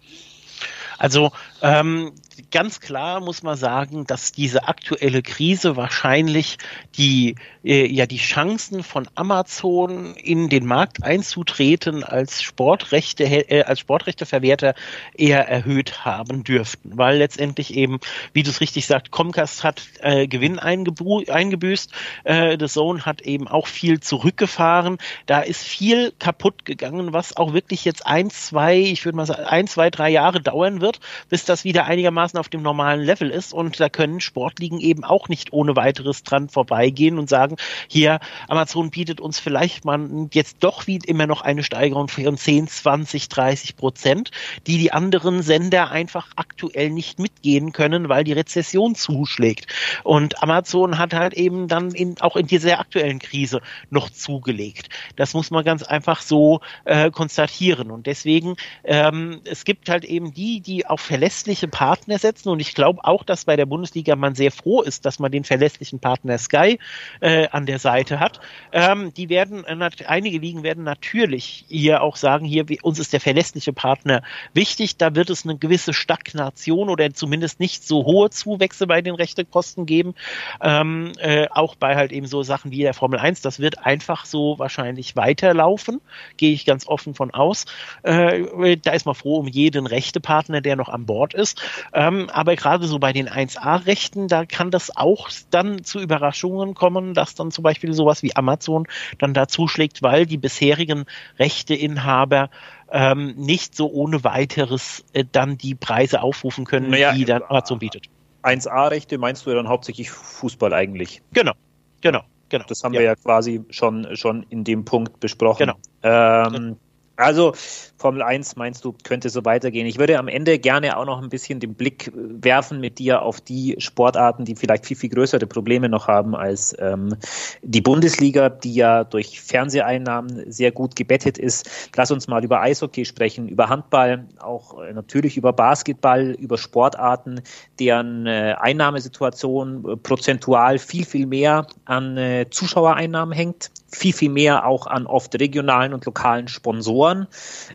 Also 1.00 1.32
ähm, 1.62 2.12
ganz 2.50 2.80
klar 2.80 3.20
muss 3.20 3.42
man 3.42 3.56
sagen, 3.56 4.06
dass 4.06 4.32
diese 4.32 4.68
aktuelle 4.68 5.22
Krise 5.22 5.76
wahrscheinlich 5.76 6.58
die 6.96 7.36
äh, 7.64 7.86
ja 7.86 8.06
die 8.06 8.18
Chancen 8.18 8.82
von 8.82 9.08
Amazon 9.14 10.14
in 10.14 10.48
den 10.48 10.66
Markt 10.66 11.02
einzutreten 11.02 12.04
als 12.04 12.42
Sportrechte 12.42 13.24
äh, 13.24 13.62
als 13.62 13.80
Sportrechteverwerter 13.80 14.74
eher 15.14 15.48
erhöht 15.48 16.04
haben 16.04 16.44
dürften, 16.44 16.96
weil 16.96 17.18
letztendlich 17.18 17.74
eben, 17.74 18.00
wie 18.32 18.42
du 18.42 18.50
es 18.50 18.60
richtig 18.60 18.86
sagst, 18.86 19.10
Comcast 19.10 19.64
hat 19.64 19.82
äh, 20.00 20.26
Gewinn 20.26 20.58
eingebüßt, 20.58 21.92
äh, 22.24 22.56
The 22.58 22.66
Zone 22.66 23.04
hat 23.06 23.22
eben 23.22 23.48
auch 23.48 23.66
viel 23.66 24.00
zurückgefahren, 24.00 24.98
da 25.26 25.40
ist 25.40 25.62
viel 25.62 26.12
kaputt 26.18 26.64
gegangen, 26.64 27.12
was 27.12 27.36
auch 27.36 27.52
wirklich 27.52 27.84
jetzt 27.84 28.06
ein, 28.06 28.30
zwei, 28.30 28.78
ich 28.78 29.04
würde 29.04 29.16
mal 29.16 29.26
sagen, 29.26 29.44
ein, 29.44 29.66
zwei, 29.66 29.90
drei 29.90 30.10
Jahre 30.10 30.40
dauern 30.40 30.80
wird, 30.80 31.00
bis 31.28 31.44
das 31.44 31.64
wieder 31.64 31.84
einigermaßen 31.84 32.29
auf 32.38 32.48
dem 32.48 32.62
normalen 32.62 33.00
Level 33.00 33.30
ist 33.30 33.52
und 33.52 33.80
da 33.80 33.88
können 33.88 34.20
Sportligen 34.20 34.80
eben 34.80 35.04
auch 35.04 35.28
nicht 35.28 35.52
ohne 35.52 35.76
weiteres 35.76 36.22
dran 36.22 36.48
vorbeigehen 36.48 37.18
und 37.18 37.28
sagen, 37.28 37.56
hier, 37.88 38.20
Amazon 38.48 38.90
bietet 38.90 39.20
uns 39.20 39.38
vielleicht 39.38 39.84
mal 39.84 40.28
jetzt 40.32 40.58
doch 40.60 40.86
wie 40.86 40.98
immer 41.06 41.26
noch 41.26 41.42
eine 41.42 41.62
Steigerung 41.62 42.08
von 42.08 42.36
10, 42.36 42.68
20, 42.68 43.28
30 43.28 43.76
Prozent, 43.76 44.30
die 44.66 44.78
die 44.78 44.92
anderen 44.92 45.42
Sender 45.42 45.90
einfach 45.90 46.28
aktuell 46.36 46.90
nicht 46.90 47.18
mitgehen 47.18 47.72
können, 47.72 48.08
weil 48.08 48.24
die 48.24 48.32
Rezession 48.32 48.94
zuschlägt. 48.94 49.66
Und 50.04 50.42
Amazon 50.42 50.98
hat 50.98 51.14
halt 51.14 51.34
eben 51.34 51.68
dann 51.68 51.92
in, 51.92 52.20
auch 52.20 52.36
in 52.36 52.46
dieser 52.46 52.78
aktuellen 52.78 53.18
Krise 53.18 53.60
noch 53.90 54.10
zugelegt. 54.10 54.88
Das 55.16 55.34
muss 55.34 55.50
man 55.50 55.64
ganz 55.64 55.82
einfach 55.82 56.22
so 56.22 56.60
äh, 56.84 57.10
konstatieren. 57.10 57.90
Und 57.90 58.06
deswegen, 58.06 58.56
ähm, 58.84 59.40
es 59.44 59.64
gibt 59.64 59.88
halt 59.88 60.04
eben 60.04 60.32
die, 60.32 60.60
die 60.60 60.86
auf 60.86 61.00
verlässliche 61.00 61.68
Partner 61.68 62.18
setzen 62.20 62.48
und 62.48 62.60
ich 62.60 62.74
glaube 62.74 63.00
auch, 63.04 63.24
dass 63.24 63.44
bei 63.44 63.56
der 63.56 63.66
Bundesliga 63.66 64.16
man 64.16 64.34
sehr 64.34 64.50
froh 64.50 64.82
ist, 64.82 65.06
dass 65.06 65.18
man 65.18 65.32
den 65.32 65.44
verlässlichen 65.44 66.00
Partner 66.00 66.38
Sky 66.38 66.78
äh, 67.20 67.48
an 67.48 67.66
der 67.66 67.78
Seite 67.78 68.20
hat. 68.20 68.40
Ähm, 68.72 69.12
die 69.14 69.28
werden, 69.28 69.64
äh, 69.64 69.90
einige 70.06 70.38
Ligen 70.38 70.62
werden 70.62 70.84
natürlich 70.84 71.64
hier 71.68 72.02
auch 72.02 72.16
sagen, 72.16 72.44
hier, 72.44 72.66
uns 72.82 72.98
ist 72.98 73.12
der 73.12 73.20
verlässliche 73.20 73.72
Partner 73.72 74.22
wichtig, 74.54 74.96
da 74.96 75.14
wird 75.14 75.30
es 75.30 75.44
eine 75.44 75.56
gewisse 75.56 75.92
Stagnation 75.92 76.88
oder 76.88 77.12
zumindest 77.12 77.60
nicht 77.60 77.86
so 77.86 78.04
hohe 78.04 78.30
Zuwächse 78.30 78.86
bei 78.86 79.02
den 79.02 79.14
Rechtekosten 79.14 79.86
geben. 79.86 80.14
Ähm, 80.60 81.12
äh, 81.18 81.48
auch 81.50 81.74
bei 81.74 81.96
halt 81.96 82.12
eben 82.12 82.26
so 82.26 82.42
Sachen 82.42 82.70
wie 82.70 82.82
der 82.82 82.94
Formel 82.94 83.18
1, 83.18 83.40
das 83.42 83.60
wird 83.60 83.84
einfach 83.84 84.24
so 84.24 84.58
wahrscheinlich 84.58 85.16
weiterlaufen, 85.16 86.00
gehe 86.36 86.52
ich 86.52 86.64
ganz 86.64 86.86
offen 86.86 87.14
von 87.14 87.30
aus. 87.32 87.66
Äh, 88.02 88.76
da 88.76 88.92
ist 88.92 89.06
man 89.06 89.14
froh 89.14 89.36
um 89.38 89.48
jeden 89.48 89.86
Rechtepartner, 89.86 90.60
der 90.60 90.76
noch 90.76 90.88
am 90.88 91.06
Bord 91.06 91.34
ist. 91.34 91.60
Ähm, 92.00 92.30
aber 92.30 92.56
gerade 92.56 92.86
so 92.86 92.98
bei 92.98 93.12
den 93.12 93.28
1A-Rechten, 93.28 94.26
da 94.26 94.46
kann 94.46 94.70
das 94.70 94.96
auch 94.96 95.28
dann 95.50 95.84
zu 95.84 96.00
Überraschungen 96.00 96.72
kommen, 96.72 97.12
dass 97.12 97.34
dann 97.34 97.50
zum 97.50 97.62
Beispiel 97.62 97.92
sowas 97.92 98.22
wie 98.22 98.34
Amazon 98.34 98.86
dann 99.18 99.34
da 99.34 99.48
zuschlägt, 99.48 100.02
weil 100.02 100.24
die 100.24 100.38
bisherigen 100.38 101.04
Rechteinhaber 101.38 102.48
ähm, 102.90 103.34
nicht 103.36 103.76
so 103.76 103.90
ohne 103.92 104.24
weiteres 104.24 105.04
äh, 105.12 105.26
dann 105.30 105.58
die 105.58 105.74
Preise 105.74 106.22
aufrufen 106.22 106.64
können, 106.64 106.88
naja, 106.88 107.12
die 107.12 107.26
dann 107.26 107.42
Amazon 107.42 107.80
bietet. 107.80 108.06
1A-Rechte 108.44 109.18
meinst 109.18 109.44
du 109.44 109.50
ja 109.50 109.56
dann 109.56 109.68
hauptsächlich 109.68 110.10
Fußball 110.10 110.72
eigentlich? 110.72 111.20
Genau, 111.34 111.52
genau, 112.00 112.22
genau. 112.48 112.64
Das 112.66 112.82
haben 112.82 112.94
ja. 112.94 113.00
wir 113.00 113.08
ja 113.08 113.14
quasi 113.14 113.62
schon, 113.68 114.16
schon 114.16 114.46
in 114.48 114.64
dem 114.64 114.86
Punkt 114.86 115.20
besprochen. 115.20 115.66
Genau. 115.66 115.76
Ähm, 116.02 116.78
also 117.20 117.52
Formel 118.00 118.22
1 118.22 118.56
meinst 118.56 118.84
du, 118.84 118.94
könnte 119.04 119.28
so 119.28 119.44
weitergehen. 119.44 119.86
Ich 119.86 119.98
würde 119.98 120.18
am 120.18 120.26
Ende 120.26 120.58
gerne 120.58 120.96
auch 120.96 121.04
noch 121.04 121.22
ein 121.22 121.28
bisschen 121.28 121.60
den 121.60 121.74
Blick 121.74 122.10
werfen 122.14 122.80
mit 122.80 122.98
dir 122.98 123.20
auf 123.20 123.42
die 123.42 123.76
Sportarten, 123.78 124.46
die 124.46 124.56
vielleicht 124.56 124.86
viel, 124.86 124.96
viel 124.96 125.10
größere 125.10 125.46
Probleme 125.46 125.90
noch 125.90 126.08
haben 126.08 126.34
als 126.34 126.74
ähm, 126.78 127.14
die 127.62 127.82
Bundesliga, 127.82 128.48
die 128.48 128.74
ja 128.74 129.04
durch 129.04 129.40
Fernseheinnahmen 129.40 130.50
sehr 130.50 130.72
gut 130.72 130.96
gebettet 130.96 131.36
ist. 131.36 131.68
Lass 131.94 132.10
uns 132.10 132.26
mal 132.26 132.42
über 132.42 132.62
Eishockey 132.62 133.04
sprechen, 133.04 133.48
über 133.48 133.68
Handball, 133.68 134.26
auch 134.38 134.80
äh, 134.80 134.94
natürlich 134.94 135.36
über 135.36 135.52
Basketball, 135.52 136.30
über 136.30 136.56
Sportarten, 136.56 137.42
deren 137.78 138.26
äh, 138.26 138.54
Einnahmesituation 138.58 139.84
äh, 139.84 139.96
prozentual 139.96 140.78
viel, 140.78 141.04
viel 141.04 141.26
mehr 141.26 141.66
an 141.84 142.16
äh, 142.16 142.46
Zuschauereinnahmen 142.48 143.34
hängt, 143.34 143.70
viel, 143.92 144.14
viel 144.14 144.30
mehr 144.30 144.66
auch 144.66 144.86
an 144.86 145.06
oft 145.06 145.38
regionalen 145.38 145.92
und 145.92 146.06
lokalen 146.06 146.48
Sponsoren 146.48 147.09
verloren. 147.10 147.26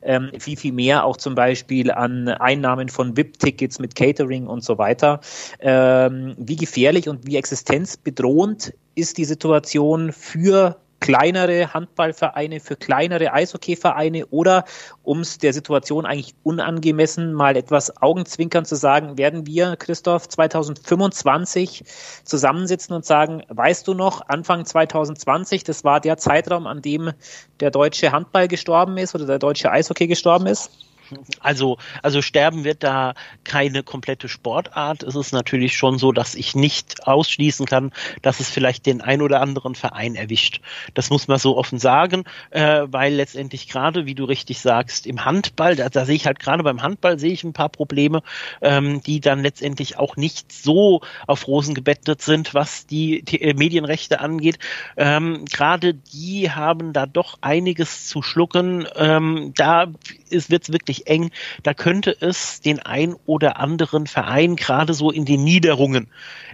Ähm, 0.01 0.31
viel, 0.39 0.57
viel 0.57 0.73
mehr 0.73 1.05
auch 1.05 1.17
zum 1.17 1.35
Beispiel 1.35 1.91
an 1.91 2.27
Einnahmen 2.27 2.89
von 2.89 3.17
VIP-Tickets 3.17 3.79
mit 3.79 3.95
Catering 3.95 4.47
und 4.47 4.63
so 4.63 4.77
weiter. 4.77 5.19
Ähm, 5.59 6.35
wie 6.37 6.55
gefährlich 6.55 7.09
und 7.09 7.25
wie 7.25 7.37
existenzbedrohend 7.37 8.73
ist 8.95 9.17
die 9.17 9.25
Situation 9.25 10.11
für 10.11 10.77
kleinere 10.99 11.73
Handballvereine, 11.73 12.59
für 12.59 12.75
kleinere 12.75 13.33
Eishockeyvereine 13.33 14.27
oder 14.27 14.65
um 15.03 15.19
es 15.19 15.37
der 15.37 15.53
Situation 15.53 16.05
eigentlich 16.05 16.35
unangemessen 16.43 17.33
mal 17.33 17.55
etwas 17.55 18.01
Augenzwinkern 18.01 18.65
zu 18.65 18.75
sagen, 18.75 19.17
werden 19.17 19.45
wir, 19.45 19.75
Christoph, 19.75 20.27
2025 20.27 21.83
zusammensitzen 22.23 22.95
und 22.95 23.05
sagen, 23.05 23.43
weißt 23.49 23.87
du 23.87 23.93
noch, 23.93 24.27
Anfang 24.27 24.65
2020, 24.65 25.63
das 25.63 25.83
war 25.83 25.99
der 25.99 26.17
Zeitraum, 26.17 26.67
an 26.67 26.81
dem 26.81 27.11
der 27.59 27.71
deutsche 27.71 28.11
Handball 28.11 28.47
gestorben 28.47 28.97
ist 28.97 29.15
oder 29.15 29.25
der 29.25 29.39
deutsche 29.39 29.71
Eishockey 29.71 30.07
gestorben 30.07 30.47
ist? 30.47 30.71
Also, 31.39 31.77
also 32.01 32.21
sterben 32.21 32.63
wird 32.63 32.83
da 32.83 33.13
keine 33.43 33.83
komplette 33.83 34.29
Sportart. 34.29 35.03
Es 35.03 35.15
ist 35.15 35.31
natürlich 35.31 35.77
schon 35.77 35.97
so, 35.97 36.11
dass 36.11 36.35
ich 36.35 36.55
nicht 36.55 37.07
ausschließen 37.07 37.65
kann, 37.65 37.91
dass 38.21 38.39
es 38.39 38.49
vielleicht 38.49 38.85
den 38.85 39.01
ein 39.01 39.21
oder 39.21 39.41
anderen 39.41 39.75
Verein 39.75 40.15
erwischt. 40.15 40.61
Das 40.93 41.09
muss 41.09 41.27
man 41.27 41.37
so 41.37 41.57
offen 41.57 41.79
sagen, 41.79 42.23
äh, 42.49 42.83
weil 42.87 43.13
letztendlich 43.13 43.67
gerade, 43.67 44.05
wie 44.05 44.15
du 44.15 44.25
richtig 44.25 44.59
sagst, 44.59 45.07
im 45.07 45.25
Handball, 45.25 45.75
da, 45.75 45.89
da 45.89 46.05
sehe 46.05 46.15
ich 46.15 46.25
halt 46.25 46.39
gerade 46.39 46.63
beim 46.63 46.81
Handball 46.81 47.19
sehe 47.19 47.31
ich 47.31 47.43
ein 47.43 47.53
paar 47.53 47.69
Probleme, 47.69 48.21
ähm, 48.61 49.01
die 49.01 49.19
dann 49.19 49.41
letztendlich 49.41 49.97
auch 49.97 50.15
nicht 50.15 50.51
so 50.51 51.01
auf 51.27 51.47
Rosen 51.47 51.75
gebettet 51.75 52.21
sind, 52.21 52.53
was 52.53 52.85
die, 52.87 53.23
die 53.23 53.41
äh, 53.41 53.53
Medienrechte 53.53 54.19
angeht. 54.19 54.59
Ähm, 54.97 55.45
gerade 55.45 55.93
die 55.93 56.51
haben 56.51 56.93
da 56.93 57.05
doch 57.05 57.37
einiges 57.41 58.07
zu 58.07 58.21
schlucken. 58.21 58.87
Ähm, 58.95 59.53
da 59.55 59.87
wird 60.29 60.63
es 60.63 60.71
wirklich 60.71 60.94
wirklich 60.95 61.07
eng. 61.07 61.31
Da 61.63 61.73
könnte 61.73 62.15
es 62.19 62.61
den 62.61 62.79
ein 62.79 63.15
oder 63.25 63.59
anderen 63.59 64.07
Verein 64.07 64.55
gerade 64.55 64.93
so 64.93 65.11
in 65.11 65.25
den 65.25 65.43
Niederungen 65.43 66.07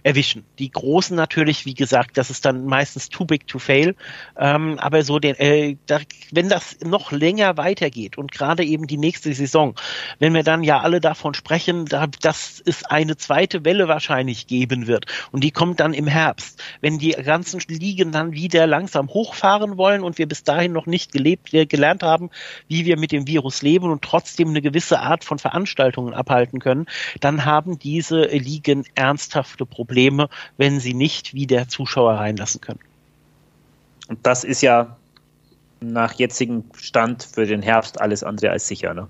erwischen. 0.03 0.43
Die 0.59 0.71
großen 0.71 1.15
natürlich, 1.15 1.65
wie 1.65 1.73
gesagt, 1.73 2.17
das 2.17 2.29
ist 2.29 2.45
dann 2.45 2.65
meistens 2.65 3.09
too 3.09 3.25
big 3.25 3.47
to 3.47 3.59
fail. 3.59 3.95
Ähm, 4.37 4.79
aber 4.79 5.03
so 5.03 5.19
den, 5.19 5.35
äh, 5.35 5.75
da, 5.85 5.99
wenn 6.31 6.49
das 6.49 6.79
noch 6.83 7.11
länger 7.11 7.57
weitergeht 7.57 8.17
und 8.17 8.31
gerade 8.31 8.63
eben 8.63 8.87
die 8.87 8.97
nächste 8.97 9.33
Saison, 9.33 9.75
wenn 10.19 10.33
wir 10.33 10.43
dann 10.43 10.63
ja 10.63 10.79
alle 10.79 10.99
davon 10.99 11.33
sprechen, 11.33 11.85
da, 11.85 12.07
dass 12.07 12.61
es 12.65 12.83
eine 12.83 13.17
zweite 13.17 13.63
Welle 13.65 13.87
wahrscheinlich 13.87 14.47
geben 14.47 14.87
wird 14.87 15.05
und 15.31 15.43
die 15.43 15.51
kommt 15.51 15.79
dann 15.79 15.93
im 15.93 16.07
Herbst, 16.07 16.61
wenn 16.81 16.97
die 16.97 17.11
ganzen 17.11 17.61
Ligen 17.67 18.11
dann 18.11 18.31
wieder 18.31 18.65
langsam 18.65 19.09
hochfahren 19.09 19.77
wollen 19.77 20.01
und 20.01 20.17
wir 20.17 20.27
bis 20.27 20.43
dahin 20.43 20.71
noch 20.71 20.85
nicht 20.85 21.11
gelebt, 21.11 21.53
äh, 21.53 21.65
gelernt 21.65 22.03
haben, 22.03 22.29
wie 22.67 22.85
wir 22.85 22.97
mit 22.97 23.11
dem 23.11 23.27
Virus 23.27 23.61
leben 23.61 23.91
und 23.91 24.01
trotzdem 24.01 24.30
eine 24.39 24.61
gewisse 24.61 24.99
Art 24.99 25.23
von 25.23 25.37
Veranstaltungen 25.37 26.13
abhalten 26.13 26.59
können, 26.59 26.85
dann 27.19 27.45
haben 27.45 27.77
diese 27.77 28.25
Ligen 28.25 28.85
ernsthafte 28.95 29.65
Probleme. 29.65 29.81
Probleme, 29.81 30.29
wenn 30.57 30.79
sie 30.79 30.93
nicht 30.93 31.33
wieder 31.33 31.67
Zuschauer 31.67 32.13
reinlassen 32.13 32.61
können. 32.61 32.79
Und 34.07 34.19
das 34.23 34.43
ist 34.43 34.61
ja 34.61 34.95
nach 35.79 36.13
jetzigem 36.13 36.63
Stand 36.77 37.23
für 37.23 37.45
den 37.45 37.61
Herbst 37.61 37.99
alles 37.99 38.23
andere 38.23 38.51
als 38.51 38.67
sicher, 38.67 38.93
ne? 38.93 39.07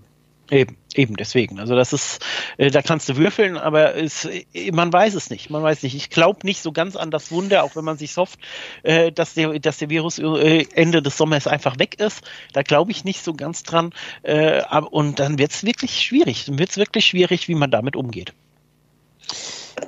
Eben, 0.51 0.75
eben 0.95 1.15
deswegen. 1.15 1.59
Also 1.61 1.75
das 1.75 1.93
ist, 1.93 2.21
äh, 2.57 2.69
da 2.69 2.81
kannst 2.81 3.07
du 3.07 3.15
würfeln, 3.15 3.57
aber 3.57 3.95
es, 3.95 4.25
äh, 4.25 4.71
man 4.73 4.91
weiß 4.91 5.13
es 5.13 5.29
nicht. 5.29 5.49
Man 5.49 5.63
weiß 5.63 5.81
nicht. 5.83 5.95
Ich 5.95 6.09
glaube 6.09 6.39
nicht 6.43 6.61
so 6.61 6.73
ganz 6.73 6.97
an 6.97 7.09
das 7.09 7.31
Wunder, 7.31 7.63
auch 7.63 7.77
wenn 7.77 7.85
man 7.85 7.97
sich 7.97 8.17
hofft, 8.17 8.37
äh, 8.83 9.13
dass 9.13 9.33
der, 9.33 9.57
dass 9.59 9.77
der 9.77 9.89
Virus 9.89 10.19
äh, 10.19 10.65
Ende 10.75 11.01
des 11.01 11.17
Sommers 11.17 11.47
einfach 11.47 11.79
weg 11.79 12.01
ist. 12.01 12.29
Da 12.51 12.63
glaube 12.63 12.91
ich 12.91 13.05
nicht 13.05 13.23
so 13.23 13.33
ganz 13.33 13.63
dran. 13.63 13.93
Äh, 14.23 14.61
und 14.91 15.19
dann 15.19 15.39
wird 15.39 15.51
es 15.51 15.63
wirklich 15.63 16.01
schwierig. 16.01 16.45
Dann 16.45 16.59
wird 16.59 16.71
es 16.71 16.77
wirklich 16.77 17.05
schwierig, 17.05 17.47
wie 17.47 17.55
man 17.55 17.71
damit 17.71 17.95
umgeht 17.95 18.33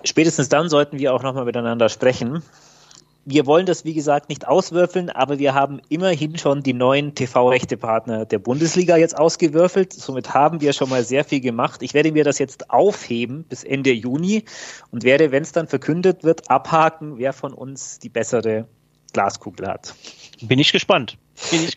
spätestens 0.03 0.49
dann 0.49 0.69
sollten 0.69 0.99
wir 0.99 1.13
auch 1.13 1.23
nochmal 1.23 1.45
miteinander 1.45 1.89
sprechen. 1.89 2.43
Wir 3.25 3.45
wollen 3.45 3.65
das, 3.65 3.85
wie 3.85 3.93
gesagt, 3.93 4.27
nicht 4.27 4.47
auswürfeln, 4.47 5.09
aber 5.09 5.39
wir 5.39 5.53
haben 5.53 5.81
immerhin 5.87 6.37
schon 6.37 6.61
die 6.61 6.73
neuen 6.73 7.15
TV-Rechtepartner 7.15 8.25
der 8.25 8.39
Bundesliga 8.39 8.97
jetzt 8.97 9.17
ausgewürfelt. 9.17 9.93
Somit 9.93 10.33
haben 10.33 10.59
wir 10.59 10.73
schon 10.73 10.89
mal 10.89 11.05
sehr 11.05 11.23
viel 11.23 11.39
gemacht. 11.39 11.83
Ich 11.83 11.93
werde 11.93 12.11
mir 12.11 12.25
das 12.25 12.37
jetzt 12.37 12.69
aufheben 12.69 13.45
bis 13.47 13.63
Ende 13.63 13.93
Juni 13.93 14.43
und 14.91 15.03
werde, 15.03 15.31
wenn 15.31 15.43
es 15.43 15.53
dann 15.53 15.67
verkündet 15.67 16.23
wird, 16.23 16.49
abhaken, 16.49 17.17
wer 17.17 17.31
von 17.31 17.53
uns 17.53 17.99
die 17.99 18.09
bessere 18.09 18.67
Glaskugel 19.13 19.67
hat. 19.67 19.95
Bin 20.41 20.59
ich 20.59 20.73
gespannt. 20.73 21.17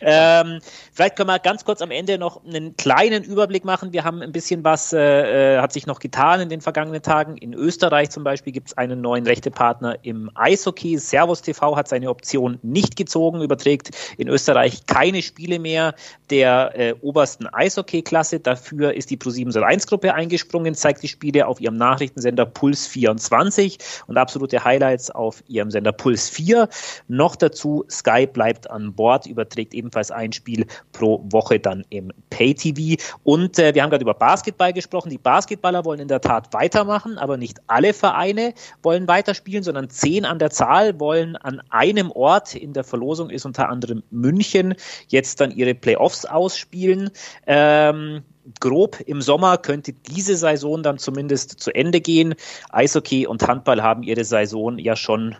Ähm, 0.01 0.59
vielleicht 0.93 1.15
können 1.15 1.29
wir 1.29 1.39
ganz 1.39 1.65
kurz 1.65 1.81
am 1.81 1.91
Ende 1.91 2.17
noch 2.17 2.45
einen 2.45 2.77
kleinen 2.77 3.23
Überblick 3.23 3.65
machen. 3.65 3.91
Wir 3.91 4.03
haben 4.03 4.21
ein 4.21 4.31
bisschen 4.31 4.63
was, 4.63 4.93
äh, 4.93 5.55
äh 5.55 5.59
hat 5.59 5.73
sich 5.73 5.87
noch 5.87 5.99
getan 5.99 6.41
in 6.41 6.49
den 6.49 6.61
vergangenen 6.61 7.01
Tagen. 7.01 7.37
In 7.37 7.53
Österreich 7.53 8.11
zum 8.11 8.23
Beispiel 8.23 8.53
gibt 8.53 8.69
es 8.69 8.77
einen 8.77 9.01
neuen 9.01 9.25
Rechtepartner 9.25 9.97
im 10.03 10.29
Eishockey. 10.35 10.97
Servus 10.97 11.41
TV 11.41 11.75
hat 11.75 11.87
seine 11.87 12.09
Option 12.09 12.59
nicht 12.61 12.95
gezogen, 12.95 13.41
überträgt 13.41 13.89
in 14.17 14.27
Österreich 14.27 14.85
keine 14.85 15.21
Spiele 15.21 15.59
mehr 15.59 15.95
der 16.29 16.73
äh, 16.75 16.93
obersten 17.01 17.47
Eishockey-Klasse. 17.47 18.39
Dafür 18.39 18.93
ist 18.93 19.09
die 19.09 19.17
Pro7 19.17 19.57
1-Gruppe 19.57 20.13
eingesprungen, 20.13 20.75
zeigt 20.75 21.01
die 21.01 21.07
Spiele 21.07 21.47
auf 21.47 21.59
ihrem 21.59 21.77
Nachrichtensender 21.77 22.45
Puls 22.45 22.85
24 22.87 23.79
und 24.05 24.17
absolute 24.17 24.63
Highlights 24.63 25.09
auf 25.09 25.43
ihrem 25.47 25.71
Sender 25.71 25.91
Puls 25.91 26.29
4. 26.29 26.69
Noch 27.07 27.35
dazu, 27.35 27.85
Sky 27.89 28.27
bleibt 28.27 28.69
an 28.69 28.93
Bord, 28.93 29.25
überträgt 29.25 29.46
überträgt 29.47 29.73
ebenfalls 29.73 30.11
ein 30.11 30.33
Spiel 30.33 30.65
pro 30.91 31.23
Woche 31.31 31.59
dann 31.59 31.85
im 31.89 32.11
Pay-TV. 32.29 33.01
Und 33.23 33.57
äh, 33.57 33.73
wir 33.73 33.81
haben 33.81 33.89
gerade 33.89 34.03
über 34.03 34.13
Basketball 34.13 34.73
gesprochen. 34.73 35.09
Die 35.09 35.17
Basketballer 35.17 35.85
wollen 35.85 36.01
in 36.01 36.07
der 36.07 36.21
Tat 36.21 36.53
weitermachen, 36.53 37.17
aber 37.17 37.37
nicht 37.37 37.59
alle 37.67 37.93
Vereine 37.93 38.53
wollen 38.83 39.07
weiterspielen, 39.07 39.63
sondern 39.63 39.89
zehn 39.89 40.25
an 40.25 40.39
der 40.39 40.49
Zahl 40.49 40.99
wollen 40.99 41.35
an 41.37 41.61
einem 41.69 42.11
Ort 42.11 42.55
in 42.55 42.73
der 42.73 42.83
Verlosung 42.83 43.29
ist 43.29 43.45
unter 43.45 43.69
anderem 43.69 44.03
München 44.11 44.75
jetzt 45.07 45.39
dann 45.39 45.51
ihre 45.51 45.73
Playoffs 45.73 46.25
ausspielen. 46.25 47.09
Ähm, 47.45 48.23
grob 48.59 48.99
im 49.05 49.21
Sommer 49.21 49.57
könnte 49.57 49.93
diese 49.93 50.35
Saison 50.35 50.83
dann 50.83 50.97
zumindest 50.97 51.59
zu 51.59 51.73
Ende 51.73 52.01
gehen. 52.01 52.35
Eishockey 52.69 53.27
und 53.27 53.47
Handball 53.47 53.81
haben 53.81 54.03
ihre 54.03 54.23
Saison 54.23 54.77
ja 54.77 54.95
schon 54.95 55.35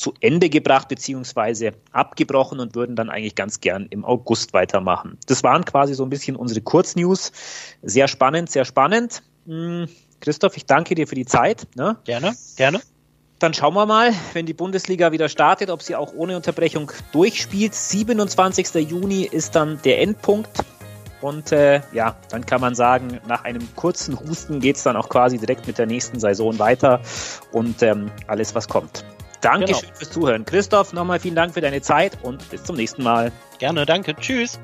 zu 0.00 0.14
Ende 0.20 0.48
gebracht 0.48 0.88
bzw. 0.88 1.72
abgebrochen 1.92 2.58
und 2.58 2.74
würden 2.74 2.96
dann 2.96 3.10
eigentlich 3.10 3.34
ganz 3.34 3.60
gern 3.60 3.86
im 3.90 4.04
August 4.04 4.54
weitermachen. 4.54 5.18
Das 5.26 5.42
waren 5.42 5.64
quasi 5.66 5.94
so 5.94 6.04
ein 6.04 6.08
bisschen 6.08 6.36
unsere 6.36 6.62
Kurznews. 6.62 7.32
Sehr 7.82 8.08
spannend, 8.08 8.50
sehr 8.50 8.64
spannend. 8.64 9.22
Hm, 9.46 9.88
Christoph, 10.20 10.56
ich 10.56 10.64
danke 10.64 10.94
dir 10.94 11.06
für 11.06 11.14
die 11.14 11.26
Zeit. 11.26 11.66
Ne? 11.76 11.98
Gerne, 12.04 12.34
gerne. 12.56 12.80
Dann 13.40 13.52
schauen 13.52 13.74
wir 13.74 13.84
mal, 13.84 14.12
wenn 14.32 14.46
die 14.46 14.54
Bundesliga 14.54 15.12
wieder 15.12 15.28
startet, 15.28 15.70
ob 15.70 15.82
sie 15.82 15.96
auch 15.96 16.14
ohne 16.14 16.34
Unterbrechung 16.36 16.90
durchspielt. 17.12 17.74
27. 17.74 18.74
Juni 18.88 19.22
ist 19.24 19.54
dann 19.54 19.80
der 19.82 20.00
Endpunkt. 20.00 20.64
Und 21.20 21.52
äh, 21.52 21.82
ja, 21.92 22.16
dann 22.30 22.46
kann 22.46 22.62
man 22.62 22.74
sagen, 22.74 23.20
nach 23.28 23.44
einem 23.44 23.68
kurzen 23.76 24.18
Husten 24.18 24.60
geht 24.60 24.76
es 24.76 24.82
dann 24.82 24.96
auch 24.96 25.10
quasi 25.10 25.38
direkt 25.38 25.66
mit 25.66 25.76
der 25.76 25.84
nächsten 25.84 26.18
Saison 26.18 26.58
weiter 26.58 27.02
und 27.52 27.82
ähm, 27.82 28.10
alles, 28.26 28.54
was 28.54 28.66
kommt. 28.68 29.04
Dankeschön 29.40 29.80
genau. 29.80 29.94
fürs 29.94 30.10
Zuhören. 30.10 30.44
Christoph, 30.44 30.92
nochmal 30.92 31.20
vielen 31.20 31.34
Dank 31.34 31.54
für 31.54 31.60
deine 31.60 31.80
Zeit 31.80 32.18
und 32.22 32.48
bis 32.50 32.64
zum 32.64 32.76
nächsten 32.76 33.02
Mal. 33.02 33.32
Gerne, 33.58 33.86
danke. 33.86 34.14
Tschüss. 34.16 34.58